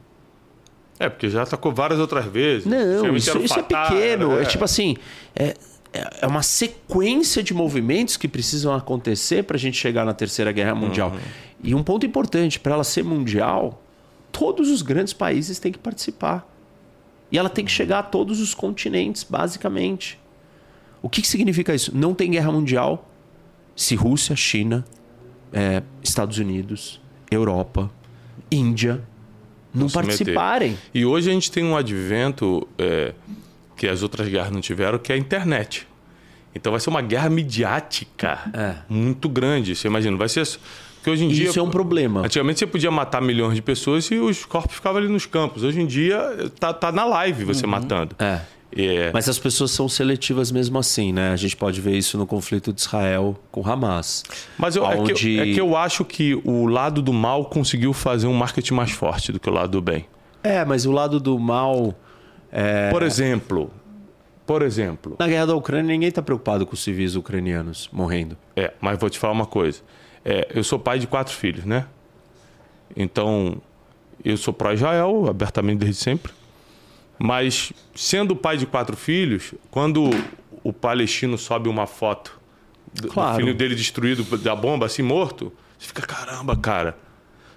[0.98, 2.66] É, porque já atacou várias outras vezes.
[2.66, 4.36] Não, isso, isso é pequeno.
[4.36, 4.42] É.
[4.42, 4.96] é tipo assim,
[5.36, 5.54] é,
[6.20, 10.74] é uma sequência de movimentos que precisam acontecer para a gente chegar na terceira guerra
[10.74, 11.10] mundial.
[11.10, 11.49] Uhum.
[11.62, 13.82] E um ponto importante, para ela ser mundial,
[14.32, 16.48] todos os grandes países têm que participar.
[17.30, 20.18] E ela tem que chegar a todos os continentes, basicamente.
[21.02, 21.96] O que, que significa isso?
[21.96, 23.08] Não tem guerra mundial
[23.76, 24.84] se Rússia, China,
[25.52, 27.00] é, Estados Unidos,
[27.30, 27.90] Europa,
[28.50, 29.02] Índia
[29.72, 30.76] não, não participarem.
[30.92, 33.14] E hoje a gente tem um advento é,
[33.76, 35.86] que as outras guerras não tiveram, que é a internet.
[36.54, 38.74] Então vai ser uma guerra midiática é.
[38.88, 39.74] muito grande.
[39.74, 40.46] Você imagina, vai ser.
[41.00, 41.48] Porque hoje em Isso dia.
[41.48, 42.20] Isso é um problema.
[42.20, 45.62] Antigamente você podia matar milhões de pessoas e os corpos ficavam ali nos campos.
[45.62, 46.20] Hoje em dia
[46.58, 47.70] tá, tá na live você uhum.
[47.70, 48.14] matando.
[48.18, 48.40] É.
[48.76, 49.10] É.
[49.12, 51.32] Mas as pessoas são seletivas mesmo assim, né?
[51.32, 54.22] A gente pode ver isso no conflito de Israel com Hamas.
[54.56, 55.10] Mas eu, onde...
[55.10, 58.34] é, que eu, é, que eu, acho que o lado do mal conseguiu fazer um
[58.34, 60.06] marketing mais forte do que o lado do bem.
[60.42, 61.94] É, mas o lado do mal.
[62.52, 62.90] É...
[62.90, 63.70] Por exemplo.
[64.46, 65.16] Por exemplo.
[65.18, 68.36] Na guerra da Ucrânia, ninguém está preocupado com os civis ucranianos morrendo.
[68.56, 69.80] É, mas vou te falar uma coisa.
[70.24, 71.86] É, eu sou pai de quatro filhos, né?
[72.96, 73.60] Então,
[74.24, 76.32] eu sou pró-Israel, abertamente desde sempre.
[77.18, 80.10] Mas, sendo pai de quatro filhos, quando
[80.62, 82.38] o palestino sobe uma foto
[82.92, 83.32] do, claro.
[83.32, 86.96] do filho dele destruído da bomba, assim, morto, você fica, caramba, cara.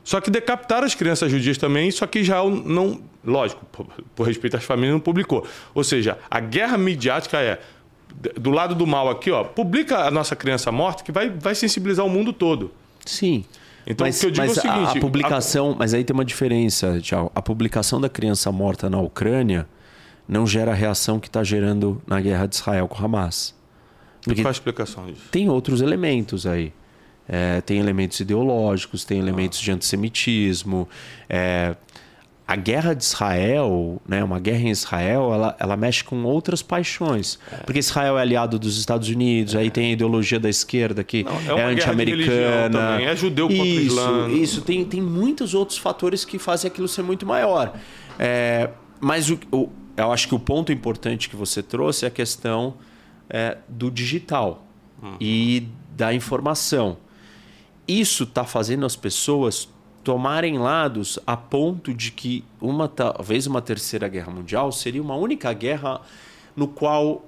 [0.03, 3.01] Só que decapitaram as crianças judias também, só que Israel não.
[3.23, 5.47] Lógico, por, por respeito às famílias, não publicou.
[5.73, 7.61] Ou seja, a guerra midiática é
[8.39, 12.05] do lado do mal aqui, ó, publica a nossa criança morta que vai, vai sensibilizar
[12.05, 12.71] o mundo todo.
[13.05, 13.43] Sim.
[13.85, 14.95] Então, mas, o que eu digo mas é o seguinte...
[14.95, 15.71] A, a publicação...
[15.71, 15.75] A...
[15.75, 17.31] Mas aí tem uma diferença, Tchau.
[17.35, 19.67] A publicação da criança morta na Ucrânia
[20.27, 23.53] não gera a reação que está gerando na guerra de Israel com Hamas.
[24.23, 25.23] Porque qual a explicação disso?
[25.31, 26.71] Tem outros elementos aí.
[27.27, 29.63] É, tem elementos ideológicos, tem elementos ah.
[29.63, 30.87] de antissemitismo.
[31.29, 31.75] É,
[32.47, 37.39] a guerra de Israel, né, uma guerra em Israel, ela, ela mexe com outras paixões.
[37.51, 37.57] É.
[37.57, 39.59] Porque Israel é aliado dos Estados Unidos, é.
[39.59, 43.01] aí tem a ideologia da esquerda que Não, é, é anti-americana.
[43.01, 44.29] É judeu contra isso, Islã.
[44.29, 47.73] Isso, tem, tem muitos outros fatores que fazem aquilo ser muito maior.
[48.19, 52.11] É, mas o, o, eu acho que o ponto importante que você trouxe é a
[52.11, 52.75] questão
[53.29, 54.67] é, do digital.
[55.03, 55.17] uhum.
[55.19, 56.97] e da informação.
[57.87, 59.67] Isso está fazendo as pessoas
[60.03, 65.51] tomarem lados a ponto de que uma talvez uma terceira guerra mundial seria uma única
[65.53, 66.01] guerra
[66.55, 67.25] no qual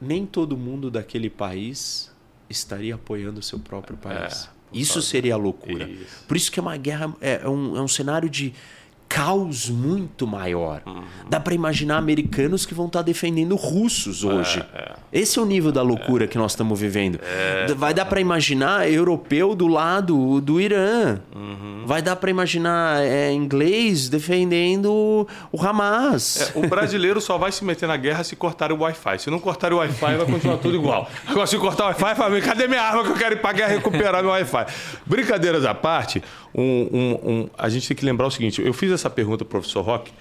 [0.00, 2.12] nem todo mundo daquele país
[2.50, 4.46] estaria apoiando o seu próprio país.
[4.46, 5.88] É, isso seria loucura.
[5.88, 6.24] Isso.
[6.26, 8.52] Por isso que é uma guerra, é, é um, é um cenário de
[9.08, 10.82] caos muito maior.
[10.86, 11.02] Uhum.
[11.28, 14.64] Dá para imaginar americanos que vão estar tá defendendo russos hoje.
[14.74, 14.94] É, é.
[15.12, 16.28] Esse é o nível da loucura é.
[16.28, 17.18] que nós estamos vivendo.
[17.22, 17.72] É.
[17.74, 21.20] Vai dar para imaginar europeu do lado do Irã.
[21.34, 21.84] Uhum.
[21.86, 26.52] Vai dar para imaginar é, inglês defendendo o Hamas.
[26.54, 29.18] É, o brasileiro só vai se meter na guerra se cortar o Wi-Fi.
[29.20, 31.08] Se não cortar o Wi-Fi, vai continuar tudo igual.
[31.26, 33.72] Agora, se cortar o Wi-Fi, vai cadê minha arma que eu quero ir para guerra
[33.74, 34.66] recuperar meu Wi-Fi?
[35.06, 36.22] Brincadeiras à parte,
[36.54, 39.58] um, um, um, a gente tem que lembrar o seguinte: eu fiz essa pergunta para
[39.58, 40.12] o professor Roque,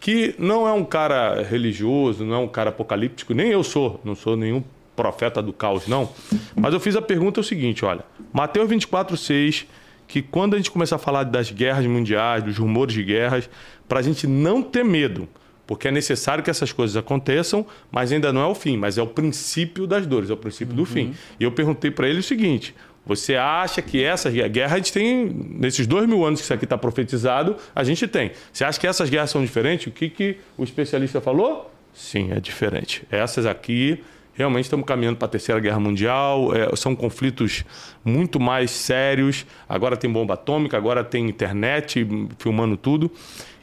[0.00, 4.14] que não é um cara religioso, não é um cara apocalíptico, nem eu sou, não
[4.14, 4.64] sou nenhum
[4.96, 6.08] profeta do caos, não.
[6.56, 9.66] Mas eu fiz a pergunta o seguinte: olha, Mateus 24, 6,
[10.08, 13.48] que quando a gente começar a falar das guerras mundiais, dos rumores de guerras,
[13.88, 15.28] para a gente não ter medo,
[15.66, 19.02] porque é necessário que essas coisas aconteçam, mas ainda não é o fim, mas é
[19.02, 20.82] o princípio das dores, é o princípio uhum.
[20.82, 21.14] do fim.
[21.38, 22.74] E eu perguntei para ele o seguinte:
[23.10, 26.64] você acha que essa guerra a gente tem, nesses dois mil anos que isso aqui
[26.64, 28.30] está profetizado, a gente tem.
[28.52, 29.88] Você acha que essas guerras são diferentes?
[29.88, 31.68] O que, que o especialista falou?
[31.92, 33.02] Sim, é diferente.
[33.10, 34.00] Essas aqui,
[34.32, 37.64] realmente estamos caminhando para a Terceira Guerra Mundial, é, são conflitos
[38.04, 39.44] muito mais sérios.
[39.68, 42.06] Agora tem bomba atômica, agora tem internet
[42.38, 43.10] filmando tudo.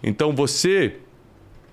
[0.03, 0.97] Então você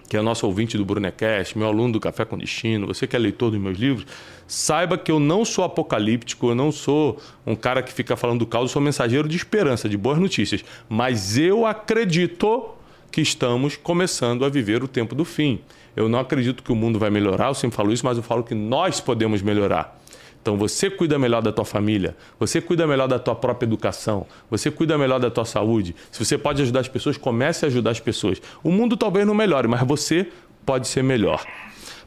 [0.08, 3.18] que é nosso ouvinte do Brunecast, meu aluno do Café com Destino, você que é
[3.18, 4.06] leitor dos meus livros,
[4.46, 8.46] saiba que eu não sou apocalíptico, eu não sou um cara que fica falando do
[8.46, 10.64] caos, eu sou mensageiro de esperança, de boas notícias.
[10.88, 12.70] Mas eu acredito
[13.10, 15.60] que estamos começando a viver o tempo do fim.
[15.94, 18.42] Eu não acredito que o mundo vai melhorar, eu sempre falo isso, mas eu falo
[18.42, 20.00] que nós podemos melhorar.
[20.42, 24.70] Então você cuida melhor da tua família, você cuida melhor da tua própria educação, você
[24.70, 25.96] cuida melhor da tua saúde.
[26.12, 28.42] Se você pode ajudar as pessoas, comece a ajudar as pessoas.
[28.62, 30.28] O mundo talvez não melhore, mas você
[30.66, 31.42] pode ser melhor.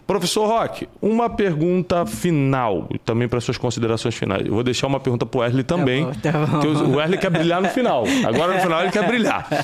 [0.08, 4.46] Professor Roque, uma pergunta final, também para suas considerações finais.
[4.46, 6.86] Eu vou deixar uma pergunta para o Wesley também, tá bom, tá bom.
[6.86, 8.06] o Wesley quer brilhar no final.
[8.26, 9.48] Agora no final ele quer brilhar.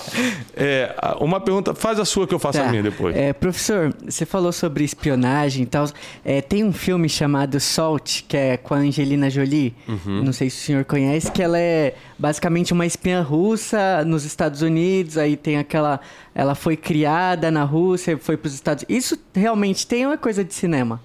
[0.55, 2.65] É, uma pergunta, faz a sua que eu faço tá.
[2.65, 3.15] a minha depois.
[3.15, 5.85] É, professor, você falou sobre espionagem e tal.
[6.23, 9.73] É, tem um filme chamado Salt, que é com a Angelina Jolie.
[9.87, 10.23] Uhum.
[10.23, 14.61] Não sei se o senhor conhece, que ela é basicamente uma espiã russa nos Estados
[14.61, 15.17] Unidos.
[15.17, 15.99] Aí tem aquela
[16.33, 19.05] ela foi criada na Rússia, foi para os Estados Unidos.
[19.05, 21.01] Isso realmente tem uma coisa de cinema?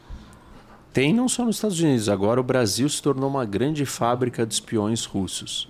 [0.92, 2.08] Tem não só nos Estados Unidos.
[2.08, 5.68] Agora o Brasil se tornou uma grande fábrica de espiões russos.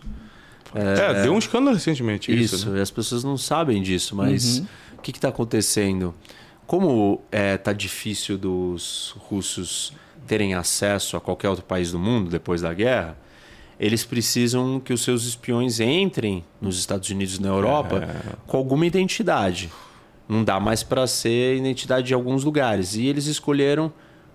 [0.74, 2.56] É, é deu um escândalo recentemente isso.
[2.56, 2.80] Isso, né?
[2.80, 4.66] as pessoas não sabem disso, mas uhum.
[4.98, 6.14] o que está acontecendo?
[6.66, 9.92] Como está é, tá difícil dos russos
[10.26, 13.16] terem acesso a qualquer outro país do mundo depois da guerra,
[13.78, 18.34] eles precisam que os seus espiões entrem nos Estados Unidos e na Europa é.
[18.46, 19.70] com alguma identidade.
[20.28, 22.96] Não dá mais para ser identidade de alguns lugares.
[22.96, 23.92] E eles escolheram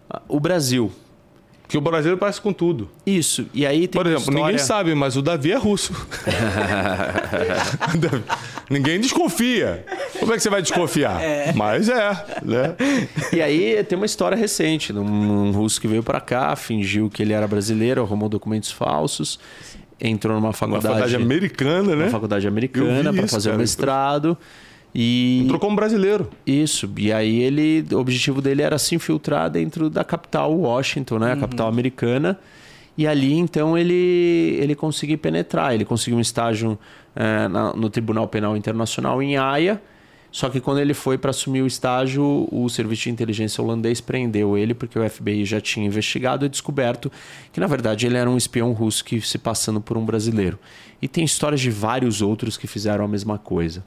[0.10, 0.92] ah, o Brasil.
[1.74, 2.88] Que o brasileiro parece com tudo.
[3.04, 3.48] Isso.
[3.52, 4.44] E aí Por exemplo, história...
[4.44, 5.92] ninguém sabe, mas o Davi é russo.
[8.70, 9.84] ninguém desconfia.
[10.20, 11.20] Como é que você vai desconfiar?
[11.20, 11.52] É.
[11.54, 12.12] Mas é,
[12.44, 12.76] né?
[13.34, 17.24] E aí tem uma história recente, um, um russo que veio para cá, fingiu que
[17.24, 19.40] ele era brasileiro, arrumou documentos falsos,
[20.00, 22.04] entrou numa faculdade, uma faculdade americana, né?
[22.04, 24.38] Uma faculdade americana para fazer o um mestrado.
[24.94, 26.30] E entrou como brasileiro.
[26.46, 26.90] Isso.
[26.98, 31.34] E aí ele, o objetivo dele era se infiltrar dentro da capital Washington, né, a
[31.34, 31.40] uhum.
[31.40, 32.40] capital americana.
[32.96, 35.74] E ali então ele ele conseguiu penetrar.
[35.74, 36.78] Ele conseguiu um estágio
[37.16, 39.82] é, na, no Tribunal Penal Internacional em Haia.
[40.32, 44.58] Só que quando ele foi para assumir o estágio, o serviço de inteligência holandês prendeu
[44.58, 47.12] ele porque o FBI já tinha investigado e descoberto
[47.52, 50.58] que na verdade ele era um espião russo que se passando por um brasileiro.
[51.00, 53.84] E tem histórias de vários outros que fizeram a mesma coisa.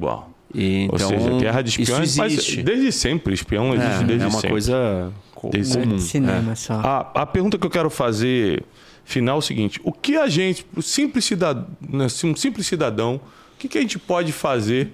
[0.00, 0.30] Uau.
[0.54, 4.22] E, então, Ou seja, guerra de espiões, mas desde sempre, espião existe é, desde sempre.
[4.22, 4.50] É uma sempre.
[4.50, 5.98] coisa comum.
[5.98, 6.54] Cinema é.
[6.54, 6.74] só.
[6.74, 8.64] A, a pergunta que eu quero fazer
[9.04, 13.16] final é o seguinte: o que a gente, o simples cidadão, né, um simples cidadão,
[13.54, 14.92] o que, que a gente pode fazer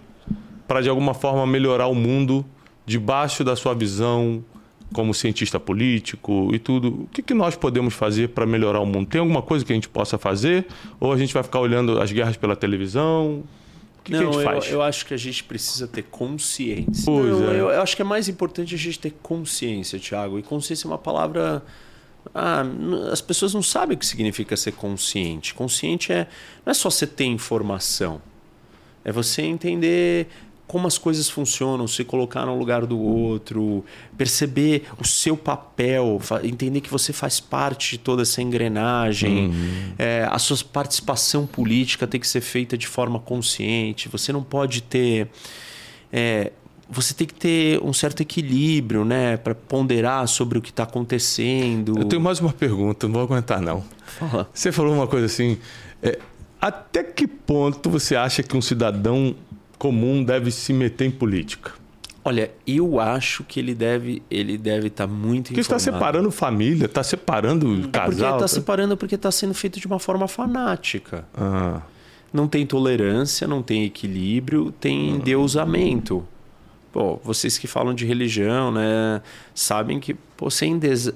[0.67, 2.45] para de alguma forma melhorar o mundo
[2.87, 4.45] debaixo da sua visão
[4.93, 7.03] como cientista político e tudo?
[7.03, 9.07] O que, que nós podemos fazer para melhorar o mundo?
[9.07, 10.67] Tem alguma coisa que a gente possa fazer?
[10.99, 13.45] Ou a gente vai ficar olhando as guerras pela televisão?
[14.05, 14.67] Que, não, que a gente faz?
[14.67, 17.05] Eu, eu, acho que a gente precisa ter consciência.
[17.07, 17.55] Pois não, é.
[17.55, 20.39] eu, eu, acho que é mais importante a gente ter consciência, Thiago.
[20.39, 21.63] E consciência é uma palavra.
[22.35, 22.63] Ah,
[23.11, 25.55] as pessoas não sabem o que significa ser consciente.
[25.55, 26.29] Consciente é
[26.65, 28.21] não é só você ter informação,
[29.05, 30.29] é você entender
[30.67, 33.85] como as coisas funcionam, se colocar no lugar do outro,
[34.17, 39.49] perceber o seu papel, entender que você faz parte de toda essa engrenagem.
[39.49, 39.93] Uhum.
[39.99, 44.09] É, a sua participação política tem que ser feita de forma consciente.
[44.09, 45.29] Você não pode ter.
[46.13, 46.51] É,
[46.89, 51.99] você tem que ter um certo equilíbrio, né, para ponderar sobre o que está acontecendo.
[51.99, 53.83] Eu tenho mais uma pergunta, não vou aguentar não.
[54.07, 54.49] Fala.
[54.53, 55.59] Você falou uma coisa assim.
[56.03, 56.19] É,
[56.61, 59.35] até que ponto você acha que um cidadão
[59.85, 61.73] comum deve se meter em política?
[62.25, 66.87] Olha, eu acho que ele deve ele deve estar tá muito Porque está separando família,
[66.87, 67.91] está separando hum.
[67.93, 68.07] casal.
[68.07, 71.27] Porque está tá separando porque está sendo feito de uma forma fanática.
[71.37, 71.83] Ah.
[72.33, 75.17] Não tem tolerância, não tem equilíbrio, tem ah.
[75.17, 76.27] endeusamento.
[76.91, 79.21] Pô, vocês que falam de religião, né,
[79.55, 80.65] sabem que pô, você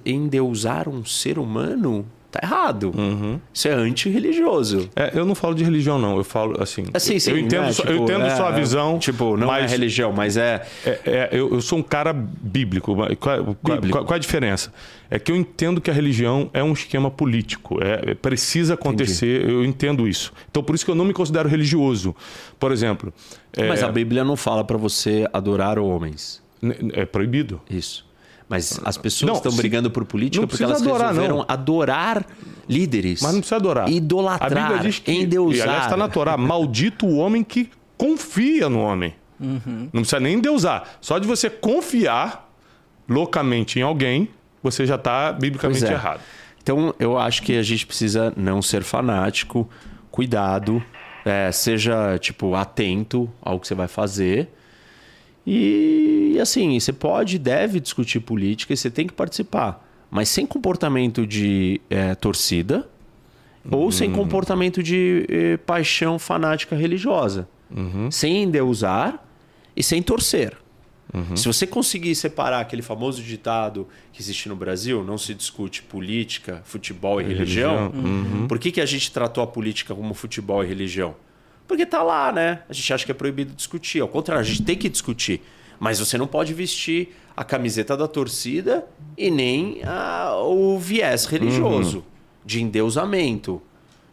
[0.05, 2.93] endeusar um ser humano tá errado.
[2.97, 3.41] Uhum.
[3.53, 4.89] Isso é antirreligioso.
[4.95, 6.17] É, eu não falo de religião, não.
[6.17, 6.85] Eu falo assim.
[6.93, 7.73] É, sim, sim, eu entendo, né?
[7.73, 8.99] tipo, eu entendo é, sua visão.
[8.99, 10.67] Tipo, não é mas, é religião, mas é.
[10.85, 12.95] é, é eu, eu, sou um cara bíblico.
[13.17, 13.89] Qual, bíblico.
[13.91, 14.73] Qual, qual, a diferença?
[15.11, 17.79] É que eu entendo que a religião é um esquema político.
[17.83, 19.41] É, precisa acontecer.
[19.41, 19.55] Entendi.
[19.55, 20.33] Eu entendo isso.
[20.51, 22.15] Então, por isso que eu não me considero religioso.
[22.59, 23.13] Por exemplo.
[23.57, 26.43] Mas a Bíblia não fala para você adorar homens.
[26.93, 27.61] É proibido.
[27.71, 28.07] Isso.
[28.49, 31.45] Mas as pessoas não, estão brigando por política porque elas adorar, resolveram não.
[31.47, 32.27] adorar
[32.66, 33.20] líderes.
[33.20, 33.91] Mas não precisa adorar.
[33.91, 35.59] Idolatrar, a Bíblia diz que, endeusar.
[35.59, 39.15] E, aliás, está na Torá, maldito o homem que confia no homem.
[39.39, 39.91] Uhum.
[39.93, 40.97] Não precisa nem endeusar.
[41.01, 42.51] Só de você confiar
[43.07, 44.31] loucamente em alguém,
[44.62, 45.93] você já está biblicamente é.
[45.93, 46.20] errado.
[46.62, 49.69] Então, eu acho que a gente precisa não ser fanático,
[50.11, 50.83] cuidado,
[51.25, 54.49] é, seja tipo atento ao que você vai fazer
[55.51, 61.27] e, assim, você pode, deve discutir política e você tem que participar, mas sem comportamento
[61.27, 62.87] de é, torcida
[63.70, 63.91] ou uhum.
[63.91, 67.49] sem comportamento de eh, paixão fanática religiosa.
[67.75, 68.11] Uhum.
[68.11, 69.23] Sem endeusar
[69.77, 70.57] e sem torcer.
[71.12, 71.37] Uhum.
[71.37, 76.62] Se você conseguir separar aquele famoso ditado que existe no Brasil, não se discute política,
[76.65, 78.05] futebol e religião, religião.
[78.05, 78.49] Uhum.
[78.49, 81.15] por que, que a gente tratou a política como futebol e religião?
[81.69, 82.62] Porque tá lá, né?
[82.66, 84.01] A gente acha que é proibido discutir.
[84.01, 85.43] Ao contrário, a gente tem que discutir.
[85.78, 88.86] Mas você não pode vestir a camiseta da torcida
[89.16, 92.05] e nem a, o viés religioso uhum.
[92.45, 93.62] de endeusamento.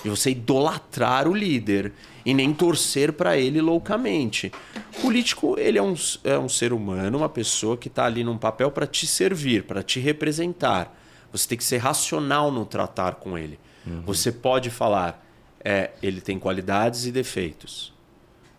[0.04, 4.52] De você idolatrar o líder e nem torcer para ele loucamente.
[4.98, 8.38] O político, ele é um, é um ser humano, uma pessoa que está ali num
[8.38, 10.96] papel para te servir, para te representar.
[11.32, 13.58] Você tem que ser racional no tratar com ele.
[13.88, 14.04] Uhum.
[14.06, 15.25] Você pode falar,
[15.66, 17.92] é, ele tem qualidades e defeitos.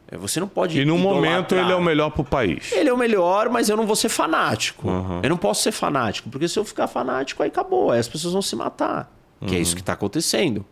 [0.09, 0.81] É, você não pode.
[0.81, 2.73] E no momento ele é o melhor para o país.
[2.73, 4.89] Ele é o melhor, mas eu não vou ser fanático.
[4.89, 5.21] Uhum.
[5.23, 7.93] Eu não posso ser fanático, porque se eu ficar fanático, aí acabou.
[7.93, 9.13] Aí as pessoas vão se matar.
[9.47, 10.65] Que é isso que está acontecendo.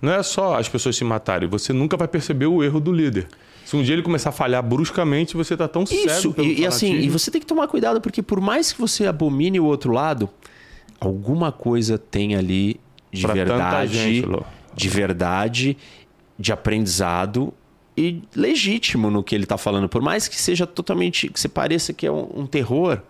[0.00, 3.26] Não é só as pessoas se matarem, você nunca vai perceber o erro do líder.
[3.64, 6.96] Se um dia ele começar a falhar bruscamente, você está tão Isso, e, e assim,
[6.96, 10.28] e você tem que tomar cuidado, porque por mais que você abomine o outro lado,
[11.00, 12.78] alguma coisa tem ali
[13.12, 13.94] de pra verdade.
[13.94, 14.28] Gente,
[14.74, 15.76] de verdade,
[16.38, 17.52] de aprendizado
[17.96, 19.88] e legítimo no que ele está falando.
[19.88, 21.28] Por mais que seja totalmente.
[21.28, 23.00] que se pareça que é um, um, terror,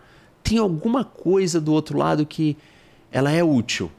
[0.43, 2.57] tem alguma coisa do outro lado que
[3.13, 3.91] ela é útil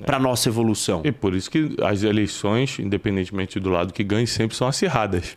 [0.00, 0.04] é.
[0.04, 1.02] para nossa evolução.
[1.04, 5.36] E por isso que as eleições, independentemente do lado que ganhe, sempre são acirradas.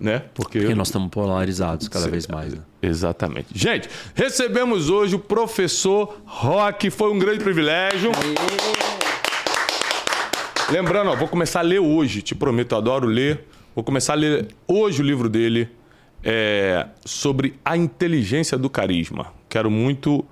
[0.00, 0.18] Né?
[0.34, 2.52] Porque, Porque nós estamos polarizados cada Sim, vez mais.
[2.52, 2.60] Né?
[2.82, 3.48] Exatamente.
[3.54, 6.90] Gente, recebemos hoje o professor Rock.
[6.90, 8.10] Foi um grande privilégio.
[8.10, 8.93] Aê.
[10.70, 13.44] Lembrando, ó, vou começar a ler hoje, te prometo, eu adoro ler.
[13.74, 15.68] Vou começar a ler hoje o livro dele
[16.22, 19.26] é, sobre a inteligência do carisma.
[19.48, 20.24] Quero muito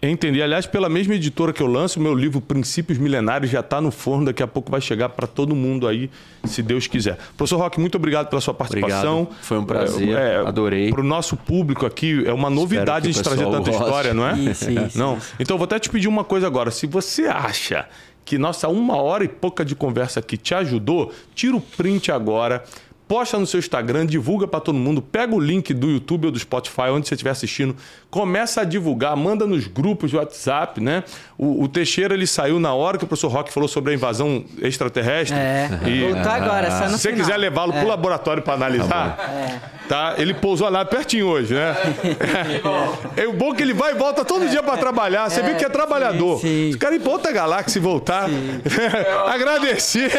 [0.00, 0.42] entender.
[0.42, 3.90] Aliás, pela mesma editora que eu lanço, o meu livro Princípios Milenários já está no
[3.90, 6.10] forno, daqui a pouco vai chegar para todo mundo aí,
[6.44, 7.16] se Deus quiser.
[7.36, 9.22] Professor Roque, muito obrigado pela sua participação.
[9.22, 9.42] Obrigado.
[9.42, 10.90] Foi um prazer, é, é, adorei.
[10.90, 13.70] Para o nosso público aqui, é uma novidade a gente trazer tanta goste.
[13.70, 14.38] história, não é?
[14.38, 15.18] Isso, isso, não?
[15.38, 16.70] Então, vou até te pedir uma coisa agora.
[16.70, 17.86] Se você acha
[18.24, 22.64] que nossa uma hora e pouca de conversa aqui te ajudou, tira o print agora,
[23.08, 26.38] posta no seu Instagram, divulga para todo mundo, pega o link do YouTube ou do
[26.38, 27.76] Spotify, onde você estiver assistindo,
[28.10, 31.04] começa a divulgar, manda nos grupos do WhatsApp, né?
[31.36, 34.44] O, o, Teixeira ele saiu na hora que o professor Roque falou sobre a invasão
[34.60, 35.36] extraterrestre.
[35.36, 35.68] É.
[35.86, 37.76] E, Voltou agora, só no Se você quiser levá-lo é.
[37.76, 39.60] para o laboratório para analisar, tá, é.
[39.88, 41.74] tá, Ele pousou lá pertinho hoje, né?
[43.16, 45.28] é o bom que ele vai e volta todo dia para trabalhar.
[45.28, 46.38] Você é, vê que é trabalhador.
[46.40, 46.78] Sim, sim.
[46.78, 48.28] quer ir para outra galáxia e voltar.
[49.26, 50.12] Agradecer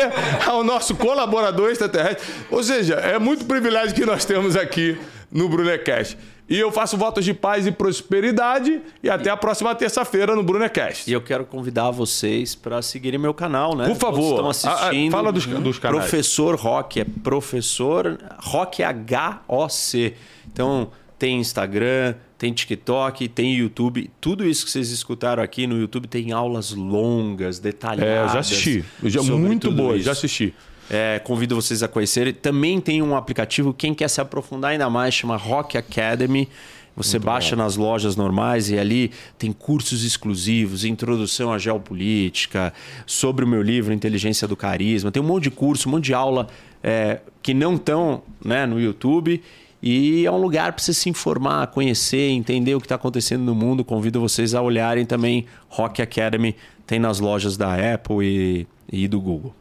[0.45, 2.27] ao nosso colaborador extraterrestre.
[2.51, 4.97] Ou seja, seja, é muito privilégio que nós temos aqui
[5.31, 6.17] no Brunecast.
[6.47, 8.81] E eu faço votos de paz e prosperidade.
[9.01, 11.09] E até a próxima terça-feira no Brunecast.
[11.09, 13.87] E eu quero convidar vocês para seguirem meu canal, né?
[13.87, 14.35] Por favor.
[14.35, 15.11] Todos estão assistindo.
[15.11, 16.03] fala dos, dos canais.
[16.03, 20.13] Professor Rock, é professor Rock H-O-C.
[20.51, 24.11] Então, tem Instagram, tem TikTok, tem YouTube.
[24.19, 28.05] Tudo isso que vocês escutaram aqui no YouTube tem aulas longas, detalhadas.
[28.05, 28.85] É, eu já assisti.
[29.01, 30.53] Eu já, muito boa, já assisti.
[30.89, 32.33] É, convido vocês a conhecerem.
[32.33, 36.49] Também tem um aplicativo, quem quer se aprofundar ainda mais, chama Rock Academy.
[36.95, 37.63] Você Muito baixa bom.
[37.63, 42.71] nas lojas normais e ali tem cursos exclusivos, introdução à geopolítica,
[43.05, 45.11] sobre o meu livro Inteligência do Carisma.
[45.11, 46.47] Tem um monte de curso, um monte de aula
[46.83, 49.41] é, que não estão né, no YouTube.
[49.81, 53.55] E é um lugar para você se informar, conhecer, entender o que está acontecendo no
[53.55, 53.83] mundo.
[53.83, 56.55] Convido vocês a olharem também Rock Academy.
[56.85, 59.53] Tem nas lojas da Apple e, e do Google.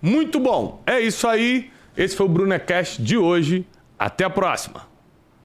[0.00, 0.82] Muito bom.
[0.86, 1.70] É isso aí.
[1.96, 3.66] Esse foi o Brunecast de hoje.
[3.98, 4.86] Até a próxima.